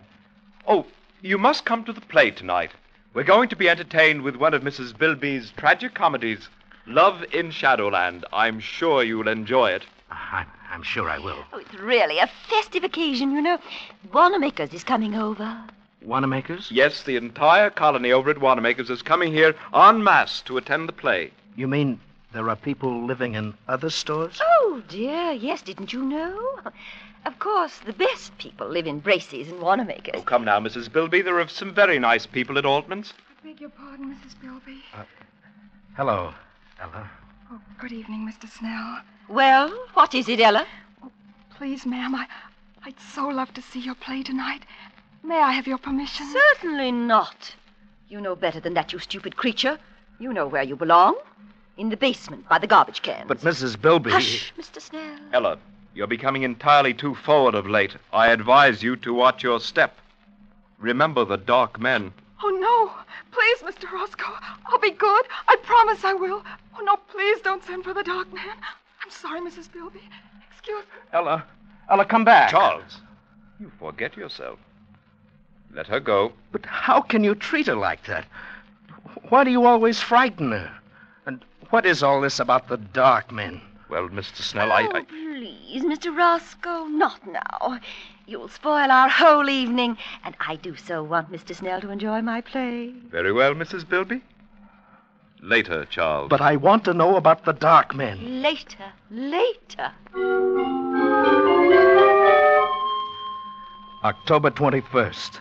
Oh, 0.67 0.85
you 1.21 1.39
must 1.39 1.65
come 1.65 1.83
to 1.85 1.93
the 1.93 2.01
play 2.01 2.29
tonight. 2.29 2.71
We're 3.15 3.23
going 3.23 3.49
to 3.49 3.55
be 3.55 3.69
entertained 3.69 4.21
with 4.21 4.35
one 4.35 4.53
of 4.53 4.61
Mrs. 4.61 4.95
Bilby's 4.95 5.51
tragic 5.57 5.95
comedies, 5.95 6.47
Love 6.85 7.23
in 7.33 7.49
Shadowland. 7.49 8.25
I'm 8.31 8.59
sure 8.59 9.01
you'll 9.01 9.27
enjoy 9.27 9.71
it. 9.71 9.85
I'm, 10.31 10.47
I'm 10.71 10.83
sure 10.83 11.09
I 11.09 11.19
will. 11.19 11.43
Oh, 11.53 11.59
it's 11.59 11.73
really 11.75 12.19
a 12.19 12.27
festive 12.49 12.83
occasion, 12.83 13.31
you 13.31 13.41
know. 13.41 13.57
Wanamaker's 14.13 14.73
is 14.73 14.83
coming 14.83 15.15
over. 15.15 15.63
Wanamaker's? 16.01 16.71
Yes, 16.71 17.03
the 17.03 17.15
entire 17.15 17.69
colony 17.69 18.11
over 18.11 18.29
at 18.29 18.39
Wanamaker's 18.39 18.89
is 18.89 19.01
coming 19.01 19.31
here 19.31 19.55
en 19.73 20.03
masse 20.03 20.41
to 20.41 20.57
attend 20.57 20.87
the 20.87 20.93
play. 20.93 21.31
You 21.55 21.67
mean 21.67 21.99
there 22.33 22.49
are 22.49 22.55
people 22.55 23.05
living 23.05 23.33
in 23.35 23.53
other 23.67 23.89
stores? 23.89 24.39
Oh, 24.41 24.81
dear, 24.87 25.31
yes, 25.31 25.61
didn't 25.61 25.93
you 25.93 26.03
know? 26.03 26.59
Of 27.25 27.39
course, 27.39 27.79
the 27.79 27.93
best 27.93 28.37
people 28.37 28.67
live 28.67 28.85
in 28.85 28.99
Bracey's 28.99 29.49
and 29.49 29.59
Wanamaker's. 29.59 30.19
Oh, 30.19 30.21
come 30.21 30.45
now, 30.45 30.59
Mrs. 30.59 30.91
Bilby. 30.91 31.21
There 31.23 31.39
are 31.39 31.47
some 31.47 31.73
very 31.73 31.97
nice 31.97 32.27
people 32.27 32.57
at 32.59 32.65
Altman's. 32.65 33.13
I 33.43 33.47
beg 33.47 33.61
your 33.61 33.71
pardon, 33.71 34.15
Mrs. 34.15 34.39
Bilby. 34.39 34.83
Uh, 34.93 35.03
hello, 35.97 36.33
Ella. 36.79 37.09
Oh, 37.51 37.59
good 37.79 37.91
evening, 37.91 38.31
Mr. 38.31 38.47
Snell. 38.47 39.01
Well, 39.27 39.69
what 39.95 40.13
is 40.13 40.29
it, 40.29 40.39
Ella? 40.39 40.67
Please, 41.57 41.85
ma'am, 41.85 42.13
I, 42.13 42.27
I'd 42.83 42.99
so 43.13 43.27
love 43.27 43.53
to 43.55 43.61
see 43.61 43.79
your 43.79 43.95
play 43.95 44.21
tonight. 44.21 44.61
May 45.23 45.39
I 45.39 45.53
have 45.53 45.65
your 45.65 45.79
permission? 45.79 46.27
Certainly 46.31 46.91
not. 46.91 47.55
You 48.07 48.21
know 48.21 48.35
better 48.35 48.59
than 48.59 48.75
that, 48.75 48.93
you 48.93 48.99
stupid 48.99 49.35
creature. 49.35 49.79
You 50.19 50.31
know 50.31 50.47
where 50.47 50.63
you 50.63 50.75
belong. 50.75 51.15
In 51.77 51.89
the 51.89 51.97
basement 51.97 52.47
by 52.47 52.59
the 52.59 52.67
garbage 52.67 53.01
can. 53.01 53.25
But 53.27 53.41
Mrs. 53.41 53.81
Bilby. 53.81 54.11
Hush, 54.11 54.53
Mr. 54.57 54.79
Snell. 54.79 55.17
Ella, 55.33 55.57
you're 55.95 56.07
becoming 56.07 56.43
entirely 56.43 56.93
too 56.93 57.15
forward 57.15 57.55
of 57.55 57.67
late. 57.67 57.95
I 58.13 58.27
advise 58.27 58.83
you 58.83 58.95
to 58.97 59.13
watch 59.13 59.43
your 59.43 59.59
step. 59.59 59.97
Remember 60.77 61.25
the 61.25 61.37
dark 61.37 61.79
men. 61.79 62.13
Oh, 62.43 62.49
no. 62.49 62.91
Please, 63.31 63.75
Mr. 63.75 63.91
Roscoe. 63.91 64.37
I'll 64.67 64.79
be 64.79 64.91
good. 64.91 65.25
I 65.47 65.55
promise 65.63 66.03
I 66.03 66.13
will. 66.13 66.43
Oh, 66.77 66.83
no, 66.83 66.97
please 67.11 67.41
don't 67.41 67.63
send 67.63 67.83
for 67.83 67.93
the 67.93 68.03
dark 68.03 68.31
man. 68.31 68.55
I'm 69.05 69.11
sorry, 69.11 69.39
Mrs. 69.39 69.71
Bilby. 69.71 70.01
Excuse 70.51 70.81
me. 70.81 71.01
Ella. 71.13 71.45
Ella, 71.91 72.05
come 72.05 72.25
back. 72.25 72.49
Charles, 72.49 73.01
you 73.59 73.71
forget 73.77 74.17
yourself. 74.17 74.57
Let 75.71 75.85
her 75.87 75.99
go. 75.99 76.33
But 76.51 76.65
how 76.65 77.01
can 77.01 77.23
you 77.23 77.35
treat 77.35 77.67
her 77.67 77.75
like 77.75 78.07
that? 78.07 78.25
Why 79.29 79.43
do 79.43 79.51
you 79.51 79.65
always 79.65 80.01
frighten 80.01 80.51
her? 80.51 80.71
And 81.27 81.45
what 81.69 81.85
is 81.85 82.01
all 82.01 82.19
this 82.19 82.39
about 82.39 82.67
the 82.67 82.77
dark 82.77 83.31
men? 83.31 83.61
Well, 83.89 84.09
Mr. 84.09 84.37
Snell, 84.37 84.71
I. 84.71 84.87
Oh, 84.87 84.95
I... 84.95 85.01
please, 85.03 85.83
Mr. 85.83 86.15
Roscoe, 86.15 86.85
not 86.85 87.27
now. 87.27 87.79
You'll 88.25 88.49
spoil 88.49 88.91
our 88.91 89.07
whole 89.07 89.47
evening, 89.47 89.97
and 90.23 90.35
I 90.39 90.55
do 90.55 90.75
so 90.75 91.03
want 91.03 91.31
Mr. 91.31 91.55
Snell 91.55 91.79
to 91.81 91.91
enjoy 91.91 92.23
my 92.23 92.41
play. 92.41 92.89
Very 93.11 93.31
well, 93.31 93.53
Mrs. 93.53 93.87
Bilby. 93.87 94.23
Later, 95.45 95.85
Charles. 95.85 96.29
But 96.29 96.41
I 96.41 96.55
want 96.55 96.85
to 96.85 96.93
know 96.93 97.17
about 97.17 97.45
the 97.45 97.53
dark 97.53 97.93
men. 97.93 98.41
Later, 98.41 98.91
later. 99.11 99.91
October 104.03 104.49
21st. 104.49 105.39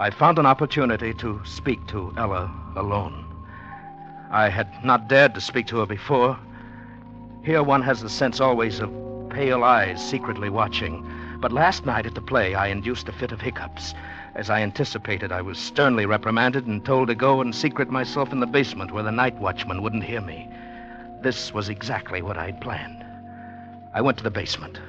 I 0.00 0.10
found 0.10 0.40
an 0.40 0.46
opportunity 0.46 1.14
to 1.14 1.40
speak 1.44 1.86
to 1.88 2.12
Ella 2.16 2.52
alone. 2.74 3.24
I 4.32 4.48
had 4.48 4.84
not 4.84 5.06
dared 5.06 5.34
to 5.34 5.40
speak 5.40 5.68
to 5.68 5.78
her 5.78 5.86
before. 5.86 6.36
Here 7.44 7.62
one 7.62 7.82
has 7.82 8.00
the 8.00 8.08
sense 8.08 8.40
always 8.40 8.80
of 8.80 8.90
pale 9.30 9.62
eyes 9.62 10.04
secretly 10.04 10.50
watching. 10.50 11.08
But 11.40 11.52
last 11.52 11.86
night 11.86 12.04
at 12.04 12.16
the 12.16 12.20
play, 12.20 12.56
I 12.56 12.66
induced 12.66 13.08
a 13.08 13.12
fit 13.12 13.30
of 13.30 13.40
hiccups. 13.40 13.94
As 14.40 14.48
I 14.48 14.62
anticipated, 14.62 15.32
I 15.32 15.42
was 15.42 15.58
sternly 15.58 16.06
reprimanded 16.06 16.66
and 16.66 16.82
told 16.82 17.08
to 17.08 17.14
go 17.14 17.42
and 17.42 17.54
secret 17.54 17.90
myself 17.90 18.32
in 18.32 18.40
the 18.40 18.46
basement 18.46 18.90
where 18.90 19.02
the 19.02 19.12
night 19.12 19.34
watchman 19.34 19.82
wouldn't 19.82 20.04
hear 20.04 20.22
me. 20.22 20.48
This 21.20 21.52
was 21.52 21.68
exactly 21.68 22.22
what 22.22 22.38
I'd 22.38 22.58
planned. 22.58 23.04
I 23.92 24.00
went 24.00 24.16
to 24.16 24.24
the 24.24 24.30
basement. 24.30 24.80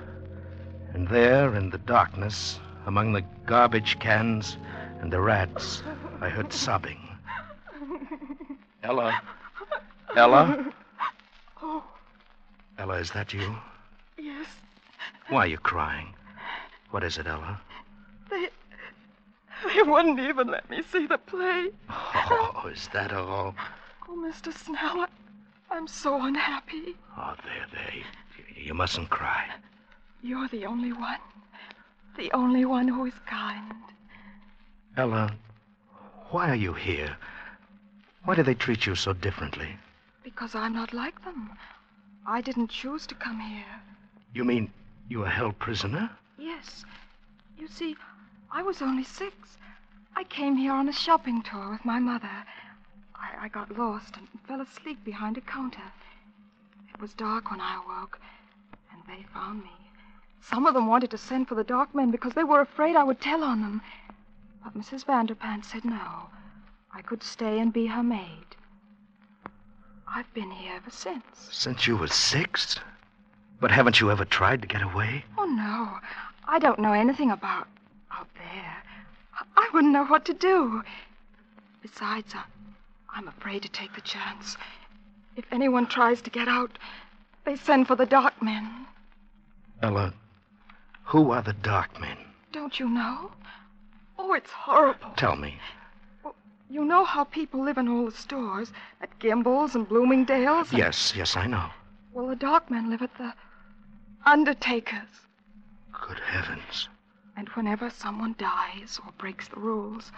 And 0.93 1.05
there, 1.09 1.53
in 1.53 1.69
the 1.69 1.79
darkness, 1.79 2.61
among 2.85 3.11
the 3.11 3.25
garbage 3.45 3.99
cans 3.99 4.55
and 5.01 5.11
the 5.11 5.19
rats, 5.19 5.83
I 6.21 6.29
heard 6.29 6.53
sobbing. 6.53 7.01
Ella. 8.83 9.21
Ella? 10.15 10.73
Oh, 11.61 11.83
Ella, 12.77 12.99
is 12.99 13.11
that 13.11 13.33
you? 13.33 13.53
yes. 14.17 14.47
Why 15.27 15.39
are 15.39 15.47
you 15.47 15.57
crying? 15.57 16.13
What 16.91 17.03
is 17.03 17.17
it, 17.17 17.27
Ella? 17.27 17.59
They. 19.63 19.81
Wouldn't 19.83 20.19
even 20.19 20.47
let 20.47 20.69
me 20.69 20.81
see 20.91 21.05
the 21.05 21.17
play. 21.17 21.69
Oh, 21.89 22.69
is 22.71 22.89
that 22.93 23.13
all? 23.13 23.55
Oh, 24.07 24.15
Mr. 24.15 24.53
Snell, 24.53 25.01
I, 25.01 25.07
I'm 25.69 25.87
so 25.87 26.21
unhappy. 26.25 26.95
Oh, 27.17 27.35
there, 27.43 27.65
there. 27.71 27.93
You, 27.93 28.65
you 28.65 28.73
mustn't 28.73 29.09
cry. 29.09 29.45
You're 30.21 30.47
the 30.47 30.65
only 30.65 30.93
one. 30.93 31.19
The 32.17 32.31
only 32.33 32.65
one 32.65 32.87
who 32.87 33.05
is 33.05 33.13
kind. 33.25 33.73
Ella, 34.97 35.33
why 36.31 36.49
are 36.49 36.55
you 36.55 36.73
here? 36.73 37.15
Why 38.25 38.35
do 38.35 38.43
they 38.43 38.53
treat 38.53 38.85
you 38.85 38.95
so 38.95 39.13
differently? 39.13 39.77
Because 40.23 40.53
I'm 40.53 40.73
not 40.73 40.93
like 40.93 41.23
them. 41.23 41.51
I 42.25 42.41
didn't 42.41 42.69
choose 42.69 43.07
to 43.07 43.15
come 43.15 43.39
here. 43.39 43.81
You 44.33 44.43
mean 44.43 44.71
you 45.09 45.19
were 45.19 45.29
held 45.29 45.57
prisoner? 45.59 46.09
Yes. 46.37 46.85
You 47.57 47.67
see, 47.67 47.95
I 48.53 48.63
was 48.63 48.81
only 48.81 49.05
six. 49.05 49.57
I 50.13 50.25
came 50.25 50.57
here 50.57 50.73
on 50.73 50.89
a 50.89 50.93
shopping 50.93 51.41
tour 51.41 51.69
with 51.69 51.85
my 51.85 51.99
mother. 51.99 52.43
I, 53.15 53.45
I 53.45 53.47
got 53.47 53.77
lost 53.77 54.17
and 54.17 54.27
fell 54.45 54.59
asleep 54.59 55.05
behind 55.05 55.37
a 55.37 55.41
counter. 55.41 55.93
It 56.93 56.99
was 56.99 57.13
dark 57.13 57.49
when 57.49 57.61
I 57.61 57.81
awoke, 57.81 58.19
and 58.91 59.01
they 59.07 59.23
found 59.33 59.63
me. 59.63 59.71
Some 60.41 60.65
of 60.65 60.73
them 60.73 60.87
wanted 60.87 61.11
to 61.11 61.17
send 61.17 61.47
for 61.47 61.55
the 61.55 61.63
dark 61.63 61.95
men 61.95 62.11
because 62.11 62.33
they 62.33 62.43
were 62.43 62.59
afraid 62.59 62.97
I 62.97 63.05
would 63.05 63.21
tell 63.21 63.41
on 63.41 63.61
them. 63.61 63.81
But 64.61 64.77
Mrs. 64.77 65.05
Vanderpant 65.05 65.63
said 65.63 65.85
no. 65.85 66.29
I 66.93 67.01
could 67.01 67.23
stay 67.23 67.57
and 67.59 67.71
be 67.71 67.87
her 67.87 68.03
maid. 68.03 68.57
I've 70.05 70.31
been 70.33 70.51
here 70.51 70.73
ever 70.75 70.91
since. 70.91 71.23
Since 71.51 71.87
you 71.87 71.95
were 71.95 72.09
six? 72.09 72.77
But 73.61 73.71
haven't 73.71 74.01
you 74.01 74.11
ever 74.11 74.25
tried 74.25 74.61
to 74.61 74.67
get 74.67 74.81
away? 74.81 75.23
Oh, 75.37 75.45
no. 75.45 75.99
I 76.45 76.59
don't 76.59 76.79
know 76.79 76.91
anything 76.91 77.31
about 77.31 77.69
out 78.11 78.27
there. 78.35 78.83
I- 79.57 79.69
wouldn't 79.73 79.93
know 79.93 80.05
what 80.05 80.25
to 80.25 80.33
do. 80.33 80.83
Besides, 81.81 82.35
I'm 83.09 83.27
afraid 83.27 83.63
to 83.63 83.69
take 83.69 83.93
the 83.93 84.01
chance. 84.01 84.57
If 85.35 85.45
anyone 85.51 85.87
tries 85.87 86.21
to 86.23 86.29
get 86.29 86.47
out, 86.47 86.77
they 87.45 87.55
send 87.55 87.87
for 87.87 87.95
the 87.95 88.05
dark 88.05 88.41
men. 88.41 88.85
Ella, 89.81 90.13
who 91.05 91.31
are 91.31 91.41
the 91.41 91.53
dark 91.53 91.99
men? 91.99 92.17
Don't 92.51 92.79
you 92.79 92.89
know? 92.89 93.31
Oh, 94.19 94.33
it's 94.33 94.51
horrible. 94.51 95.11
Tell 95.15 95.35
me. 95.35 95.57
You 96.69 96.85
know 96.85 97.03
how 97.03 97.23
people 97.23 97.63
live 97.63 97.77
in 97.77 97.87
all 97.87 98.05
the 98.05 98.11
stores 98.11 98.71
at 99.01 99.17
Gimbel's 99.19 99.75
and 99.75 99.87
Bloomingdale's? 99.87 100.69
and- 100.69 100.77
Yes, 100.77 101.13
yes, 101.15 101.35
I 101.35 101.47
know. 101.47 101.69
Well, 102.13 102.27
the 102.27 102.35
dark 102.35 102.69
men 102.69 102.89
live 102.89 103.01
at 103.01 103.17
the 103.17 103.33
Undertaker's. 104.25 105.27
Good 105.91 106.19
heavens. 106.19 106.87
And 107.37 107.49
whenever 107.49 107.89
someone 107.89 108.35
dies 108.37 108.99
or 109.05 109.11
breaks 109.17 109.47
the 109.47 109.59
rules, 109.59 110.11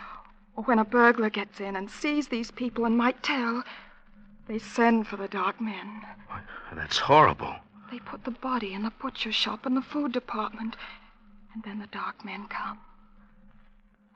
or 0.55 0.63
when 0.65 0.79
a 0.79 0.85
burglar 0.85 1.29
gets 1.29 1.59
in 1.59 1.75
and 1.75 1.89
sees 1.89 2.27
these 2.27 2.51
people 2.51 2.85
and 2.85 2.97
might 2.97 3.23
tell, 3.23 3.63
they 4.47 4.59
send 4.59 5.07
for 5.07 5.17
the 5.17 5.27
dark 5.27 5.61
men. 5.61 6.01
That's 6.73 6.97
horrible. 6.97 7.55
They 7.91 7.99
put 7.99 8.23
the 8.23 8.31
body 8.31 8.73
in 8.73 8.83
the 8.83 8.91
butcher 8.91 9.31
shop 9.31 9.65
in 9.65 9.75
the 9.75 9.81
food 9.81 10.11
department, 10.11 10.75
and 11.53 11.63
then 11.63 11.79
the 11.79 11.87
dark 11.87 12.25
men 12.25 12.47
come. 12.47 12.79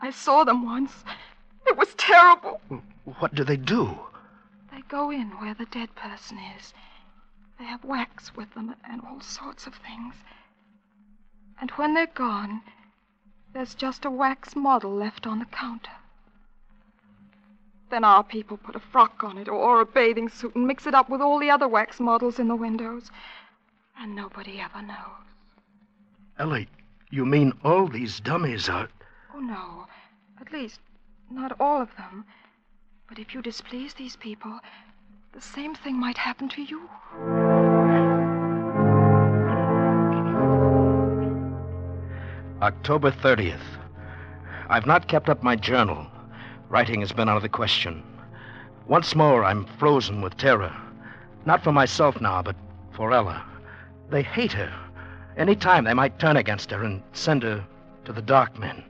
I 0.02 0.12
saw 0.12 0.44
them 0.44 0.66
once. 0.66 1.04
It 1.66 1.78
was 1.78 1.94
terrible. 1.96 2.60
What 3.20 3.36
do 3.36 3.44
they 3.44 3.58
do? 3.58 4.00
They 4.72 4.82
go 4.88 5.12
in 5.12 5.30
where 5.40 5.54
the 5.54 5.66
dead 5.66 5.96
person 5.96 6.40
is. 6.58 6.74
They 7.58 7.66
have 7.66 7.84
wax 7.84 8.36
with 8.36 8.54
them 8.54 8.76
and 8.88 9.02
all 9.02 9.22
sorts 9.22 9.66
of 9.66 9.76
things. 9.76 10.16
And 11.60 11.72
when 11.72 11.94
they're 11.94 12.08
gone, 12.08 12.62
there's 13.54 13.76
just 13.76 14.06
a 14.06 14.12
wax 14.12 14.56
model 14.56 14.92
left 14.94 15.26
on 15.26 15.40
the 15.40 15.46
counter. 15.46 15.92
Then 17.90 18.04
our 18.04 18.24
people 18.24 18.58
put 18.58 18.76
a 18.76 18.80
frock 18.80 19.24
on 19.24 19.38
it 19.38 19.48
or 19.48 19.80
a 19.80 19.86
bathing 19.86 20.30
suit 20.30 20.56
and 20.56 20.68
mix 20.68 20.86
it 20.86 20.94
up 20.94 21.10
with 21.10 21.22
all 21.22 21.40
the 21.40 21.50
other 21.50 21.68
wax 21.68 22.00
models 22.00 22.38
in 22.40 22.48
the 22.48 22.56
windows. 22.56 23.10
And 23.98 24.16
nobody 24.16 24.60
ever 24.60 24.82
knows. 24.82 25.24
Ellie, 26.38 26.68
You 27.10 27.26
mean 27.26 27.54
all 27.64 27.88
these 27.88 28.20
dummies 28.20 28.68
are. 28.68 28.90
Oh, 29.34 29.40
no. 29.40 29.88
At 30.42 30.52
least, 30.52 30.80
not 31.32 31.56
all 31.60 31.82
of 31.82 31.96
them. 31.96 32.26
But 33.08 33.18
if 33.20 33.34
you 33.34 33.42
displease 33.42 33.94
these 33.94 34.18
people, 34.18 34.60
the 35.32 35.42
same 35.42 35.74
thing 35.74 35.98
might 35.98 36.18
happen 36.18 36.50
to 36.50 36.62
you. 36.62 36.90
October 42.62 43.12
30th. 43.12 43.62
I've 44.68 44.88
not 44.88 45.08
kept 45.08 45.30
up 45.30 45.44
my 45.44 45.56
journal. 45.56 46.08
Writing 46.70 47.02
has 47.02 47.12
been 47.12 47.30
out 47.30 47.38
of 47.38 47.44
the 47.44 47.50
question. 47.50 48.02
Once 48.88 49.16
more, 49.16 49.46
I'm 49.46 49.68
frozen 49.78 50.22
with 50.22 50.38
terror. 50.38 50.76
Not 51.46 51.64
for 51.64 51.72
myself 51.72 52.20
now, 52.20 52.42
but 52.42 52.56
for 52.94 53.14
Ella. 53.14 53.46
They 54.10 54.24
hate 54.24 54.54
her. 54.54 54.74
Any 55.38 55.56
time 55.56 55.84
they 55.84 55.94
might 55.94 56.18
turn 56.18 56.36
against 56.36 56.72
her 56.72 56.84
and 56.84 57.04
send 57.14 57.44
her 57.44 57.64
to 58.06 58.12
the 58.12 58.24
dark 58.24 58.58
men. 58.58 58.84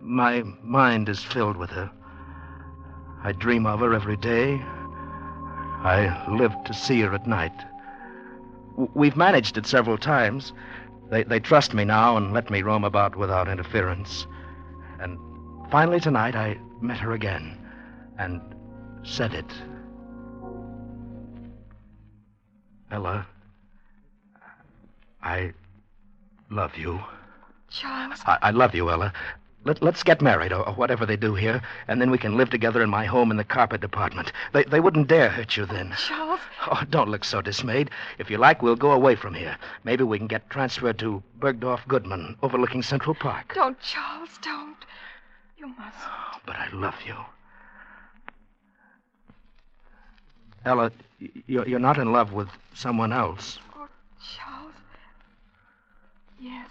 My 0.00 0.44
mind 0.62 1.10
is 1.10 1.22
filled 1.22 1.58
with 1.58 1.70
her. 1.70 1.90
I 3.22 3.32
dream 3.32 3.66
of 3.66 3.80
her 3.80 3.92
every 3.92 4.16
day. 4.16 4.62
I 4.62 6.26
live 6.30 6.54
to 6.64 6.72
see 6.72 7.02
her 7.02 7.12
at 7.12 7.26
night. 7.26 7.52
We've 8.94 9.16
managed 9.16 9.58
it 9.58 9.66
several 9.66 9.98
times. 9.98 10.54
They, 11.14 11.22
they 11.22 11.38
trust 11.38 11.74
me 11.74 11.84
now 11.84 12.16
and 12.16 12.32
let 12.32 12.50
me 12.50 12.62
roam 12.62 12.82
about 12.82 13.14
without 13.14 13.46
interference. 13.46 14.26
And 14.98 15.16
finally 15.70 16.00
tonight 16.00 16.34
I 16.34 16.58
met 16.80 16.98
her 16.98 17.12
again 17.12 17.56
and 18.18 18.40
said 19.04 19.32
it. 19.32 19.46
Ella, 22.90 23.24
I 25.22 25.52
love 26.50 26.76
you. 26.76 26.98
Charles. 27.70 28.20
I, 28.26 28.38
I 28.42 28.50
love 28.50 28.74
you, 28.74 28.90
Ella. 28.90 29.12
Let, 29.64 29.82
let's 29.82 30.02
get 30.02 30.20
married, 30.20 30.52
or, 30.52 30.68
or 30.68 30.74
whatever 30.74 31.06
they 31.06 31.16
do 31.16 31.34
here, 31.34 31.62
and 31.88 32.00
then 32.00 32.10
we 32.10 32.18
can 32.18 32.36
live 32.36 32.50
together 32.50 32.82
in 32.82 32.90
my 32.90 33.06
home 33.06 33.30
in 33.30 33.38
the 33.38 33.44
carpet 33.44 33.80
department. 33.80 34.30
They, 34.52 34.64
they 34.64 34.80
wouldn't 34.80 35.08
dare 35.08 35.30
hurt 35.30 35.56
you 35.56 35.64
then. 35.64 35.94
Charles. 35.96 36.40
Oh, 36.70 36.82
don't 36.90 37.08
look 37.08 37.24
so 37.24 37.40
dismayed. 37.40 37.90
If 38.18 38.30
you 38.30 38.36
like, 38.36 38.62
we'll 38.62 38.76
go 38.76 38.92
away 38.92 39.14
from 39.14 39.32
here. 39.32 39.56
Maybe 39.82 40.04
we 40.04 40.18
can 40.18 40.26
get 40.26 40.50
transferred 40.50 40.98
to 40.98 41.22
Bergdorf 41.38 41.86
Goodman, 41.88 42.36
overlooking 42.42 42.82
Central 42.82 43.14
Park. 43.14 43.54
Don't, 43.54 43.80
Charles, 43.80 44.30
don't. 44.42 44.76
You 45.56 45.68
must. 45.68 45.96
Oh, 46.04 46.38
but 46.44 46.56
I 46.56 46.68
love 46.72 46.96
you. 47.06 47.16
Ella, 50.66 50.92
you're, 51.46 51.66
you're 51.66 51.78
not 51.78 51.98
in 51.98 52.12
love 52.12 52.32
with 52.32 52.48
someone 52.74 53.12
else. 53.12 53.58
Oh, 53.76 53.88
Charles. 54.36 54.72
Yes, 56.38 56.68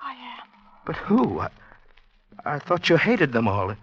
I 0.00 0.12
am. 0.12 0.48
But 0.86 0.96
who? 0.96 1.40
I, 1.40 1.48
I 2.44 2.58
thought 2.58 2.88
you 2.88 2.96
hated 2.96 3.32
them 3.32 3.48
all. 3.48 3.74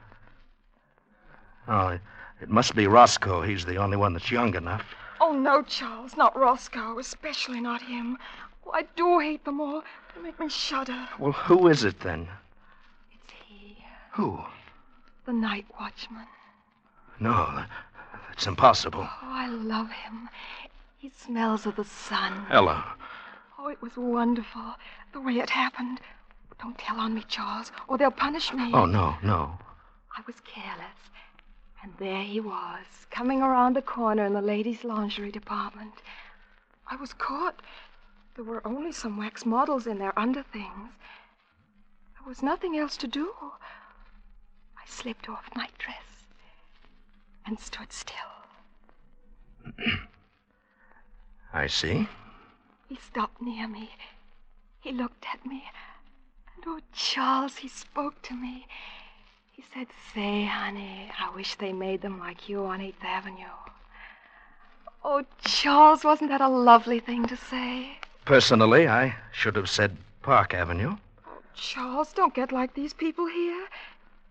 Oh, 1.67 1.99
it, 2.41 2.49
must 2.49 2.75
be 2.75 2.87
Roscoe. 2.87 3.41
He's 3.41 3.65
the 3.65 3.77
only 3.77 3.97
one 3.97 4.13
that's 4.13 4.31
young 4.31 4.55
enough. 4.55 4.85
Oh, 5.19 5.33
no, 5.33 5.61
Charles, 5.63 6.17
not 6.17 6.37
Roscoe, 6.37 6.99
especially 6.99 7.59
not 7.59 7.81
him. 7.81 8.17
Oh, 8.65 8.71
I 8.71 8.83
do 8.95 9.19
hate 9.19 9.45
them 9.45 9.61
all. 9.61 9.83
They 10.15 10.21
make 10.21 10.39
me 10.39 10.49
shudder. 10.49 11.07
Well, 11.17 11.31
who 11.31 11.67
is 11.67 11.83
it 11.83 11.99
then? 12.01 12.27
It's 13.11 13.33
he, 13.47 13.77
Who? 14.11 14.39
the 15.25 15.33
night 15.33 15.65
watchman. 15.79 16.25
No, 17.19 17.63
that's 18.27 18.47
impossible. 18.47 19.07
Oh, 19.07 19.17
I 19.23 19.47
love 19.47 19.91
him. 19.91 20.29
He 20.97 21.09
smells 21.09 21.65
of 21.65 21.75
the 21.75 21.85
sun. 21.85 22.45
Ella. 22.49 22.83
Oh, 23.57 23.67
it 23.67 23.81
was 23.81 23.95
wonderful, 23.95 24.75
the 25.13 25.21
way 25.21 25.37
it 25.37 25.51
happened. 25.51 26.01
Don't 26.61 26.77
tell 26.77 26.99
on 26.99 27.15
me, 27.15 27.23
Charles, 27.27 27.71
or 27.87 27.97
they'll 27.97 28.11
punish 28.11 28.53
me. 28.53 28.69
Oh, 28.71 28.85
no, 28.85 29.15
no. 29.23 29.57
I 30.15 30.21
was 30.27 30.35
careless. 30.41 31.09
And 31.81 31.91
there 31.97 32.21
he 32.21 32.39
was, 32.39 32.85
coming 33.09 33.41
around 33.41 33.75
the 33.75 33.81
corner 33.81 34.25
in 34.25 34.33
the 34.33 34.41
ladies' 34.41 34.83
lingerie 34.83 35.31
department. 35.31 35.93
I 36.87 36.97
was 36.97 37.13
caught. 37.13 37.59
There 38.35 38.45
were 38.45 38.65
only 38.65 38.91
some 38.91 39.17
wax 39.17 39.43
models 39.43 39.87
in 39.87 39.97
their 39.97 40.17
underthings. 40.17 40.91
There 42.13 42.27
was 42.27 42.43
nothing 42.43 42.77
else 42.77 42.95
to 42.97 43.07
do. 43.07 43.33
I 44.77 44.85
slipped 44.85 45.27
off 45.27 45.49
my 45.55 45.67
dress 45.79 46.27
and 47.47 47.59
stood 47.59 47.91
still. 47.91 48.15
I 51.53 51.65
see. 51.65 52.07
He 52.87 52.97
stopped 52.97 53.41
near 53.41 53.67
me. 53.67 53.89
He 54.79 54.91
looked 54.91 55.25
at 55.33 55.43
me. 55.43 55.63
Oh, 56.65 56.79
Charles, 56.93 57.57
he 57.57 57.67
spoke 57.67 58.21
to 58.23 58.35
me. 58.35 58.67
He 59.51 59.63
said, 59.73 59.87
Say, 60.13 60.45
honey, 60.45 61.11
I 61.19 61.33
wish 61.35 61.55
they 61.55 61.73
made 61.73 62.01
them 62.01 62.19
like 62.19 62.47
you 62.47 62.65
on 62.65 62.79
8th 62.79 63.03
Avenue. 63.03 63.55
Oh, 65.03 65.23
Charles, 65.43 66.03
wasn't 66.03 66.29
that 66.29 66.41
a 66.41 66.47
lovely 66.47 66.99
thing 66.99 67.25
to 67.25 67.35
say? 67.35 67.97
Personally, 68.25 68.87
I 68.87 69.15
should 69.31 69.55
have 69.55 69.69
said 69.69 69.97
Park 70.21 70.53
Avenue. 70.53 70.97
Oh, 71.27 71.41
Charles, 71.55 72.13
don't 72.13 72.35
get 72.35 72.51
like 72.51 72.75
these 72.75 72.93
people 72.93 73.25
here. 73.25 73.67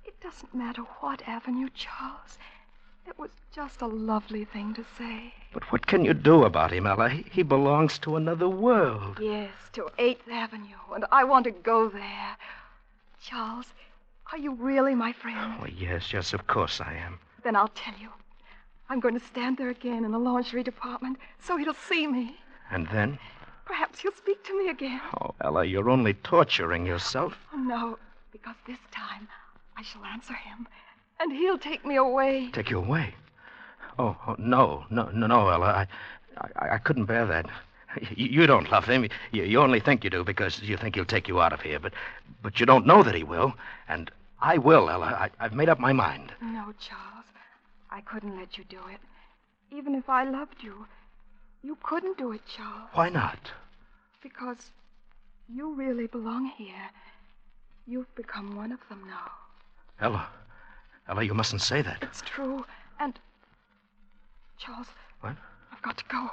It 0.04 0.20
doesn't 0.20 0.54
matter 0.54 0.82
what 1.00 1.22
avenue, 1.26 1.68
Charles. 1.74 2.38
It 3.06 3.18
was 3.18 3.30
just 3.52 3.80
a 3.80 3.86
lovely 3.86 4.44
thing 4.44 4.74
to 4.74 4.84
say. 4.96 5.34
But 5.52 5.70
what 5.72 5.86
can 5.86 6.04
you 6.04 6.14
do 6.14 6.44
about 6.44 6.72
him, 6.72 6.86
Ella? 6.86 7.08
He, 7.08 7.24
he 7.30 7.42
belongs 7.42 7.98
to 8.00 8.16
another 8.16 8.48
world. 8.48 9.18
Yes, 9.20 9.50
to 9.72 9.90
8th 9.98 10.28
Avenue, 10.30 10.76
and 10.94 11.04
I 11.10 11.24
want 11.24 11.44
to 11.44 11.50
go 11.50 11.88
there. 11.88 12.36
Charles, 13.22 13.66
are 14.32 14.38
you 14.38 14.52
really 14.54 14.94
my 14.94 15.12
friend? 15.12 15.54
Oh, 15.60 15.66
yes, 15.66 16.12
yes, 16.12 16.32
of 16.32 16.46
course 16.46 16.80
I 16.80 16.94
am. 16.94 17.18
Then 17.42 17.56
I'll 17.56 17.68
tell 17.68 17.94
you. 18.00 18.10
I'm 18.88 19.00
going 19.00 19.18
to 19.18 19.24
stand 19.24 19.56
there 19.56 19.70
again 19.70 20.04
in 20.04 20.12
the 20.12 20.18
lingerie 20.18 20.62
department 20.62 21.18
so 21.40 21.56
he'll 21.56 21.74
see 21.74 22.06
me. 22.06 22.36
And 22.70 22.88
then? 22.88 23.18
Perhaps 23.64 24.00
he'll 24.00 24.12
speak 24.12 24.42
to 24.44 24.58
me 24.58 24.68
again. 24.68 25.00
Oh, 25.20 25.34
Ella, 25.40 25.64
you're 25.64 25.90
only 25.90 26.14
torturing 26.14 26.86
yourself. 26.86 27.36
Oh, 27.52 27.56
no, 27.56 27.98
because 28.32 28.56
this 28.66 28.80
time 28.90 29.28
I 29.76 29.82
shall 29.82 30.04
answer 30.04 30.34
him, 30.34 30.66
and 31.20 31.32
he'll 31.32 31.58
take 31.58 31.84
me 31.84 31.96
away. 31.96 32.50
Take 32.52 32.70
you 32.70 32.78
away. 32.78 33.14
Oh, 33.98 34.16
oh 34.26 34.36
no, 34.38 34.84
no, 34.90 35.10
no, 35.10 35.26
no, 35.26 35.48
Ella. 35.48 35.66
I, 35.66 35.86
I, 36.56 36.74
I 36.74 36.78
couldn't 36.78 37.04
bear 37.04 37.26
that. 37.26 37.46
You, 38.16 38.26
you 38.26 38.46
don't 38.46 38.70
love 38.70 38.84
him. 38.84 39.08
You, 39.32 39.42
you 39.42 39.60
only 39.60 39.80
think 39.80 40.04
you 40.04 40.10
do 40.10 40.22
because 40.24 40.62
you 40.62 40.76
think 40.76 40.94
he'll 40.94 41.04
take 41.04 41.28
you 41.28 41.40
out 41.40 41.52
of 41.52 41.60
here. 41.60 41.80
But, 41.80 41.92
but 42.42 42.60
you 42.60 42.66
don't 42.66 42.86
know 42.86 43.02
that 43.02 43.14
he 43.14 43.24
will. 43.24 43.52
And 43.88 44.10
I 44.40 44.58
will, 44.58 44.88
Ella. 44.88 45.06
I, 45.06 45.30
I've 45.44 45.54
made 45.54 45.68
up 45.68 45.80
my 45.80 45.92
mind. 45.92 46.32
No, 46.40 46.72
Charles. 46.78 47.24
I 47.90 48.00
couldn't 48.02 48.38
let 48.38 48.56
you 48.56 48.64
do 48.68 48.78
it. 48.92 49.00
Even 49.76 49.94
if 49.96 50.08
I 50.08 50.24
loved 50.24 50.62
you, 50.62 50.86
you 51.62 51.76
couldn't 51.82 52.16
do 52.16 52.32
it, 52.32 52.42
Charles. 52.46 52.88
Why 52.92 53.08
not? 53.08 53.50
Because 54.22 54.70
you 55.52 55.74
really 55.74 56.06
belong 56.06 56.46
here. 56.56 56.90
You've 57.86 58.14
become 58.14 58.54
one 58.56 58.70
of 58.70 58.78
them 58.88 59.02
now. 59.06 59.32
Ella, 60.00 60.28
Ella, 61.10 61.24
you 61.24 61.34
mustn't 61.34 61.60
say 61.60 61.82
that. 61.82 61.98
It's 62.02 62.22
true. 62.22 62.64
And, 63.00 63.18
Charles. 64.58 64.86
What? 65.20 65.34
I've 65.72 65.82
got 65.82 65.98
to 65.98 66.04
go. 66.08 66.30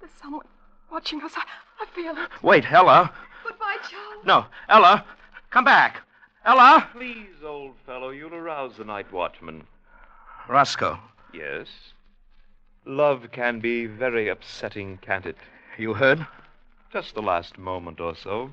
There's 0.00 0.12
someone 0.20 0.44
watching 0.92 1.22
us. 1.22 1.32
I, 1.34 1.44
I 1.80 1.86
feel 1.94 2.12
it. 2.12 2.28
Wait, 2.42 2.70
Ella. 2.70 3.10
Goodbye, 3.42 3.76
Charles. 3.90 4.26
No, 4.26 4.44
Ella, 4.68 5.06
come 5.50 5.64
back. 5.64 6.02
Ella. 6.44 6.86
Please, 6.92 7.42
old 7.42 7.72
fellow, 7.86 8.10
you'll 8.10 8.34
arouse 8.34 8.76
the 8.76 8.84
night 8.84 9.10
watchman. 9.10 9.64
Roscoe. 10.46 10.98
Yes. 11.32 11.68
Love 12.84 13.28
can 13.32 13.60
be 13.60 13.86
very 13.86 14.28
upsetting, 14.28 14.98
can't 15.00 15.24
it? 15.24 15.38
You 15.78 15.94
heard? 15.94 16.26
Just 16.92 17.14
the 17.14 17.22
last 17.22 17.56
moment 17.56 17.98
or 17.98 18.14
so. 18.14 18.52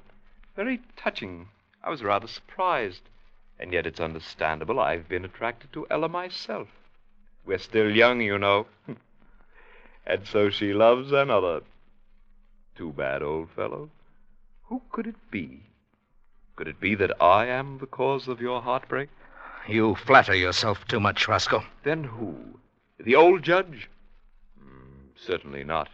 Very 0.55 0.79
touching. 0.95 1.49
I 1.83 1.89
was 1.89 2.01
rather 2.01 2.27
surprised. 2.27 3.01
And 3.59 3.71
yet 3.71 3.87
it's 3.87 3.99
understandable. 3.99 4.79
I've 4.79 5.07
been 5.07 5.25
attracted 5.25 5.71
to 5.73 5.87
Ella 5.89 6.09
myself. 6.09 6.67
We're 7.45 7.57
still 7.57 7.89
young, 7.89 8.21
you 8.21 8.37
know. 8.37 8.67
and 10.05 10.27
so 10.27 10.49
she 10.49 10.73
loves 10.73 11.11
another. 11.11 11.61
Too 12.75 12.91
bad, 12.91 13.23
old 13.23 13.49
fellow. 13.51 13.89
Who 14.65 14.81
could 14.91 15.07
it 15.07 15.31
be? 15.31 15.61
Could 16.55 16.67
it 16.67 16.79
be 16.79 16.95
that 16.95 17.21
I 17.21 17.47
am 17.47 17.77
the 17.77 17.85
cause 17.85 18.27
of 18.27 18.41
your 18.41 18.61
heartbreak? 18.61 19.09
You 19.67 19.95
flatter 19.95 20.35
yourself 20.35 20.85
too 20.87 20.99
much, 20.99 21.27
Roscoe. 21.27 21.63
Then 21.83 22.03
who? 22.03 22.35
The 22.99 23.15
old 23.15 23.43
judge? 23.43 23.89
Hmm, 24.59 25.07
certainly 25.15 25.63
not. 25.63 25.89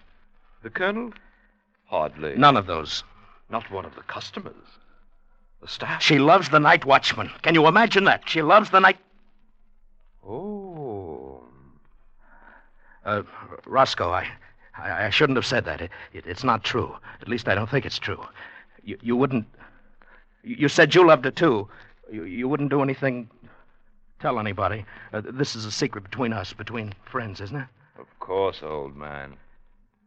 The 0.64 0.70
colonel? 0.70 1.14
Hardly. 1.86 2.36
None 2.36 2.58
of 2.58 2.68
those. 2.68 3.04
Not 3.50 3.72
one 3.72 3.86
of 3.86 3.96
the 3.96 4.04
customers. 4.04 4.80
The 5.62 5.68
staff? 5.68 6.02
She 6.02 6.18
loves 6.20 6.50
the 6.50 6.60
night 6.60 6.86
watchman. 6.86 7.30
Can 7.44 7.54
you 7.56 7.68
imagine 7.68 8.06
that? 8.06 8.28
She 8.28 8.42
loves 8.42 8.70
the 8.72 8.80
night. 8.80 8.98
Oh. 10.28 11.44
Uh, 13.06 13.24
Roscoe, 13.66 14.12
I, 14.12 14.28
I, 14.78 15.06
I 15.06 15.10
shouldn't 15.10 15.38
have 15.38 15.46
said 15.46 15.66
that. 15.66 15.82
It, 15.82 15.92
it, 16.14 16.26
it's 16.26 16.44
not 16.44 16.64
true. 16.64 16.96
At 17.22 17.28
least 17.28 17.48
I 17.48 17.56
don't 17.56 17.70
think 17.70 17.86
it's 17.86 18.00
true. 18.00 18.24
You, 18.84 18.98
you 19.02 19.16
wouldn't, 19.16 19.46
You 20.44 20.68
said 20.68 20.94
you 20.96 21.06
loved 21.06 21.26
her, 21.26 21.32
too. 21.32 21.68
You, 22.12 22.24
you 22.26 22.48
wouldn't 22.48 22.70
do 22.70 22.82
anything. 22.82 23.30
Tell 24.20 24.40
anybody. 24.40 24.86
Uh, 25.14 25.22
this 25.24 25.56
is 25.56 25.66
a 25.66 25.72
secret 25.72 26.04
between 26.04 26.34
us, 26.34 26.54
between 26.54 26.94
friends, 27.06 27.42
isn't 27.42 27.58
it? 27.58 27.68
Of 28.00 28.08
course, 28.20 28.62
old 28.64 28.96
man. 28.96 29.36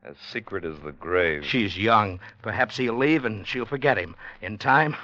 As 0.04 0.16
secret 0.32 0.64
as 0.64 0.78
the 0.80 0.92
grave. 0.92 1.44
She's 1.46 1.78
young. 1.78 2.20
Perhaps 2.42 2.76
he'll 2.76 2.96
leave 2.98 3.24
and 3.24 3.46
she'll 3.46 3.64
forget 3.64 3.96
him. 3.96 4.14
In 4.42 4.58
time, 4.58 4.94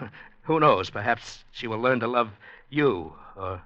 who 0.51 0.59
knows? 0.59 0.90
Perhaps 0.90 1.44
she 1.53 1.68
will 1.68 1.78
learn 1.78 2.01
to 2.01 2.09
love 2.09 2.28
you 2.70 3.12
or 3.36 3.62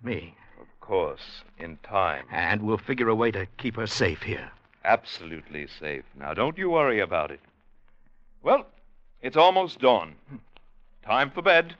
me. 0.00 0.32
Of 0.60 0.68
course, 0.78 1.42
in 1.58 1.76
time. 1.78 2.24
And 2.30 2.62
we'll 2.62 2.78
figure 2.78 3.08
a 3.08 3.16
way 3.16 3.32
to 3.32 3.46
keep 3.56 3.74
her 3.74 3.88
safe 3.88 4.22
here. 4.22 4.48
Absolutely 4.84 5.66
safe. 5.66 6.04
Now, 6.16 6.34
don't 6.34 6.56
you 6.56 6.70
worry 6.70 7.00
about 7.00 7.32
it. 7.32 7.40
Well, 8.44 8.64
it's 9.22 9.36
almost 9.36 9.80
dawn. 9.80 10.14
Time 11.04 11.32
for 11.32 11.42
bed. 11.42 11.74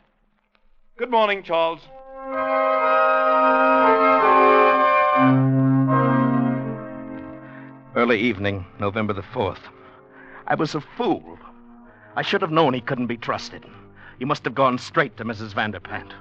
Good 0.96 1.12
morning, 1.12 1.44
Charles. 1.44 1.82
Early 7.94 8.18
evening, 8.18 8.66
November 8.80 9.12
the 9.12 9.22
4th. 9.22 9.62
I 10.48 10.56
was 10.56 10.74
a 10.74 10.80
fool. 10.80 11.38
I 12.16 12.22
should 12.22 12.42
have 12.42 12.50
known 12.50 12.74
he 12.74 12.80
couldn't 12.80 13.06
be 13.06 13.16
trusted. 13.16 13.64
He 14.18 14.24
must 14.24 14.44
have 14.44 14.54
gone 14.54 14.78
straight 14.78 15.16
to 15.16 15.24
Mrs. 15.24 15.54
Vanderpant. 15.54 16.12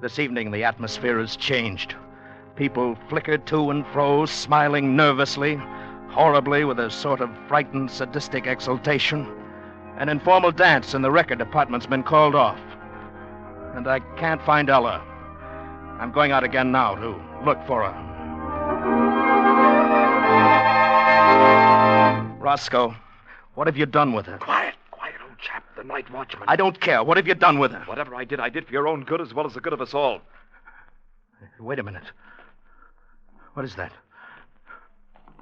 This 0.00 0.18
evening, 0.18 0.50
the 0.50 0.64
atmosphere 0.64 1.18
has 1.18 1.36
changed. 1.36 1.94
People 2.56 2.96
flickered 3.08 3.46
to 3.46 3.70
and 3.70 3.86
fro, 3.88 4.24
smiling 4.24 4.96
nervously, 4.96 5.60
horribly, 6.08 6.64
with 6.64 6.80
a 6.80 6.90
sort 6.90 7.20
of 7.20 7.30
frightened, 7.48 7.90
sadistic 7.90 8.46
exultation. 8.46 9.26
An 9.98 10.08
informal 10.08 10.52
dance 10.52 10.94
in 10.94 11.02
the 11.02 11.10
record 11.10 11.38
department's 11.38 11.86
been 11.86 12.02
called 12.02 12.34
off. 12.34 12.60
And 13.74 13.86
I 13.86 14.00
can't 14.16 14.42
find 14.42 14.70
Ella. 14.70 15.02
I'm 16.00 16.12
going 16.12 16.32
out 16.32 16.44
again 16.44 16.72
now 16.72 16.94
to 16.94 17.22
look 17.44 17.64
for 17.66 17.84
her. 17.84 18.12
Roscoe, 22.38 22.94
what 23.54 23.66
have 23.66 23.76
you 23.76 23.86
done 23.86 24.14
with 24.14 24.26
her? 24.26 24.38
Quiet. 24.38 24.74
The 25.82 25.88
night 25.88 26.08
watchman. 26.12 26.44
I 26.46 26.54
don't 26.54 26.80
care. 26.80 27.02
What 27.02 27.16
have 27.16 27.26
you 27.26 27.34
done 27.34 27.58
with 27.58 27.72
her? 27.72 27.80
Whatever 27.86 28.14
I 28.14 28.22
did, 28.22 28.38
I 28.38 28.50
did 28.50 28.66
for 28.66 28.72
your 28.72 28.86
own 28.86 29.02
good 29.02 29.20
as 29.20 29.34
well 29.34 29.46
as 29.46 29.54
the 29.54 29.60
good 29.60 29.72
of 29.72 29.80
us 29.80 29.94
all. 29.94 30.20
Wait 31.58 31.80
a 31.80 31.82
minute. 31.82 32.04
What 33.54 33.64
is 33.64 33.74
that? 33.74 33.90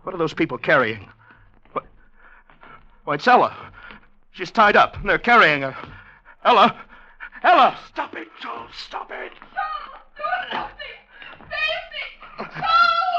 What 0.03 0.15
are 0.15 0.19
those 0.19 0.33
people 0.33 0.57
carrying? 0.57 1.07
What? 1.73 1.85
Why, 3.05 3.17
it's 3.17 3.29
Ella. 3.29 3.55
She's 4.31 4.51
tied 4.51 4.77
up. 4.77 4.97
and 4.97 5.11
They're 5.11 5.19
carrying 5.19 5.61
her. 5.61 5.77
Ella! 6.43 6.75
Ella! 7.43 7.79
Stop 7.89 8.17
it, 8.17 8.29
Charles. 8.41 8.71
Stop 8.75 9.11
it. 9.11 9.33
Stop 10.49 10.71
me! 10.71 11.45
David! 12.39 12.51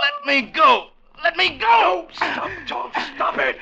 Let 0.01 0.25
me 0.25 0.49
go! 0.49 0.90
Let 1.23 1.37
me 1.37 1.57
go! 1.57 1.67
No, 1.67 2.07
stop, 2.13 2.49
Charles. 2.65 2.93
Stop 3.15 3.37
it. 3.37 3.57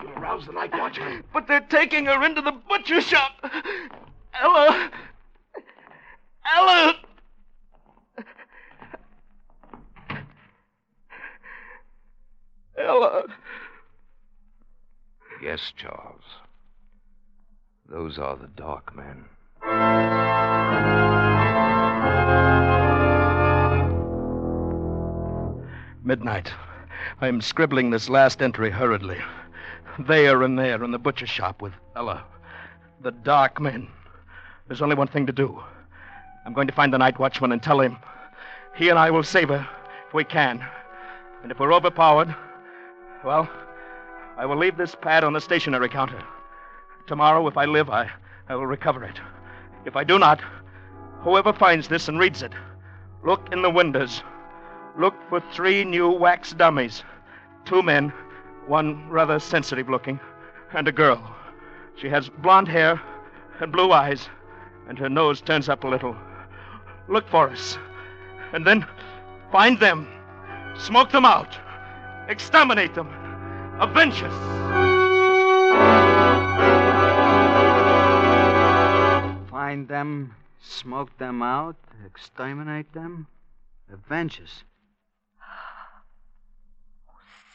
You'll 0.00 0.12
arouse 0.12 0.46
the 0.46 0.52
night 0.52 0.72
watchman. 0.72 1.24
But 1.32 1.48
they're 1.48 1.60
taking 1.60 2.06
her 2.06 2.24
into 2.24 2.40
the 2.40 2.52
butcher 2.52 3.00
shop. 3.00 3.32
Ella! 4.40 4.90
Ella! 6.56 6.94
Ella! 12.78 13.22
Yes, 15.42 15.72
Charles. 15.76 16.22
Those 17.88 18.18
are 18.18 18.36
the 18.36 18.46
dark 18.46 18.94
men. 18.94 19.24
Midnight. 26.04 26.50
I'm 27.22 27.42
scribbling 27.42 27.90
this 27.90 28.08
last 28.08 28.40
entry 28.40 28.70
hurriedly. 28.70 29.18
There 29.98 30.42
and 30.42 30.58
there 30.58 30.82
in 30.82 30.90
the 30.90 30.98
butcher 30.98 31.26
shop 31.26 31.60
with 31.60 31.74
Ella. 31.94 32.24
The 33.02 33.10
dark 33.10 33.60
men. 33.60 33.88
There's 34.66 34.80
only 34.80 34.96
one 34.96 35.08
thing 35.08 35.26
to 35.26 35.32
do. 35.32 35.62
I'm 36.46 36.54
going 36.54 36.66
to 36.66 36.72
find 36.72 36.94
the 36.94 36.98
night 36.98 37.18
watchman 37.18 37.52
and 37.52 37.62
tell 37.62 37.78
him. 37.78 37.98
He 38.74 38.88
and 38.88 38.98
I 38.98 39.10
will 39.10 39.22
save 39.22 39.50
her 39.50 39.68
if 40.08 40.14
we 40.14 40.24
can. 40.24 40.64
And 41.42 41.52
if 41.52 41.58
we're 41.58 41.74
overpowered, 41.74 42.34
well, 43.22 43.46
I 44.38 44.46
will 44.46 44.56
leave 44.56 44.78
this 44.78 44.94
pad 44.94 45.22
on 45.22 45.34
the 45.34 45.40
stationery 45.42 45.90
counter. 45.90 46.22
Tomorrow, 47.06 47.46
if 47.48 47.58
I 47.58 47.66
live, 47.66 47.90
I, 47.90 48.10
I 48.48 48.54
will 48.54 48.66
recover 48.66 49.04
it. 49.04 49.20
If 49.84 49.94
I 49.94 50.04
do 50.04 50.18
not, 50.18 50.40
whoever 51.20 51.52
finds 51.52 51.86
this 51.86 52.08
and 52.08 52.18
reads 52.18 52.42
it, 52.42 52.52
look 53.22 53.52
in 53.52 53.60
the 53.60 53.68
windows. 53.68 54.22
Look 54.98 55.14
for 55.28 55.40
three 55.52 55.84
new 55.84 56.10
wax 56.10 56.52
dummies. 56.52 57.04
Two 57.64 57.82
men, 57.82 58.12
one 58.66 59.08
rather 59.08 59.38
sensitive 59.38 59.88
looking, 59.88 60.20
and 60.72 60.88
a 60.88 60.92
girl. 60.92 61.20
She 61.96 62.08
has 62.08 62.28
blonde 62.28 62.68
hair 62.68 63.00
and 63.60 63.72
blue 63.72 63.92
eyes, 63.92 64.28
and 64.88 64.98
her 64.98 65.08
nose 65.08 65.40
turns 65.40 65.68
up 65.68 65.84
a 65.84 65.88
little. 65.88 66.16
Look 67.08 67.28
for 67.28 67.50
us. 67.50 67.78
And 68.52 68.66
then 68.66 68.86
find 69.52 69.78
them. 69.78 70.08
Smoke 70.76 71.10
them 71.10 71.24
out. 71.24 71.58
Exterminate 72.28 72.94
them. 72.94 73.08
Avenge 73.80 74.22
us. 74.22 74.60
Find 79.70 79.86
them, 79.86 80.34
smoke 80.60 81.16
them 81.18 81.42
out, 81.42 81.76
exterminate 82.04 82.92
them, 82.92 83.28
avenge 83.92 84.40
us. 84.42 84.64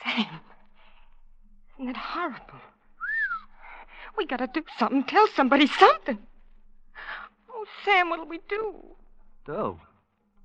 Sam. 0.06 0.39
Isn't 1.80 1.89
it 1.89 1.97
horrible? 1.97 2.62
We 4.18 4.26
gotta 4.26 4.47
do 4.47 4.64
something. 4.78 5.03
Tell 5.03 5.28
somebody 5.28 5.68
something. 5.68 6.20
Oh, 7.51 7.66
Sam, 7.84 8.10
what'll 8.10 8.28
we 8.28 8.39
do? 8.47 8.76
Do? 9.45 9.80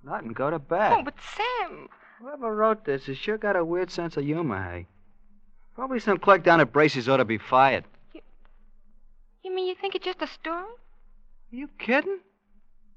Nothing. 0.03 0.33
Go 0.33 0.51
to 0.51 0.59
bed. 0.59 0.93
Oh, 0.93 1.03
but 1.03 1.15
Sam. 1.37 1.89
Whoever 2.21 2.55
wrote 2.55 2.85
this 2.85 3.07
has 3.07 3.17
sure 3.17 3.39
got 3.39 3.57
a 3.57 3.65
weird 3.65 3.91
sense 3.91 4.17
of 4.17 4.25
humor, 4.25 4.63
hey? 4.63 4.87
Probably 5.75 6.01
some 6.01 6.19
clerk 6.19 6.43
down 6.43 6.61
at 6.61 6.73
Bracey's 6.73 7.09
ought 7.09 7.19
to 7.19 7.25
be 7.25 7.39
fired. 7.39 7.85
You 9.43 9.55
mean 9.55 9.67
you 9.67 9.75
think 9.75 9.95
it's 9.95 10.05
just 10.05 10.21
a 10.21 10.27
story? 10.27 10.57
Are 11.53 11.57
you 11.57 11.69
kidding? 11.79 12.19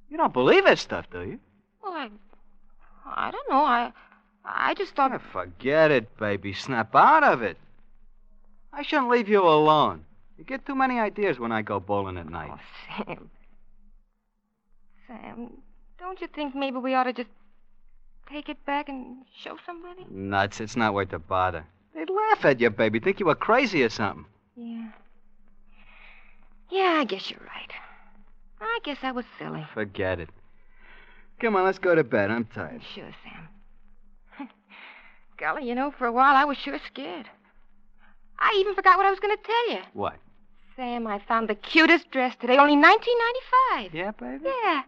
You 0.10 0.18
don't 0.18 0.34
believe 0.34 0.66
that 0.66 0.80
stuff, 0.80 1.10
do 1.10 1.22
you? 1.22 1.40
Well, 1.82 1.94
I. 1.94 2.10
I 3.06 3.32
don't 3.32 3.50
know. 3.50 3.64
I. 3.64 3.92
I 4.46 4.74
just 4.74 4.96
thought. 4.96 5.20
Forget 5.32 5.92
it, 5.92 6.18
baby. 6.18 6.54
Snap 6.54 6.96
out 6.96 7.24
of 7.24 7.42
it. 7.42 7.58
I 8.72 8.84
shouldn't 8.84 9.10
leave 9.10 9.30
you 9.30 9.42
alone. 9.42 10.04
You 10.38 10.44
get 10.44 10.66
too 10.66 10.76
many 10.76 11.00
ideas 11.00 11.40
when 11.40 11.52
I 11.52 11.62
go 11.62 11.80
bowling 11.80 12.18
at 12.18 12.30
night. 12.30 12.52
Oh, 12.52 13.04
Sam. 13.06 13.30
Sam, 15.08 15.50
don't 16.00 16.20
you 16.22 16.28
think 16.28 16.56
maybe 16.56 16.78
we 16.78 16.96
ought 16.96 17.04
to 17.04 17.14
just 17.14 17.30
take 18.30 18.50
it 18.50 18.66
back 18.66 18.90
and 18.90 19.18
show 19.38 19.58
somebody? 19.66 20.06
Nuts. 20.10 20.60
It's 20.60 20.76
not 20.76 20.94
worth 20.94 21.10
the 21.10 21.20
bother. 21.20 21.66
They'd 21.94 22.10
laugh 22.10 22.44
at 22.46 22.60
you, 22.60 22.70
baby. 22.70 23.00
Think 23.00 23.20
you 23.20 23.28
were 23.28 23.36
crazy 23.36 23.84
or 23.84 23.90
something. 23.90 24.26
Yeah. 24.56 24.90
Yeah, 26.72 26.98
I 27.00 27.04
guess 27.06 27.30
you're 27.30 27.40
right. 27.42 27.72
I 28.60 28.80
guess 28.84 28.98
I 29.04 29.12
was 29.12 29.26
silly. 29.38 29.66
Forget 29.74 30.20
it. 30.20 30.30
Come 31.40 31.56
on, 31.56 31.66
let's 31.66 31.80
go 31.80 31.94
to 31.94 32.04
bed. 32.04 32.32
I'm 32.32 32.46
tired. 32.46 32.82
Sure, 32.96 33.12
Sam. 33.24 33.48
Golly, 35.44 35.68
you 35.68 35.76
know, 35.76 35.92
for 35.92 36.08
a 36.08 36.12
while 36.14 36.38
I 36.38 36.46
was 36.46 36.58
sure 36.58 36.80
scared. 36.88 37.26
I 38.40 38.56
even 38.62 38.76
forgot 38.76 38.96
what 38.96 39.06
I 39.06 39.10
was 39.10 39.20
going 39.20 39.36
to 39.36 39.44
tell 39.44 39.72
you. 39.72 39.84
What? 39.92 40.16
Sam, 40.78 41.06
I 41.06 41.20
found 41.20 41.50
the 41.50 41.56
cutest 41.56 42.10
dress 42.12 42.34
today, 42.40 42.58
only 42.58 42.78
19.95. 42.78 43.94
Yeah, 43.94 44.12
baby? 44.12 44.46
Yeah. 44.46 44.84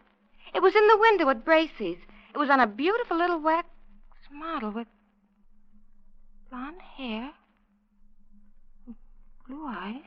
It 0.54 0.62
was 0.62 0.74
in 0.74 0.88
the 0.88 0.98
window 0.98 1.28
at 1.28 1.44
Bracey's. 1.44 1.98
It 2.34 2.38
was 2.38 2.50
on 2.50 2.62
a 2.62 2.68
beautiful 2.68 3.18
little 3.18 3.42
wax 3.42 3.68
model 4.32 4.72
with 4.72 4.88
blonde 6.50 6.82
hair, 6.82 7.32
blue 9.46 9.68
eyes, 9.68 10.04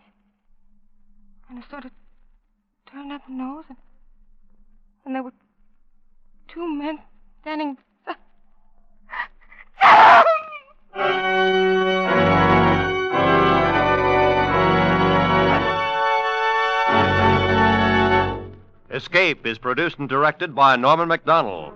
and 1.50 1.62
a 1.62 1.68
sort 1.68 1.84
of 1.84 1.90
turned 2.90 3.12
up 3.12 3.20
nose, 3.28 3.64
and, 3.68 3.76
and 5.04 5.14
there 5.14 5.22
were 5.22 5.34
two 6.48 6.66
men 6.66 7.00
standing. 7.42 7.76
Escape 18.90 19.46
is 19.46 19.58
produced 19.58 19.98
and 19.98 20.08
directed 20.08 20.54
by 20.54 20.76
Norman 20.76 21.08
Macdonnell. 21.08 21.72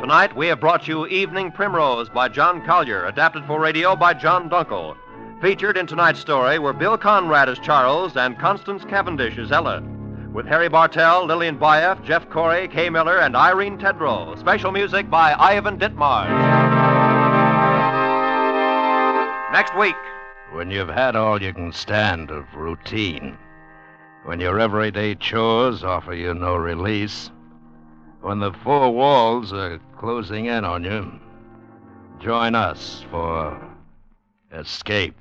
Tonight, 0.00 0.34
we 0.34 0.46
have 0.46 0.60
brought 0.60 0.88
you 0.88 1.06
Evening 1.06 1.52
Primrose 1.52 2.08
by 2.08 2.28
John 2.28 2.64
Collier, 2.64 3.06
adapted 3.06 3.44
for 3.46 3.60
radio 3.60 3.94
by 3.94 4.14
John 4.14 4.48
Dunkel. 4.48 4.96
Featured 5.40 5.76
in 5.76 5.86
tonight's 5.86 6.20
story 6.20 6.58
were 6.58 6.72
Bill 6.72 6.96
Conrad 6.96 7.48
as 7.48 7.58
Charles 7.58 8.16
and 8.16 8.38
Constance 8.38 8.84
Cavendish 8.84 9.36
as 9.36 9.52
Ella. 9.52 9.82
with 10.34 10.46
Harry 10.46 10.68
Bartell, 10.68 11.26
Lillian 11.26 11.56
Buyeff, 11.56 12.04
Jeff 12.04 12.28
Corey, 12.28 12.66
Kay 12.66 12.90
Miller, 12.90 13.20
and 13.20 13.36
Irene 13.36 13.78
Tedrow. 13.78 14.36
Special 14.38 14.72
music 14.72 15.08
by 15.08 15.32
Ivan 15.38 15.78
Ditmars. 15.78 16.83
Next 19.54 19.76
week. 19.76 19.94
When 20.50 20.72
you've 20.72 20.88
had 20.88 21.14
all 21.14 21.40
you 21.40 21.54
can 21.54 21.72
stand 21.72 22.32
of 22.32 22.44
routine, 22.56 23.38
when 24.24 24.40
your 24.40 24.58
everyday 24.58 25.14
chores 25.14 25.84
offer 25.84 26.12
you 26.12 26.34
no 26.34 26.56
release, 26.56 27.30
when 28.20 28.40
the 28.40 28.52
four 28.64 28.92
walls 28.92 29.52
are 29.52 29.78
closing 29.96 30.46
in 30.46 30.64
on 30.64 30.82
you, 30.82 31.20
join 32.20 32.56
us 32.56 33.04
for 33.12 33.56
Escape. 34.50 35.14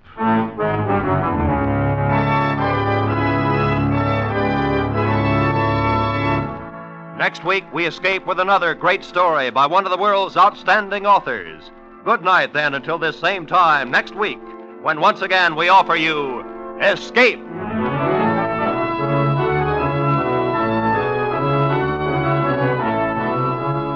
Next 7.20 7.46
week, 7.46 7.72
we 7.72 7.86
escape 7.86 8.26
with 8.26 8.40
another 8.40 8.74
great 8.74 9.04
story 9.04 9.52
by 9.52 9.68
one 9.68 9.86
of 9.86 9.92
the 9.92 9.98
world's 9.98 10.38
outstanding 10.38 11.06
authors. 11.06 11.70
Good 12.04 12.22
night, 12.22 12.52
then, 12.52 12.74
until 12.74 13.00
this 13.00 13.18
same 13.18 13.46
time 13.46 13.90
next 13.90 14.14
week, 14.14 14.42
when 14.82 15.00
once 15.00 15.22
again 15.22 15.56
we 15.56 15.70
offer 15.70 15.96
you 15.96 16.42
Escape. 16.82 17.40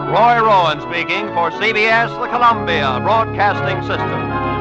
Roy 0.07 0.39
Rowan 0.41 0.79
speaking 0.79 1.27
for 1.33 1.51
CBS, 1.51 2.07
the 2.21 2.27
Columbia 2.29 3.01
Broadcasting 3.03 3.81
System. 3.81 4.56